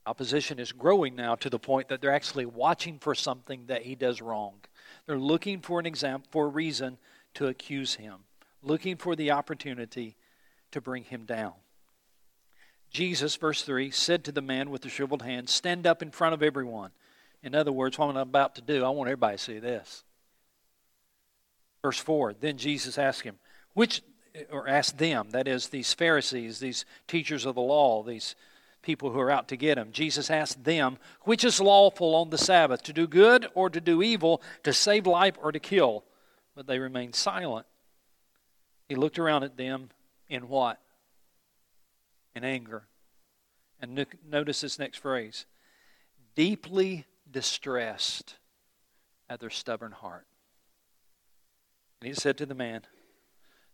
Opposition 0.06 0.60
is 0.60 0.70
growing 0.70 1.16
now 1.16 1.34
to 1.34 1.50
the 1.50 1.58
point 1.58 1.88
that 1.88 2.00
they're 2.00 2.12
actually 2.12 2.46
watching 2.46 2.98
for 2.98 3.14
something 3.14 3.66
that 3.66 3.82
he 3.82 3.96
does 3.96 4.22
wrong. 4.22 4.54
They're 5.04 5.18
looking 5.18 5.60
for 5.60 5.80
an 5.80 5.86
example, 5.86 6.28
for 6.30 6.46
a 6.46 6.48
reason 6.48 6.98
to 7.34 7.48
accuse 7.48 7.94
him, 7.94 8.20
looking 8.62 8.96
for 8.96 9.16
the 9.16 9.32
opportunity 9.32 10.16
to 10.70 10.80
bring 10.80 11.02
him 11.04 11.24
down. 11.24 11.54
Jesus, 12.90 13.34
verse 13.34 13.62
3, 13.62 13.90
said 13.90 14.24
to 14.24 14.32
the 14.32 14.40
man 14.40 14.70
with 14.70 14.82
the 14.82 14.88
shriveled 14.88 15.22
hand, 15.22 15.48
Stand 15.48 15.86
up 15.86 16.02
in 16.02 16.12
front 16.12 16.34
of 16.34 16.42
everyone. 16.42 16.92
In 17.42 17.54
other 17.54 17.72
words, 17.72 17.98
what 17.98 18.08
I'm 18.08 18.16
about 18.16 18.54
to 18.54 18.62
do, 18.62 18.84
I 18.84 18.90
want 18.90 19.08
everybody 19.08 19.36
to 19.36 19.42
see 19.42 19.58
this. 19.58 20.04
Verse 21.82 21.98
4, 21.98 22.34
then 22.34 22.58
Jesus 22.58 22.96
asked 22.96 23.22
him, 23.22 23.36
which, 23.74 24.02
or 24.50 24.68
asked 24.68 24.98
them, 24.98 25.30
that 25.30 25.46
is, 25.46 25.68
these 25.68 25.92
Pharisees, 25.92 26.58
these 26.58 26.84
teachers 27.06 27.44
of 27.44 27.54
the 27.56 27.60
law, 27.60 28.02
these 28.02 28.34
people 28.86 29.10
who 29.10 29.20
are 29.20 29.30
out 29.30 29.48
to 29.48 29.56
get 29.56 29.76
him. 29.76 29.92
Jesus 29.92 30.30
asked 30.30 30.64
them, 30.64 30.96
which 31.22 31.44
is 31.44 31.60
lawful 31.60 32.14
on 32.14 32.30
the 32.30 32.38
Sabbath, 32.38 32.82
to 32.84 32.94
do 32.94 33.06
good 33.06 33.46
or 33.54 33.68
to 33.68 33.80
do 33.82 34.02
evil, 34.02 34.40
to 34.62 34.72
save 34.72 35.06
life 35.06 35.36
or 35.42 35.52
to 35.52 35.60
kill? 35.60 36.04
But 36.54 36.66
they 36.66 36.78
remained 36.78 37.14
silent. 37.14 37.66
He 38.88 38.94
looked 38.94 39.18
around 39.18 39.42
at 39.42 39.58
them 39.58 39.90
in 40.30 40.48
what? 40.48 40.80
and 42.36 42.44
anger. 42.44 42.84
And 43.80 44.06
notice 44.28 44.60
this 44.60 44.78
next 44.78 44.98
phrase 44.98 45.46
deeply 46.36 47.06
distressed 47.28 48.36
at 49.28 49.40
their 49.40 49.50
stubborn 49.50 49.92
heart. 49.92 50.26
And 52.00 52.08
he 52.08 52.14
said 52.14 52.36
to 52.38 52.46
the 52.46 52.54
man, 52.54 52.82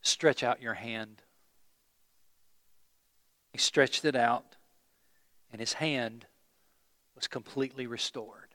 Stretch 0.01 0.43
out 0.43 0.63
your 0.63 0.75
hand. 0.75 1.23
He 3.53 3.59
stretched 3.59 4.05
it 4.05 4.17
out, 4.17 4.57
and 5.53 5.61
his 5.61 5.75
hand 5.75 6.27
was 7.15 7.29
completely 7.29 7.87
restored. 7.87 8.55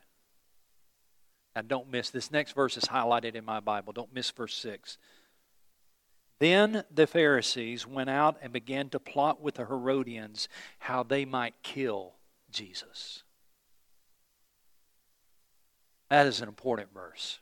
Now, 1.56 1.62
don't 1.62 1.90
miss 1.90 2.10
this 2.10 2.32
next 2.32 2.54
verse 2.54 2.78
is 2.78 2.86
highlighted 2.86 3.36
in 3.36 3.46
my 3.46 3.60
Bible. 3.60 3.94
Don't 3.94 4.14
miss 4.14 4.30
verse 4.32 4.56
6. 4.56 4.98
Then 6.40 6.84
the 6.92 7.08
Pharisees 7.08 7.88
went 7.88 8.10
out 8.10 8.38
and 8.42 8.54
began 8.54 8.90
to 8.90 9.00
plot 9.00 9.42
with 9.42 9.56
the 9.56 9.66
Herodians 9.66 10.50
how 10.80 11.04
they 11.04 11.26
might 11.26 11.56
kill 11.64 12.14
Jesus. 12.52 13.24
That 16.10 16.28
is 16.28 16.42
an 16.42 16.48
important 16.48 16.94
verse. 16.94 17.40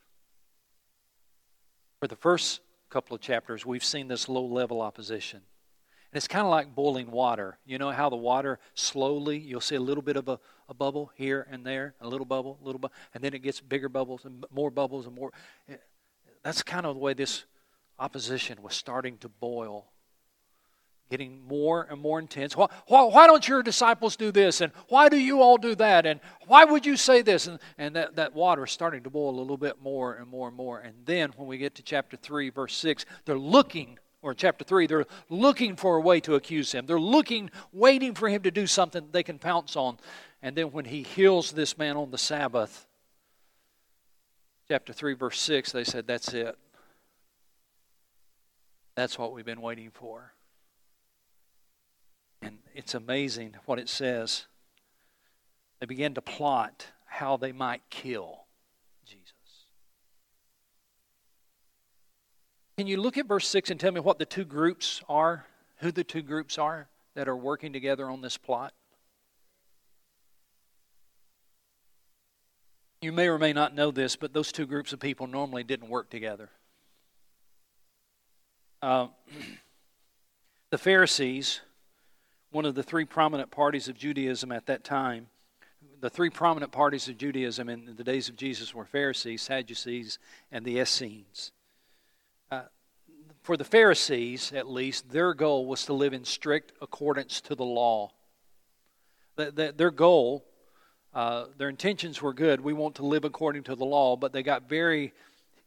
For 2.00 2.08
the 2.08 2.16
first 2.16 2.62
couple 2.90 3.16
of 3.16 3.22
chapters, 3.22 3.66
we've 3.66 3.84
seen 3.84 4.08
this 4.08 4.30
low 4.30 4.46
level 4.46 4.82
opposition. 4.82 5.42
And 6.16 6.18
it's 6.20 6.30
kind 6.30 6.46
of 6.46 6.50
like 6.50 6.74
boiling 6.74 7.12
water. 7.12 7.58
You 7.66 7.78
know 7.78 7.92
how 7.92 8.10
the 8.10 8.16
water 8.16 8.58
slowly, 8.74 9.38
you'll 9.38 9.60
see 9.60 9.76
a 9.76 9.82
little 9.82 10.02
bit 10.02 10.16
of 10.16 10.30
a, 10.30 10.40
a 10.70 10.74
bubble 10.74 11.12
here 11.16 11.46
and 11.52 11.66
there, 11.66 11.94
a 12.00 12.08
little 12.08 12.26
bubble, 12.26 12.58
a 12.62 12.66
little 12.66 12.80
bubble, 12.80 12.96
and 13.14 13.22
then 13.22 13.34
it 13.34 13.40
gets 13.40 13.60
bigger 13.60 13.90
bubbles 13.90 14.24
and 14.24 14.46
more 14.50 14.72
bubbles 14.72 15.08
and 15.08 15.14
more. 15.14 15.34
Eh, 15.68 15.76
that's 16.42 16.64
kind 16.64 16.86
of 16.86 16.96
the 16.96 17.02
way 17.02 17.14
this 17.14 17.44
opposition 18.00 18.62
was 18.62 18.74
starting 18.76 19.18
to 19.18 19.28
boil. 19.28 19.88
getting 21.10 21.46
more 21.50 21.86
and 21.90 22.00
more 22.00 22.18
intense. 22.18 22.56
Why, 22.56 22.68
why, 22.88 23.04
why, 23.04 23.28
don't 23.28 23.46
your 23.46 23.62
disciples 23.62 24.16
do 24.16 24.32
this? 24.32 24.62
And 24.62 24.72
why 24.88 25.10
do 25.10 25.18
you 25.18 25.42
all 25.42 25.58
do 25.58 25.76
that? 25.76 26.06
And 26.06 26.22
why 26.48 26.64
would 26.64 26.86
you 26.86 26.96
say 26.96 27.24
this? 27.24 27.48
And, 27.48 27.60
and 27.78 27.94
that, 27.98 28.16
that 28.16 28.34
water 28.34 28.64
is 28.64 28.72
starting 28.72 29.04
to 29.04 29.10
boil 29.10 29.32
a 29.32 29.42
little 29.42 29.58
bit 29.58 29.82
more 29.82 30.14
and 30.14 30.30
more 30.30 30.48
and 30.48 30.56
more. 30.56 30.80
And 30.80 30.96
then 31.04 31.34
when 31.36 31.50
we 31.50 31.58
get 31.58 31.76
to 31.76 31.84
chapter 31.84 32.16
3, 32.16 32.52
verse 32.52 32.74
6, 32.78 33.06
they're 33.26 33.38
looking, 33.38 34.00
or 34.26 34.34
chapter 34.34 34.66
3, 34.66 34.88
they're 34.88 35.06
looking 35.30 35.76
for 35.76 35.98
a 35.98 36.02
way 36.02 36.20
to 36.22 36.34
accuse 36.34 36.72
him. 36.72 36.88
They're 36.88 37.00
looking, 37.00 37.52
waiting 37.72 38.16
for 38.16 38.28
him 38.28 38.42
to 38.42 38.50
do 38.50 38.66
something 38.66 39.10
they 39.12 39.22
can 39.22 39.38
pounce 39.38 39.76
on. 39.76 40.00
And 40.42 40.56
then 40.56 40.72
when 40.72 40.86
he 40.86 41.04
heals 41.04 41.52
this 41.52 41.78
man 41.78 41.96
on 41.96 42.10
the 42.10 42.18
Sabbath, 42.18 42.88
chapter 44.68 44.94
3, 44.94 45.14
verse 45.14 45.40
6, 45.40 45.72
they 45.72 45.84
said, 45.84 46.08
That's 46.08 46.34
it. 46.34 46.58
That's 48.96 49.20
what 49.20 49.32
we've 49.32 49.46
been 49.46 49.62
waiting 49.62 49.92
for. 49.94 50.34
And 52.42 52.58
it's 52.74 52.96
amazing 52.96 53.56
what 53.66 53.78
it 53.78 53.90
says. 53.90 54.48
They 55.80 55.86
began 55.86 56.16
to 56.16 56.22
plot 56.22 56.88
how 57.06 57.38
they 57.38 57.52
might 57.52 57.84
kill 57.92 58.46
Jesus. 59.06 59.34
Can 62.78 62.88
you 62.88 62.98
look 62.98 63.18
at 63.18 63.28
verse 63.28 63.48
6 63.48 63.72
and 63.72 63.80
tell 63.80 63.92
me 63.92 64.00
what 64.00 64.20
the 64.20 64.26
two 64.26 64.44
groups 64.44 65.02
are? 65.08 65.46
Who 65.78 65.92
the 65.92 66.04
two 66.04 66.22
groups 66.22 66.58
are 66.58 66.88
that 67.14 67.28
are 67.28 67.36
working 67.36 67.72
together 67.74 68.10
on 68.10 68.22
this 68.22 68.38
plot? 68.38 68.74
You 73.02 73.12
may 73.12 73.28
or 73.28 73.38
may 73.38 73.54
not 73.54 73.76
know 73.76 73.92
this, 73.92 74.16
but 74.16 74.34
those 74.34 74.52
two 74.52 74.66
groups 74.66 74.92
of 74.92 75.00
people 75.00 75.28
normally 75.28 75.64
didn't 75.64 75.90
work 75.90 76.10
together. 76.10 76.50
Uh, 78.82 79.08
the 80.70 80.78
Pharisees 80.78 81.62
one 82.56 82.66
of 82.66 82.74
the 82.74 82.84
three 82.84 83.04
prominent 83.04 83.52
parties 83.52 83.90
of 83.90 83.98
Judaism 83.98 84.50
at 84.50 84.66
that 84.68 84.86
time. 84.86 85.28
The 86.00 86.10
three 86.10 86.30
prominent 86.30 86.72
parties 86.72 87.10
of 87.10 87.18
Judaism 87.18 87.68
in 87.68 87.96
the 87.98 88.04
days 88.04 88.30
of 88.30 88.38
Jesus 88.38 88.74
were 88.74 88.86
Pharisees, 88.86 89.42
Sadducees, 89.42 90.20
and 90.54 90.64
the 90.64 90.80
Essenes. 90.80 91.52
For 93.46 93.58
the 93.58 93.64
Pharisees, 93.64 94.52
at 94.54 94.68
least, 94.68 95.12
their 95.12 95.36
goal 95.36 95.68
was 95.68 95.86
to 95.86 95.94
live 95.94 96.14
in 96.14 96.26
strict 96.26 96.74
accordance 96.82 97.42
to 97.42 97.54
the 97.54 97.64
law. 97.64 98.10
The, 99.36 99.52
the, 99.52 99.72
their 99.72 99.92
goal, 99.92 100.44
uh, 101.14 101.46
their 101.56 101.70
intentions 101.70 102.24
were 102.24 102.34
good. 102.34 102.60
We 102.60 102.74
want 102.74 102.96
to 102.96 103.06
live 103.06 103.24
according 103.24 103.62
to 103.66 103.76
the 103.76 103.86
law, 103.86 104.16
but 104.16 104.34
they 104.34 104.42
got 104.42 104.68
very 104.68 105.14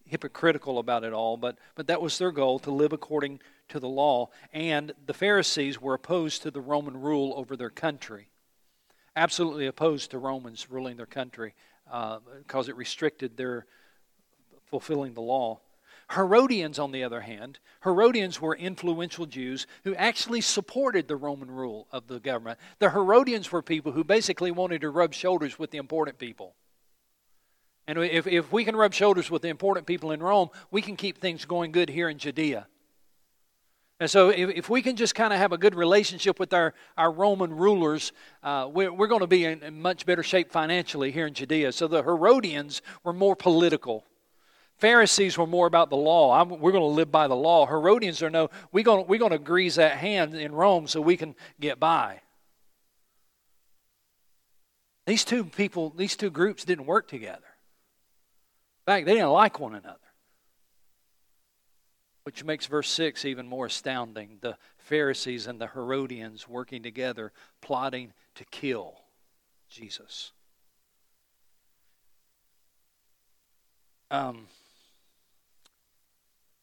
hypocritical 0.06 0.80
about 0.80 1.04
it 1.04 1.12
all. 1.12 1.36
But, 1.36 1.56
but 1.76 1.86
that 1.86 2.02
was 2.02 2.18
their 2.18 2.32
goal 2.32 2.58
to 2.58 2.72
live 2.72 2.92
according 2.92 3.38
to 3.68 3.78
the 3.78 3.86
law, 3.86 4.30
and 4.52 4.92
the 5.06 5.14
Pharisees 5.14 5.80
were 5.80 5.94
opposed 5.94 6.42
to 6.42 6.50
the 6.50 6.60
Roman 6.60 7.00
rule 7.00 7.32
over 7.36 7.56
their 7.56 7.70
country. 7.70 8.26
Absolutely 9.14 9.66
opposed 9.66 10.10
to 10.10 10.18
Romans 10.18 10.68
ruling 10.68 10.96
their 10.96 11.06
country 11.06 11.54
uh, 11.92 12.18
because 12.38 12.68
it 12.68 12.74
restricted 12.74 13.36
their 13.36 13.66
fulfilling 14.66 15.14
the 15.14 15.20
law. 15.20 15.60
Herodians, 16.14 16.78
on 16.78 16.92
the 16.92 17.04
other 17.04 17.20
hand, 17.20 17.58
Herodians 17.84 18.40
were 18.40 18.56
influential 18.56 19.26
Jews 19.26 19.66
who 19.84 19.94
actually 19.94 20.40
supported 20.40 21.06
the 21.06 21.16
Roman 21.16 21.50
rule 21.50 21.86
of 21.92 22.06
the 22.06 22.18
government. 22.18 22.58
The 22.78 22.90
Herodians 22.90 23.52
were 23.52 23.60
people 23.60 23.92
who 23.92 24.04
basically 24.04 24.50
wanted 24.50 24.80
to 24.80 24.90
rub 24.90 25.12
shoulders 25.12 25.58
with 25.58 25.70
the 25.70 25.78
important 25.78 26.18
people. 26.18 26.54
And 27.86 27.98
if, 27.98 28.26
if 28.26 28.52
we 28.52 28.64
can 28.64 28.74
rub 28.74 28.94
shoulders 28.94 29.30
with 29.30 29.42
the 29.42 29.48
important 29.48 29.86
people 29.86 30.10
in 30.10 30.22
Rome, 30.22 30.48
we 30.70 30.80
can 30.80 30.96
keep 30.96 31.18
things 31.18 31.44
going 31.44 31.72
good 31.72 31.90
here 31.90 32.08
in 32.08 32.18
Judea. 32.18 32.66
And 34.00 34.08
so, 34.08 34.28
if, 34.28 34.50
if 34.50 34.70
we 34.70 34.80
can 34.80 34.94
just 34.94 35.14
kind 35.14 35.32
of 35.32 35.40
have 35.40 35.52
a 35.52 35.58
good 35.58 35.74
relationship 35.74 36.38
with 36.38 36.52
our, 36.52 36.72
our 36.96 37.10
Roman 37.10 37.52
rulers, 37.52 38.12
uh, 38.44 38.68
we're, 38.72 38.92
we're 38.92 39.08
going 39.08 39.22
to 39.22 39.26
be 39.26 39.44
in, 39.44 39.62
in 39.62 39.82
much 39.82 40.06
better 40.06 40.22
shape 40.22 40.52
financially 40.52 41.10
here 41.10 41.26
in 41.26 41.34
Judea. 41.34 41.72
So, 41.72 41.88
the 41.88 42.02
Herodians 42.02 42.80
were 43.02 43.12
more 43.12 43.34
political. 43.34 44.04
Pharisees 44.78 45.36
were 45.36 45.46
more 45.46 45.66
about 45.66 45.90
the 45.90 45.96
law. 45.96 46.38
I'm, 46.38 46.48
we're 46.60 46.72
going 46.72 46.82
to 46.82 46.86
live 46.86 47.10
by 47.10 47.28
the 47.28 47.36
law. 47.36 47.66
Herodians 47.66 48.22
are 48.22 48.30
no, 48.30 48.50
we're 48.72 48.84
going, 48.84 49.06
we're 49.06 49.18
going 49.18 49.32
to 49.32 49.38
grease 49.38 49.76
that 49.76 49.98
hand 49.98 50.34
in 50.34 50.52
Rome 50.52 50.86
so 50.86 51.00
we 51.00 51.16
can 51.16 51.34
get 51.60 51.80
by. 51.80 52.20
These 55.06 55.24
two 55.24 55.44
people, 55.44 55.90
these 55.96 56.16
two 56.16 56.30
groups 56.30 56.64
didn't 56.64 56.86
work 56.86 57.08
together. 57.08 57.36
In 57.36 58.92
fact, 58.92 59.06
they 59.06 59.14
didn't 59.14 59.30
like 59.30 59.58
one 59.58 59.74
another 59.74 59.98
which 62.28 62.44
makes 62.44 62.66
verse 62.66 62.90
6 62.90 63.24
even 63.24 63.46
more 63.46 63.64
astounding. 63.64 64.36
The 64.42 64.58
Pharisees 64.76 65.46
and 65.46 65.58
the 65.58 65.68
Herodians 65.68 66.46
working 66.46 66.82
together, 66.82 67.32
plotting 67.62 68.12
to 68.34 68.44
kill 68.44 69.00
Jesus. 69.70 70.32
Um, 74.10 74.46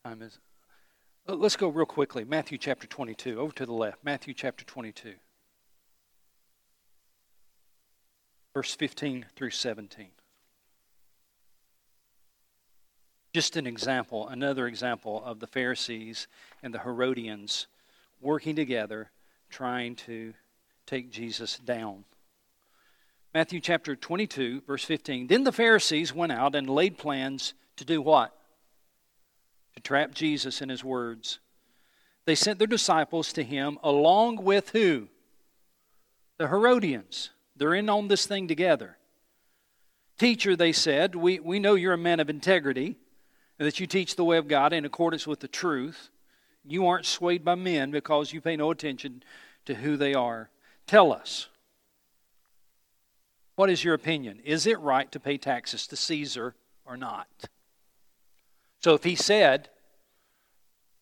time 0.05 0.21
is, 0.21 0.37
uh, 1.27 1.33
let's 1.33 1.55
go 1.55 1.67
real 1.67 1.87
quickly. 1.87 2.23
Matthew 2.23 2.59
chapter 2.59 2.85
22, 2.85 3.39
over 3.39 3.51
to 3.55 3.65
the 3.65 3.73
left. 3.73 4.03
Matthew 4.03 4.35
chapter 4.35 4.63
22, 4.63 5.15
verse 8.53 8.75
15 8.75 9.25
through 9.35 9.49
17. 9.49 10.09
Just 13.33 13.57
an 13.57 13.65
example, 13.65 14.27
another 14.27 14.67
example 14.67 15.23
of 15.25 15.39
the 15.39 15.47
Pharisees 15.47 16.27
and 16.61 16.71
the 16.71 16.79
Herodians 16.81 17.65
working 18.21 18.55
together 18.55 19.09
trying 19.49 19.95
to 19.95 20.35
take 20.85 21.09
Jesus 21.09 21.57
down. 21.57 22.05
Matthew 23.33 23.59
chapter 23.59 23.95
22, 23.95 24.61
verse 24.67 24.85
15. 24.85 25.25
Then 25.25 25.43
the 25.43 25.51
Pharisees 25.51 26.13
went 26.13 26.31
out 26.31 26.53
and 26.53 26.69
laid 26.69 26.99
plans 26.99 27.55
to 27.77 27.85
do 27.85 28.03
what? 28.03 28.34
To 29.75 29.81
trap 29.81 30.13
Jesus 30.13 30.61
in 30.61 30.69
his 30.69 30.83
words. 30.83 31.39
They 32.25 32.35
sent 32.35 32.59
their 32.59 32.67
disciples 32.67 33.33
to 33.33 33.43
him 33.43 33.77
along 33.83 34.43
with 34.43 34.69
who? 34.69 35.09
The 36.37 36.47
Herodians. 36.47 37.29
They're 37.55 37.75
in 37.75 37.89
on 37.89 38.07
this 38.07 38.25
thing 38.25 38.47
together. 38.47 38.97
Teacher, 40.17 40.55
they 40.55 40.71
said, 40.71 41.13
we, 41.13 41.39
we 41.39 41.59
know 41.59 41.75
you're 41.75 41.93
a 41.93 41.97
man 41.97 42.19
of 42.19 42.29
integrity 42.29 42.97
and 43.59 43.67
that 43.67 43.79
you 43.79 43.87
teach 43.87 44.15
the 44.15 44.23
way 44.23 44.37
of 44.37 44.47
God 44.47 44.73
in 44.73 44.85
accordance 44.85 45.27
with 45.27 45.39
the 45.39 45.47
truth. 45.47 46.09
You 46.65 46.87
aren't 46.87 47.05
swayed 47.05 47.45
by 47.45 47.55
men 47.55 47.91
because 47.91 48.33
you 48.33 48.41
pay 48.41 48.55
no 48.55 48.71
attention 48.71 49.23
to 49.65 49.75
who 49.75 49.97
they 49.97 50.13
are. 50.13 50.49
Tell 50.87 51.11
us, 51.11 51.47
what 53.55 53.69
is 53.69 53.83
your 53.83 53.93
opinion? 53.93 54.39
Is 54.43 54.67
it 54.67 54.79
right 54.79 55.11
to 55.11 55.19
pay 55.19 55.37
taxes 55.37 55.87
to 55.87 55.95
Caesar 55.95 56.55
or 56.85 56.97
not? 56.97 57.27
So 58.85 58.93
if 58.93 59.03
he 59.03 59.15
said, 59.15 59.69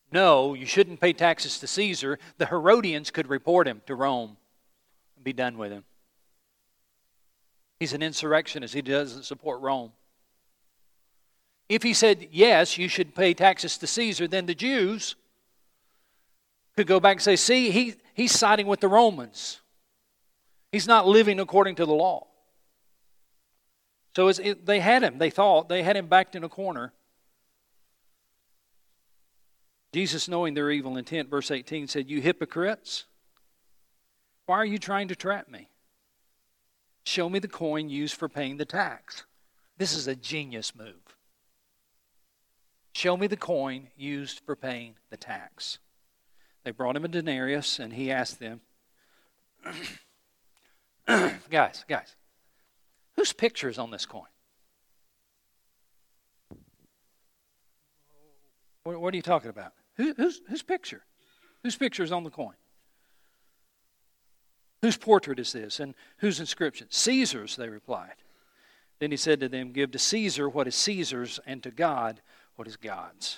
no, 0.09 0.53
you 0.53 0.65
shouldn't 0.65 1.01
pay 1.01 1.11
taxes 1.11 1.59
to 1.59 1.67
Caesar, 1.67 2.17
the 2.37 2.45
Herodians 2.45 3.11
could 3.11 3.27
report 3.27 3.67
him 3.67 3.81
to 3.87 3.93
Rome 3.93 4.37
and 5.17 5.25
be 5.25 5.33
done 5.33 5.57
with 5.57 5.73
him. 5.73 5.83
He's 7.81 7.91
an 7.91 8.01
insurrectionist, 8.01 8.73
he 8.73 8.81
doesn't 8.81 9.25
support 9.25 9.59
Rome. 9.59 9.91
If 11.67 11.83
he 11.83 11.93
said, 11.93 12.29
yes, 12.31 12.77
you 12.77 12.87
should 12.87 13.13
pay 13.15 13.33
taxes 13.33 13.77
to 13.79 13.85
Caesar, 13.85 14.29
then 14.29 14.45
the 14.45 14.55
Jews 14.55 15.17
could 16.77 16.87
go 16.87 17.01
back 17.01 17.17
and 17.17 17.21
say, 17.21 17.35
see, 17.35 17.69
he, 17.69 17.95
he's 18.13 18.31
siding 18.31 18.67
with 18.67 18.79
the 18.79 18.87
Romans. 18.87 19.59
He's 20.71 20.87
not 20.87 21.05
living 21.05 21.37
according 21.37 21.75
to 21.75 21.85
the 21.85 21.91
law. 21.91 22.27
So 24.15 24.29
it, 24.29 24.65
they 24.65 24.79
had 24.79 25.03
him, 25.03 25.17
they 25.17 25.29
thought, 25.29 25.67
they 25.67 25.83
had 25.83 25.97
him 25.97 26.07
backed 26.07 26.37
in 26.37 26.45
a 26.45 26.49
corner. 26.49 26.93
Jesus, 29.93 30.27
knowing 30.27 30.55
their 30.55 30.71
evil 30.71 30.97
intent, 30.97 31.29
verse 31.29 31.51
18 31.51 31.87
said, 31.87 32.09
You 32.09 32.19
hypocrites, 32.19 33.05
why 34.47 34.57
are 34.57 34.65
you 34.65 34.79
trying 34.79 35.07
to 35.09 35.15
trap 35.15 35.47
me? 35.47 35.69
Show 37.05 37.29
me 37.29 37.37
the 37.37 37.47
coin 37.47 37.89
used 37.89 38.15
for 38.15 38.27
paying 38.27 38.57
the 38.57 38.65
tax. 38.65 39.25
This 39.77 39.95
is 39.95 40.07
a 40.07 40.15
genius 40.15 40.75
move. 40.75 41.15
Show 42.93 43.15
me 43.17 43.27
the 43.27 43.37
coin 43.37 43.89
used 43.95 44.41
for 44.45 44.55
paying 44.55 44.95
the 45.11 45.17
tax. 45.17 45.77
They 46.63 46.71
brought 46.71 46.95
him 46.95 47.05
a 47.05 47.07
denarius, 47.07 47.77
and 47.77 47.93
he 47.93 48.11
asked 48.11 48.39
them, 48.39 48.61
Guys, 51.51 51.85
guys, 51.87 52.15
whose 53.15 53.31
picture 53.31 53.69
is 53.69 53.77
on 53.77 53.91
this 53.91 54.07
coin? 54.07 54.23
What, 58.83 58.99
what 58.99 59.13
are 59.13 59.17
you 59.17 59.23
talking 59.23 59.49
about? 59.49 59.73
Who, 59.97 60.13
whose, 60.15 60.41
whose 60.47 60.63
picture? 60.63 61.03
Whose 61.63 61.75
picture 61.75 62.03
is 62.03 62.11
on 62.11 62.23
the 62.23 62.29
coin? 62.29 62.55
Whose 64.81 64.97
portrait 64.97 65.39
is 65.39 65.53
this? 65.53 65.79
And 65.79 65.95
whose 66.17 66.39
inscription? 66.39 66.87
Caesar's, 66.89 67.55
they 67.55 67.69
replied. 67.69 68.15
Then 68.99 69.11
he 69.11 69.17
said 69.17 69.39
to 69.39 69.49
them, 69.49 69.71
Give 69.71 69.91
to 69.91 69.99
Caesar 69.99 70.49
what 70.49 70.67
is 70.67 70.75
Caesar's, 70.75 71.39
and 71.45 71.63
to 71.63 71.71
God 71.71 72.21
what 72.55 72.67
is 72.67 72.75
God's. 72.75 73.37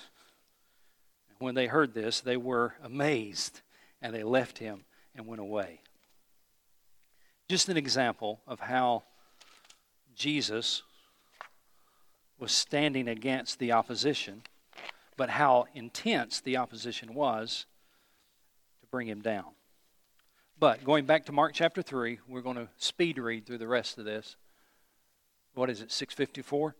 When 1.38 1.54
they 1.54 1.66
heard 1.66 1.94
this, 1.94 2.20
they 2.20 2.36
were 2.36 2.74
amazed 2.82 3.60
and 4.02 4.14
they 4.14 4.22
left 4.22 4.58
him 4.58 4.84
and 5.14 5.26
went 5.26 5.40
away. 5.40 5.80
Just 7.48 7.68
an 7.68 7.76
example 7.76 8.40
of 8.46 8.60
how 8.60 9.04
Jesus 10.14 10.82
was 12.38 12.52
standing 12.52 13.08
against 13.08 13.58
the 13.58 13.72
opposition, 13.72 14.42
but 15.16 15.30
how 15.30 15.66
intense 15.74 16.40
the 16.40 16.56
opposition 16.56 17.14
was 17.14 17.66
to 18.80 18.86
bring 18.88 19.08
him 19.08 19.20
down. 19.20 19.46
But 20.58 20.84
going 20.84 21.04
back 21.04 21.26
to 21.26 21.32
Mark 21.32 21.52
chapter 21.54 21.82
3, 21.82 22.20
we're 22.28 22.40
going 22.40 22.56
to 22.56 22.68
speed 22.78 23.18
read 23.18 23.46
through 23.46 23.58
the 23.58 23.68
rest 23.68 23.98
of 23.98 24.04
this. 24.04 24.36
What 25.54 25.70
is 25.70 25.80
it, 25.80 25.92
654? 25.92 26.74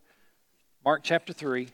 Mark 0.83 1.01
chapter 1.03 1.33
3. 1.33 1.69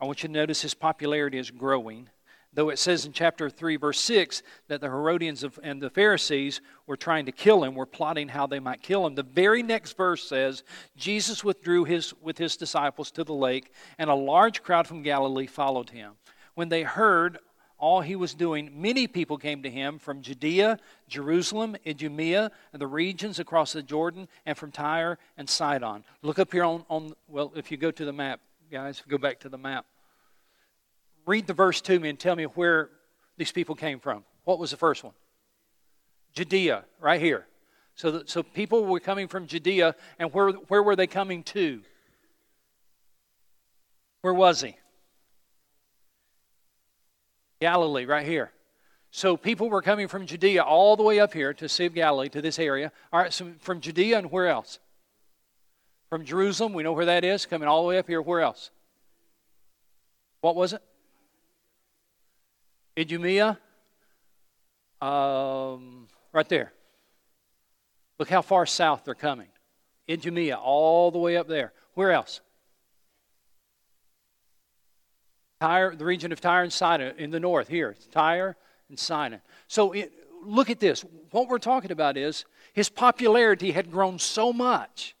I 0.00 0.04
want 0.04 0.22
you 0.22 0.28
to 0.28 0.32
notice 0.32 0.62
his 0.62 0.74
popularity 0.74 1.38
is 1.38 1.50
growing. 1.50 2.08
Though 2.52 2.70
it 2.70 2.80
says 2.80 3.06
in 3.06 3.12
chapter 3.12 3.48
3, 3.48 3.76
verse 3.76 4.00
6, 4.00 4.42
that 4.66 4.80
the 4.80 4.88
Herodians 4.88 5.44
and 5.62 5.80
the 5.80 5.90
Pharisees 5.90 6.60
were 6.86 6.96
trying 6.96 7.26
to 7.26 7.32
kill 7.32 7.62
him, 7.62 7.76
were 7.76 7.86
plotting 7.86 8.28
how 8.28 8.48
they 8.48 8.58
might 8.58 8.82
kill 8.82 9.06
him. 9.06 9.14
The 9.14 9.22
very 9.22 9.62
next 9.62 9.96
verse 9.96 10.28
says, 10.28 10.64
Jesus 10.96 11.44
withdrew 11.44 11.84
his, 11.84 12.12
with 12.20 12.38
his 12.38 12.56
disciples 12.56 13.12
to 13.12 13.22
the 13.22 13.32
lake, 13.32 13.72
and 13.98 14.10
a 14.10 14.14
large 14.14 14.64
crowd 14.64 14.88
from 14.88 15.02
Galilee 15.02 15.46
followed 15.46 15.90
him. 15.90 16.14
When 16.54 16.68
they 16.68 16.82
heard 16.82 17.38
all 17.78 18.00
he 18.00 18.16
was 18.16 18.34
doing, 18.34 18.70
many 18.74 19.06
people 19.06 19.38
came 19.38 19.62
to 19.62 19.70
him 19.70 20.00
from 20.00 20.20
Judea, 20.20 20.78
Jerusalem, 21.08 21.76
Idumea, 21.86 22.50
and 22.72 22.82
the 22.82 22.86
regions 22.88 23.38
across 23.38 23.74
the 23.74 23.82
Jordan, 23.82 24.26
and 24.44 24.58
from 24.58 24.72
Tyre 24.72 25.18
and 25.36 25.48
Sidon. 25.48 26.04
Look 26.22 26.40
up 26.40 26.52
here 26.52 26.64
on, 26.64 26.84
on 26.90 27.14
well, 27.28 27.52
if 27.54 27.70
you 27.70 27.76
go 27.76 27.92
to 27.92 28.04
the 28.04 28.12
map, 28.12 28.40
guys, 28.72 29.04
go 29.08 29.18
back 29.18 29.38
to 29.40 29.48
the 29.48 29.56
map. 29.56 29.86
Read 31.26 31.46
the 31.46 31.54
verse 31.54 31.80
to 31.82 31.98
me 31.98 32.08
and 32.08 32.18
tell 32.18 32.36
me 32.36 32.44
where 32.44 32.90
these 33.36 33.52
people 33.52 33.74
came 33.74 34.00
from. 34.00 34.24
What 34.44 34.58
was 34.58 34.70
the 34.70 34.76
first 34.76 35.04
one? 35.04 35.14
Judea, 36.34 36.84
right 37.00 37.20
here. 37.20 37.46
So, 37.94 38.10
the, 38.10 38.22
so 38.26 38.42
people 38.42 38.84
were 38.84 39.00
coming 39.00 39.28
from 39.28 39.46
Judea, 39.46 39.94
and 40.18 40.32
where, 40.32 40.50
where 40.50 40.82
were 40.82 40.96
they 40.96 41.06
coming 41.06 41.42
to? 41.44 41.82
Where 44.22 44.34
was 44.34 44.60
he? 44.60 44.76
Galilee, 47.60 48.06
right 48.06 48.26
here. 48.26 48.52
So 49.10 49.36
people 49.36 49.68
were 49.68 49.82
coming 49.82 50.08
from 50.08 50.26
Judea 50.26 50.62
all 50.62 50.96
the 50.96 51.02
way 51.02 51.18
up 51.18 51.32
here 51.32 51.52
to 51.54 51.68
Sea 51.68 51.86
of 51.86 51.94
Galilee, 51.94 52.28
to 52.30 52.40
this 52.40 52.58
area. 52.58 52.92
All 53.12 53.20
right, 53.20 53.32
so 53.32 53.52
from 53.58 53.80
Judea 53.80 54.18
and 54.18 54.30
where 54.30 54.48
else? 54.48 54.78
From 56.08 56.24
Jerusalem, 56.24 56.72
we 56.72 56.82
know 56.82 56.92
where 56.92 57.06
that 57.06 57.24
is, 57.24 57.44
coming 57.44 57.68
all 57.68 57.82
the 57.82 57.88
way 57.88 57.98
up 57.98 58.06
here. 58.06 58.22
Where 58.22 58.40
else? 58.40 58.70
What 60.40 60.56
was 60.56 60.72
it? 60.72 60.82
Idumea? 63.00 63.58
Um, 65.00 66.06
right 66.32 66.48
there. 66.48 66.72
Look 68.18 68.28
how 68.28 68.42
far 68.42 68.66
south 68.66 69.04
they're 69.04 69.14
coming. 69.14 69.48
Idumea, 70.08 70.56
all 70.56 71.10
the 71.10 71.18
way 71.18 71.38
up 71.38 71.48
there. 71.48 71.72
Where 71.94 72.12
else? 72.12 72.40
Tyre, 75.60 75.96
the 75.96 76.04
region 76.04 76.30
of 76.30 76.40
Tyre 76.40 76.62
and 76.62 76.72
Sidon 76.72 77.14
in 77.16 77.30
the 77.30 77.40
north, 77.40 77.68
here, 77.68 77.96
Tyre 78.12 78.56
and 78.90 78.98
Sidon. 78.98 79.40
So 79.66 79.92
it, 79.92 80.12
look 80.42 80.68
at 80.68 80.80
this. 80.80 81.02
What 81.30 81.48
we're 81.48 81.58
talking 81.58 81.92
about 81.92 82.18
is 82.18 82.44
his 82.74 82.90
popularity 82.90 83.72
had 83.72 83.90
grown 83.90 84.18
so 84.18 84.52
much 84.52 85.14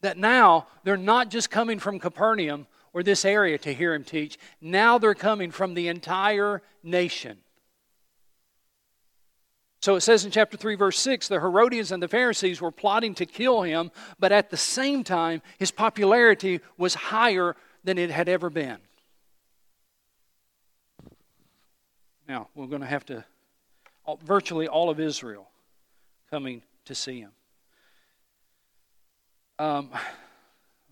that 0.00 0.16
now 0.16 0.68
they're 0.84 0.96
not 0.96 1.28
just 1.28 1.50
coming 1.50 1.80
from 1.80 1.98
Capernaum 1.98 2.68
or 2.92 3.02
this 3.02 3.24
area 3.24 3.58
to 3.58 3.72
hear 3.72 3.94
him 3.94 4.04
teach, 4.04 4.38
now 4.60 4.98
they're 4.98 5.14
coming 5.14 5.50
from 5.50 5.74
the 5.74 5.88
entire 5.88 6.62
nation. 6.82 7.38
So 9.80 9.94
it 9.94 10.00
says 10.00 10.24
in 10.24 10.30
chapter 10.30 10.56
3, 10.56 10.74
verse 10.74 10.98
6 10.98 11.28
the 11.28 11.40
Herodians 11.40 11.92
and 11.92 12.02
the 12.02 12.08
Pharisees 12.08 12.60
were 12.60 12.72
plotting 12.72 13.14
to 13.14 13.26
kill 13.26 13.62
him, 13.62 13.90
but 14.18 14.32
at 14.32 14.50
the 14.50 14.56
same 14.56 15.04
time, 15.04 15.40
his 15.58 15.70
popularity 15.70 16.60
was 16.76 16.94
higher 16.94 17.56
than 17.84 17.96
it 17.98 18.10
had 18.10 18.28
ever 18.28 18.50
been. 18.50 18.78
Now, 22.28 22.48
we're 22.54 22.66
going 22.66 22.82
to 22.82 22.86
have 22.86 23.06
to, 23.06 23.24
virtually 24.22 24.68
all 24.68 24.90
of 24.90 25.00
Israel 25.00 25.48
coming 26.30 26.62
to 26.84 26.94
see 26.94 27.20
him. 27.20 27.30
Um, 29.58 29.90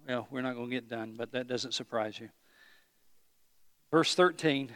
well, 0.06 0.28
we're 0.30 0.42
not 0.42 0.54
going 0.54 0.70
to 0.70 0.74
get 0.74 0.88
done, 0.88 1.14
but 1.16 1.32
that 1.32 1.48
doesn't 1.48 1.74
surprise 1.74 2.18
you. 2.20 2.28
Verse 3.90 4.14
13, 4.14 4.70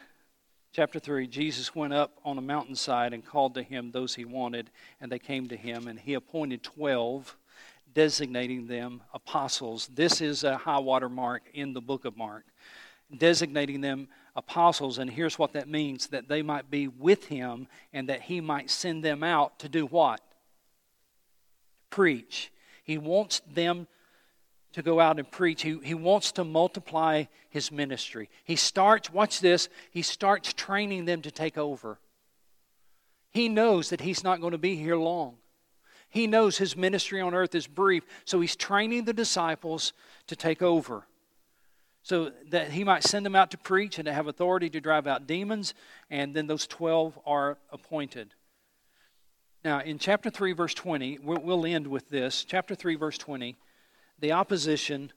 chapter 0.72 0.98
3 0.98 1.26
Jesus 1.26 1.74
went 1.74 1.92
up 1.92 2.18
on 2.24 2.38
a 2.38 2.40
mountainside 2.40 3.12
and 3.12 3.24
called 3.24 3.54
to 3.54 3.62
him 3.62 3.90
those 3.90 4.14
he 4.14 4.24
wanted, 4.24 4.70
and 5.00 5.10
they 5.10 5.18
came 5.18 5.48
to 5.48 5.56
him, 5.56 5.86
and 5.86 6.00
he 6.00 6.14
appointed 6.14 6.62
12, 6.62 7.36
designating 7.94 8.66
them 8.66 9.02
apostles. 9.14 9.88
This 9.94 10.20
is 10.20 10.42
a 10.42 10.56
high 10.56 10.78
water 10.78 11.08
mark 11.08 11.42
in 11.54 11.74
the 11.74 11.80
book 11.80 12.04
of 12.04 12.16
Mark, 12.16 12.44
designating 13.16 13.80
them 13.80 14.08
apostles, 14.34 14.98
and 14.98 15.10
here's 15.10 15.38
what 15.38 15.52
that 15.52 15.68
means 15.68 16.08
that 16.08 16.28
they 16.28 16.42
might 16.42 16.70
be 16.70 16.88
with 16.88 17.26
him 17.26 17.68
and 17.92 18.08
that 18.08 18.22
he 18.22 18.40
might 18.40 18.70
send 18.70 19.04
them 19.04 19.22
out 19.22 19.60
to 19.60 19.68
do 19.68 19.86
what? 19.86 20.20
Preach. 21.88 22.52
He 22.82 22.98
wants 22.98 23.42
them 23.52 23.86
to 24.72 24.82
go 24.82 25.00
out 25.00 25.18
and 25.18 25.30
preach. 25.30 25.62
He, 25.62 25.78
he 25.82 25.94
wants 25.94 26.32
to 26.32 26.44
multiply 26.44 27.24
his 27.48 27.72
ministry. 27.72 28.28
He 28.44 28.56
starts, 28.56 29.12
watch 29.12 29.40
this, 29.40 29.68
he 29.90 30.02
starts 30.02 30.52
training 30.52 31.04
them 31.04 31.22
to 31.22 31.30
take 31.30 31.58
over. 31.58 31.98
He 33.30 33.48
knows 33.48 33.90
that 33.90 34.00
he's 34.00 34.24
not 34.24 34.40
going 34.40 34.52
to 34.52 34.58
be 34.58 34.76
here 34.76 34.96
long. 34.96 35.36
He 36.08 36.26
knows 36.26 36.58
his 36.58 36.76
ministry 36.76 37.20
on 37.20 37.34
earth 37.34 37.54
is 37.54 37.68
brief, 37.68 38.04
so 38.24 38.40
he's 38.40 38.56
training 38.56 39.04
the 39.04 39.12
disciples 39.12 39.92
to 40.26 40.34
take 40.34 40.60
over 40.60 41.06
so 42.02 42.32
that 42.48 42.70
he 42.72 42.84
might 42.84 43.04
send 43.04 43.26
them 43.26 43.36
out 43.36 43.50
to 43.50 43.58
preach 43.58 43.98
and 43.98 44.06
to 44.06 44.12
have 44.12 44.26
authority 44.26 44.70
to 44.70 44.80
drive 44.80 45.06
out 45.06 45.26
demons, 45.26 45.74
and 46.08 46.34
then 46.34 46.46
those 46.46 46.66
12 46.66 47.18
are 47.26 47.58
appointed. 47.70 48.34
Now, 49.64 49.80
in 49.80 49.98
chapter 49.98 50.30
3, 50.30 50.52
verse 50.52 50.72
20, 50.72 51.18
we'll 51.22 51.66
end 51.66 51.86
with 51.86 52.08
this. 52.08 52.44
Chapter 52.44 52.74
3, 52.74 52.96
verse 52.96 53.18
20, 53.18 53.56
the 54.20 54.32
opposition 54.32 55.12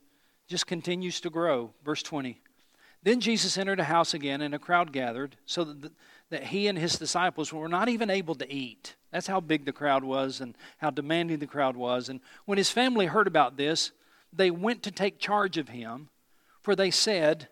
just 0.48 0.66
continues 0.66 1.20
to 1.20 1.30
grow. 1.30 1.72
Verse 1.84 2.02
20. 2.02 2.40
Then 3.02 3.20
Jesus 3.20 3.58
entered 3.58 3.80
a 3.80 3.84
house 3.84 4.14
again, 4.14 4.40
and 4.40 4.54
a 4.54 4.58
crowd 4.58 4.90
gathered, 4.90 5.36
so 5.44 5.62
that, 5.64 5.82
the, 5.82 5.92
that 6.30 6.44
he 6.44 6.68
and 6.68 6.78
his 6.78 6.98
disciples 6.98 7.52
were 7.52 7.68
not 7.68 7.88
even 7.90 8.08
able 8.08 8.34
to 8.36 8.50
eat. 8.50 8.96
That's 9.12 9.26
how 9.26 9.40
big 9.40 9.66
the 9.66 9.72
crowd 9.72 10.04
was 10.04 10.40
and 10.40 10.56
how 10.78 10.90
demanding 10.90 11.38
the 11.38 11.46
crowd 11.46 11.76
was. 11.76 12.08
And 12.08 12.20
when 12.46 12.56
his 12.56 12.70
family 12.70 13.06
heard 13.06 13.26
about 13.26 13.58
this, 13.58 13.92
they 14.32 14.50
went 14.50 14.82
to 14.84 14.90
take 14.90 15.18
charge 15.18 15.58
of 15.58 15.68
him 15.68 16.08
for 16.64 16.74
they 16.74 16.90
said, 16.90 17.48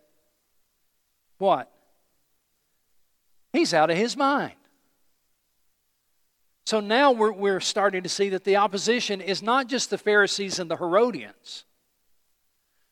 What? 1.37 1.71
He's 3.53 3.75
out 3.75 3.91
of 3.91 3.97
his 3.97 4.17
mind. 4.17 4.55
So 6.73 6.81
now 6.81 7.13
we're, 7.13 7.33
we're 7.33 7.61
starting 7.61 8.03
to 8.03 8.09
see 8.09 8.31
that 8.31 8.45
the 8.45 8.57
opposition 8.57 9.21
is 9.21 9.43
not 9.43 9.67
just 9.67 9.91
the 9.91 9.99
Pharisees 9.99 10.59
and 10.59 10.71
the 10.71 10.77
Herodians, 10.79 11.67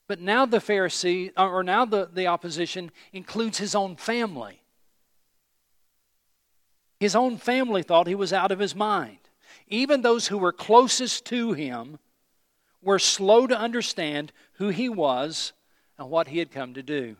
but 0.07 0.21
now 0.21 0.45
the 0.45 0.59
Pharisee, 0.59 1.33
uh, 1.35 1.49
or 1.49 1.63
now 1.63 1.87
the, 1.87 2.07
the 2.13 2.27
opposition 2.27 2.91
includes 3.15 3.57
his 3.57 3.75
own 3.75 3.97
family. 3.97 4.61
His 6.99 7.17
own 7.17 7.39
family 7.39 7.83
thought 7.83 8.07
he 8.07 8.15
was 8.15 8.35
out 8.35 8.53
of 8.53 8.59
his 8.59 8.75
mind. 8.75 9.17
Even 9.67 10.03
those 10.03 10.27
who 10.27 10.37
were 10.37 10.53
closest 10.53 11.25
to 11.29 11.55
him 11.55 11.99
were 12.83 12.99
slow 12.99 13.47
to 13.47 13.59
understand 13.59 14.31
who 14.57 14.69
he 14.69 14.91
was 14.91 15.55
and 15.97 16.11
what 16.11 16.29
he 16.29 16.39
had 16.39 16.51
come 16.51 16.75
to 16.75 16.83
do. 16.83 17.17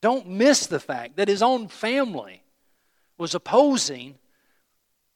Don't 0.00 0.28
miss 0.28 0.68
the 0.68 0.78
fact 0.78 1.16
that 1.16 1.26
his 1.26 1.42
own 1.42 1.66
family 1.66 2.44
was 3.18 3.34
opposing 3.34 4.14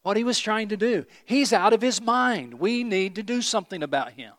what 0.05 0.19
he 0.19 0.23
was 0.23 0.39
trying 0.39 0.69
to 0.69 0.77
do. 0.77 1.05
He's 1.25 1.53
out 1.53 1.73
of 1.73 1.81
his 1.81 2.01
mind. 2.01 2.61
We 2.61 2.85
need 2.85 3.17
to 3.17 3.23
do 3.23 3.43
something 3.43 3.83
about 3.83 4.13
him. 4.13 4.35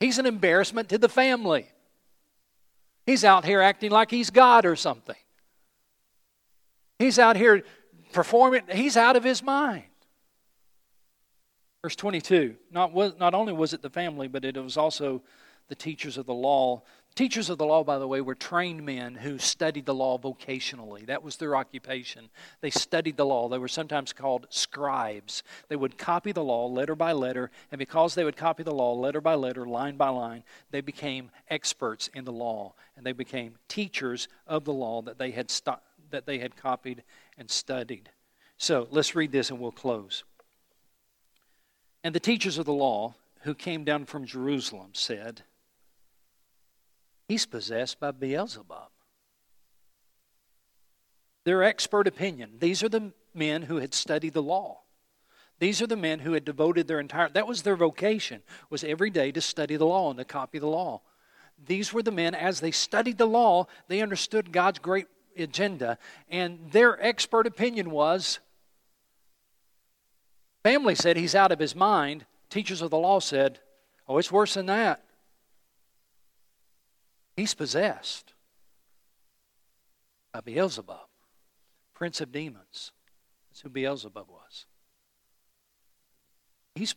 He's 0.00 0.18
an 0.18 0.26
embarrassment 0.26 0.88
to 0.90 0.98
the 0.98 1.08
family. 1.08 1.68
He's 3.04 3.24
out 3.24 3.44
here 3.44 3.60
acting 3.60 3.90
like 3.90 4.10
he's 4.10 4.30
God 4.30 4.64
or 4.64 4.76
something. 4.76 5.16
He's 7.00 7.18
out 7.18 7.36
here 7.36 7.64
performing, 8.12 8.62
he's 8.72 8.96
out 8.96 9.16
of 9.16 9.24
his 9.24 9.42
mind. 9.42 9.84
Verse 11.82 11.96
22 11.96 12.54
not, 12.70 12.94
not 13.18 13.34
only 13.34 13.52
was 13.52 13.72
it 13.72 13.82
the 13.82 13.90
family, 13.90 14.28
but 14.28 14.44
it 14.44 14.56
was 14.56 14.76
also 14.76 15.20
the 15.68 15.74
teachers 15.74 16.16
of 16.16 16.26
the 16.26 16.34
law. 16.34 16.82
Teachers 17.14 17.50
of 17.50 17.58
the 17.58 17.66
law, 17.66 17.82
by 17.82 17.98
the 17.98 18.06
way, 18.06 18.20
were 18.20 18.36
trained 18.36 18.86
men 18.86 19.16
who 19.16 19.38
studied 19.38 19.86
the 19.86 19.94
law 19.94 20.18
vocationally. 20.18 21.04
That 21.06 21.24
was 21.24 21.36
their 21.36 21.56
occupation. 21.56 22.30
They 22.60 22.70
studied 22.70 23.16
the 23.16 23.26
law. 23.26 23.48
They 23.48 23.58
were 23.58 23.66
sometimes 23.66 24.12
called 24.12 24.46
scribes. 24.50 25.42
They 25.68 25.74
would 25.74 25.98
copy 25.98 26.30
the 26.30 26.44
law 26.44 26.66
letter 26.66 26.94
by 26.94 27.12
letter, 27.12 27.50
and 27.72 27.78
because 27.78 28.14
they 28.14 28.22
would 28.22 28.36
copy 28.36 28.62
the 28.62 28.74
law 28.74 28.92
letter 28.92 29.20
by 29.20 29.34
letter, 29.34 29.66
line 29.66 29.96
by 29.96 30.10
line, 30.10 30.44
they 30.70 30.80
became 30.80 31.30
experts 31.50 32.08
in 32.14 32.24
the 32.24 32.32
law, 32.32 32.74
and 32.96 33.04
they 33.04 33.12
became 33.12 33.56
teachers 33.66 34.28
of 34.46 34.64
the 34.64 34.72
law 34.72 35.02
that 35.02 35.18
they 35.18 35.32
had 35.32 35.50
st- 35.50 35.78
that 36.10 36.24
they 36.24 36.38
had 36.38 36.56
copied 36.56 37.02
and 37.36 37.50
studied. 37.50 38.10
So 38.58 38.86
let's 38.90 39.14
read 39.14 39.32
this 39.32 39.50
and 39.50 39.58
we'll 39.58 39.72
close. 39.72 40.24
And 42.02 42.14
the 42.14 42.20
teachers 42.20 42.58
of 42.58 42.66
the 42.66 42.72
law 42.72 43.14
who 43.42 43.54
came 43.54 43.84
down 43.84 44.04
from 44.04 44.24
Jerusalem 44.24 44.90
said, 44.92 45.42
He's 47.28 47.44
possessed 47.44 48.00
by 48.00 48.10
Beelzebub. 48.10 48.88
Their 51.44 51.62
expert 51.62 52.06
opinion. 52.06 52.54
These 52.58 52.82
are 52.82 52.88
the 52.88 53.12
men 53.34 53.62
who 53.62 53.76
had 53.76 53.94
studied 53.94 54.32
the 54.32 54.42
law. 54.42 54.80
These 55.58 55.82
are 55.82 55.86
the 55.86 55.96
men 55.96 56.20
who 56.20 56.32
had 56.32 56.44
devoted 56.44 56.88
their 56.88 57.00
entire 57.00 57.28
that 57.30 57.46
was 57.46 57.62
their 57.62 57.76
vocation, 57.76 58.42
was 58.70 58.82
every 58.82 59.10
day 59.10 59.30
to 59.32 59.40
study 59.40 59.76
the 59.76 59.84
law 59.84 60.10
and 60.10 60.18
to 60.18 60.24
copy 60.24 60.58
the 60.58 60.66
law. 60.66 61.02
These 61.66 61.92
were 61.92 62.02
the 62.02 62.12
men 62.12 62.34
as 62.34 62.60
they 62.60 62.70
studied 62.70 63.18
the 63.18 63.26
law, 63.26 63.66
they 63.88 64.00
understood 64.00 64.52
God's 64.52 64.78
great 64.78 65.06
agenda, 65.36 65.98
and 66.28 66.70
their 66.72 67.02
expert 67.04 67.46
opinion 67.46 67.90
was 67.90 68.38
family 70.62 70.94
said 70.94 71.16
he's 71.16 71.34
out 71.34 71.52
of 71.52 71.58
his 71.58 71.74
mind. 71.74 72.24
Teachers 72.50 72.82
of 72.82 72.90
the 72.90 72.98
law 72.98 73.20
said, 73.20 73.60
"Oh, 74.06 74.18
it's 74.18 74.32
worse 74.32 74.54
than 74.54 74.66
that. 74.66 75.04
He's 77.38 77.54
possessed 77.54 78.32
by 80.32 80.40
Beelzebub, 80.40 81.06
prince 81.94 82.20
of 82.20 82.32
demons. 82.32 82.90
That's 83.48 83.60
who 83.60 83.68
Beelzebub 83.68 84.26
was. 84.28 84.66
He's, 86.74 86.96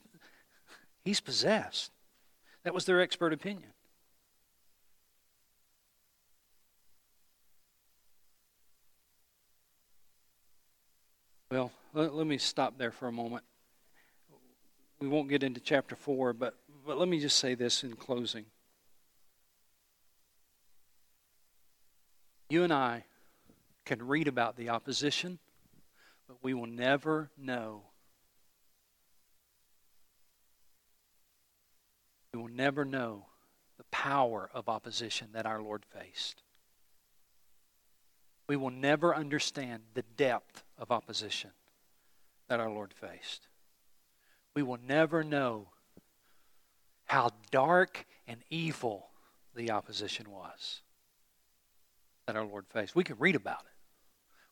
he's 1.06 1.22
possessed. 1.22 1.92
That 2.64 2.74
was 2.74 2.86
their 2.86 3.02
expert 3.02 3.34
opinion. 3.34 3.70
Well, 11.52 11.72
let, 11.94 12.16
let, 12.16 12.26
me 12.26 12.40
stop 12.40 12.80
there 12.80 12.92
for 12.92 13.08
a 13.08 13.12
moment. 13.12 13.44
We 15.00 15.08
won't 15.08 15.30
get 15.30 15.44
into 15.44 15.60
chapter 15.60 15.96
4, 15.96 16.34
but, 16.34 16.56
but 16.84 16.98
let 16.98 17.08
me 17.08 17.20
just 17.20 17.38
say 17.38 17.54
this 17.54 17.84
in 17.84 17.96
closing. 17.96 18.46
You 22.52 22.66
and 22.66 22.74
I 22.74 23.06
can 23.86 24.06
read 24.06 24.28
about 24.28 24.58
the 24.58 24.68
opposition, 24.68 25.40
but 26.28 26.44
we 26.44 26.54
will 26.54 26.68
never 26.68 27.30
know. 27.38 27.84
We 32.34 32.42
will 32.42 32.50
never 32.50 32.84
know 32.84 33.28
the 33.78 33.86
power 33.86 34.50
of 34.54 34.68
opposition 34.68 35.30
that 35.32 35.46
our 35.46 35.62
Lord 35.62 35.86
faced. 35.86 36.44
We 38.50 38.58
will 38.58 38.70
never 38.70 39.16
understand 39.16 39.84
the 39.94 40.04
depth 40.18 40.66
of 40.78 40.92
opposition 40.92 41.52
that 42.50 42.60
our 42.60 42.70
Lord 42.70 42.94
faced. 42.94 43.48
We 44.58 44.62
will 44.62 44.80
never 44.86 45.24
know 45.24 45.70
how 47.06 47.30
dark 47.50 48.06
and 48.28 48.42
evil 48.50 49.08
the 49.56 49.72
opposition 49.72 50.30
was 50.30 50.82
that 52.32 52.40
our 52.40 52.46
Lord 52.46 52.66
faced. 52.70 52.96
We 52.96 53.04
can 53.04 53.18
read 53.20 53.36
about 53.36 53.60
it. 53.60 53.76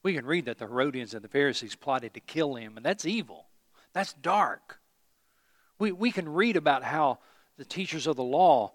We 0.03 0.13
can 0.13 0.25
read 0.25 0.45
that 0.45 0.57
the 0.57 0.67
Herodians 0.67 1.13
and 1.13 1.23
the 1.23 1.29
Pharisees 1.29 1.75
plotted 1.75 2.13
to 2.13 2.19
kill 2.19 2.55
him, 2.55 2.75
and 2.75 2.85
that's 2.85 3.05
evil. 3.05 3.45
That's 3.93 4.13
dark. 4.13 4.79
We, 5.77 5.93
we 5.93 6.11
can 6.11 6.27
read 6.27 6.57
about 6.57 6.83
how 6.83 7.19
the 7.57 7.63
teachers 7.63 8.05
of 8.05 8.17
the 8.17 8.23
law 8.23 8.73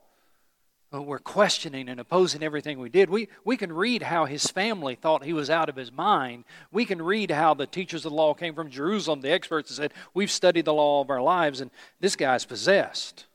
uh, 0.93 1.03
were 1.03 1.19
questioning 1.19 1.91
and 1.91 2.01
opposing 2.01 2.43
everything 2.43 2.79
we 2.79 2.89
did. 2.89 3.11
We, 3.11 3.29
we 3.45 3.59
can 3.59 3.73
read 3.73 4.03
how 4.03 4.25
his 4.25 4.47
family 4.47 4.95
thought 4.95 5.25
he 5.25 5.35
was 5.35 5.51
out 5.51 5.69
of 5.69 5.77
his 5.77 5.93
mind. 5.93 6.45
We 6.73 6.87
can 6.87 7.03
read 7.03 7.31
how 7.31 7.53
the 7.53 7.67
teachers 7.67 8.07
of 8.07 8.13
the 8.13 8.17
law 8.17 8.33
came 8.33 8.55
from 8.55 8.71
Jerusalem, 8.71 9.21
the 9.21 9.33
experts, 9.33 9.71
and 9.71 9.77
said, 9.77 9.93
We've 10.15 10.31
studied 10.31 10.65
the 10.65 10.73
law 10.73 11.03
of 11.03 11.11
our 11.11 11.23
lives, 11.23 11.61
and 11.61 11.71
this 12.01 12.17
guy's 12.17 12.47
possessed. 12.47 13.27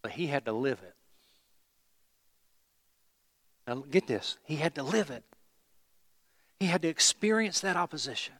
But 0.00 0.12
he 0.12 0.28
had 0.28 0.44
to 0.44 0.52
live 0.52 0.78
it. 0.82 0.94
Now, 3.66 3.84
get 3.90 4.06
this. 4.06 4.36
He 4.44 4.56
had 4.56 4.74
to 4.74 4.82
live 4.82 5.10
it. 5.10 5.24
He 6.58 6.66
had 6.66 6.82
to 6.82 6.88
experience 6.88 7.60
that 7.60 7.76
opposition 7.76 8.34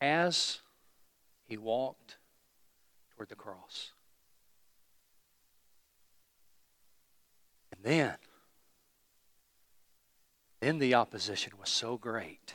as 0.00 0.60
he 1.46 1.56
walked 1.56 2.16
toward 3.14 3.28
the 3.28 3.34
cross. 3.34 3.92
And 7.72 7.82
then, 7.82 8.14
then 10.60 10.78
the 10.78 10.94
opposition 10.94 11.52
was 11.58 11.68
so 11.68 11.96
great, 11.96 12.54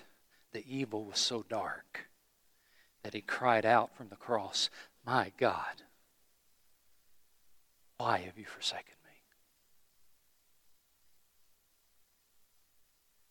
the 0.51 0.63
evil 0.67 1.05
was 1.05 1.19
so 1.19 1.43
dark, 1.47 2.07
that 3.03 3.13
he 3.13 3.21
cried 3.21 3.65
out 3.65 3.95
from 3.95 4.09
the 4.09 4.15
cross, 4.15 4.69
My 5.05 5.31
God, 5.37 5.83
why 7.97 8.19
have 8.19 8.37
you 8.37 8.45
forsaken 8.45 8.95
me? 9.02 9.02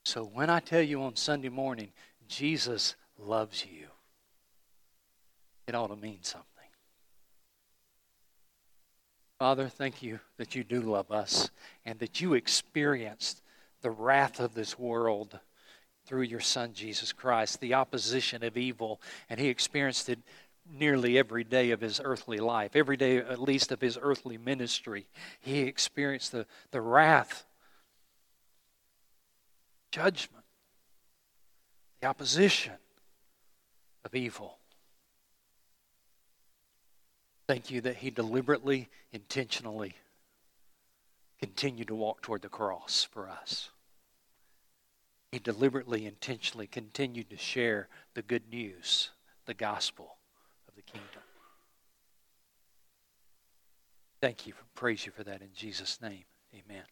So 0.04 0.24
when 0.24 0.50
I 0.50 0.60
tell 0.60 0.82
you 0.82 1.02
on 1.02 1.16
Sunday 1.16 1.48
morning, 1.48 1.92
Jesus 2.28 2.96
loves 3.18 3.64
you, 3.64 3.86
it 5.66 5.74
ought 5.74 5.88
to 5.88 5.96
mean 5.96 6.22
something. 6.22 6.48
Father, 9.38 9.68
thank 9.68 10.02
you 10.02 10.20
that 10.36 10.54
you 10.54 10.64
do 10.64 10.80
love 10.80 11.10
us 11.10 11.50
and 11.84 11.98
that 11.98 12.20
you 12.20 12.34
experienced 12.34 13.42
the 13.80 13.90
wrath 13.90 14.38
of 14.38 14.54
this 14.54 14.78
world 14.78 15.38
through 16.06 16.22
your 16.22 16.40
Son, 16.40 16.72
Jesus 16.74 17.12
Christ, 17.12 17.60
the 17.60 17.74
opposition 17.74 18.44
of 18.44 18.56
evil, 18.56 19.00
and 19.28 19.40
he 19.40 19.48
experienced 19.48 20.08
it 20.08 20.20
nearly 20.70 21.18
every 21.18 21.44
day 21.44 21.70
of 21.72 21.80
his 21.80 22.00
earthly 22.02 22.38
life, 22.38 22.76
every 22.76 22.96
day 22.96 23.18
at 23.18 23.40
least 23.40 23.72
of 23.72 23.80
his 23.80 23.98
earthly 24.00 24.38
ministry. 24.38 25.06
He 25.40 25.60
experienced 25.60 26.32
the, 26.32 26.46
the 26.70 26.80
wrath 26.80 27.44
judgment, 29.92 30.44
the 32.00 32.08
opposition 32.08 32.72
of 34.04 34.14
evil. 34.14 34.58
Thank 37.46 37.70
you 37.70 37.80
that 37.82 37.96
he 37.96 38.10
deliberately, 38.10 38.88
intentionally 39.12 39.94
continued 41.38 41.88
to 41.88 41.94
walk 41.94 42.22
toward 42.22 42.42
the 42.42 42.48
cross 42.48 43.06
for 43.10 43.28
us. 43.28 43.70
He 45.30 45.38
deliberately, 45.38 46.06
intentionally 46.06 46.66
continued 46.66 47.30
to 47.30 47.36
share 47.36 47.88
the 48.14 48.22
good 48.22 48.48
news, 48.50 49.10
the 49.46 49.54
gospel 49.54 50.16
of 50.68 50.74
the 50.74 50.82
kingdom. 50.82 51.22
Thank 54.20 54.46
you. 54.46 54.54
Praise 54.74 55.04
you 55.04 55.12
for 55.12 55.24
that 55.24 55.42
in 55.42 55.48
Jesus' 55.54 56.00
name. 56.00 56.24
Amen. 56.54 56.84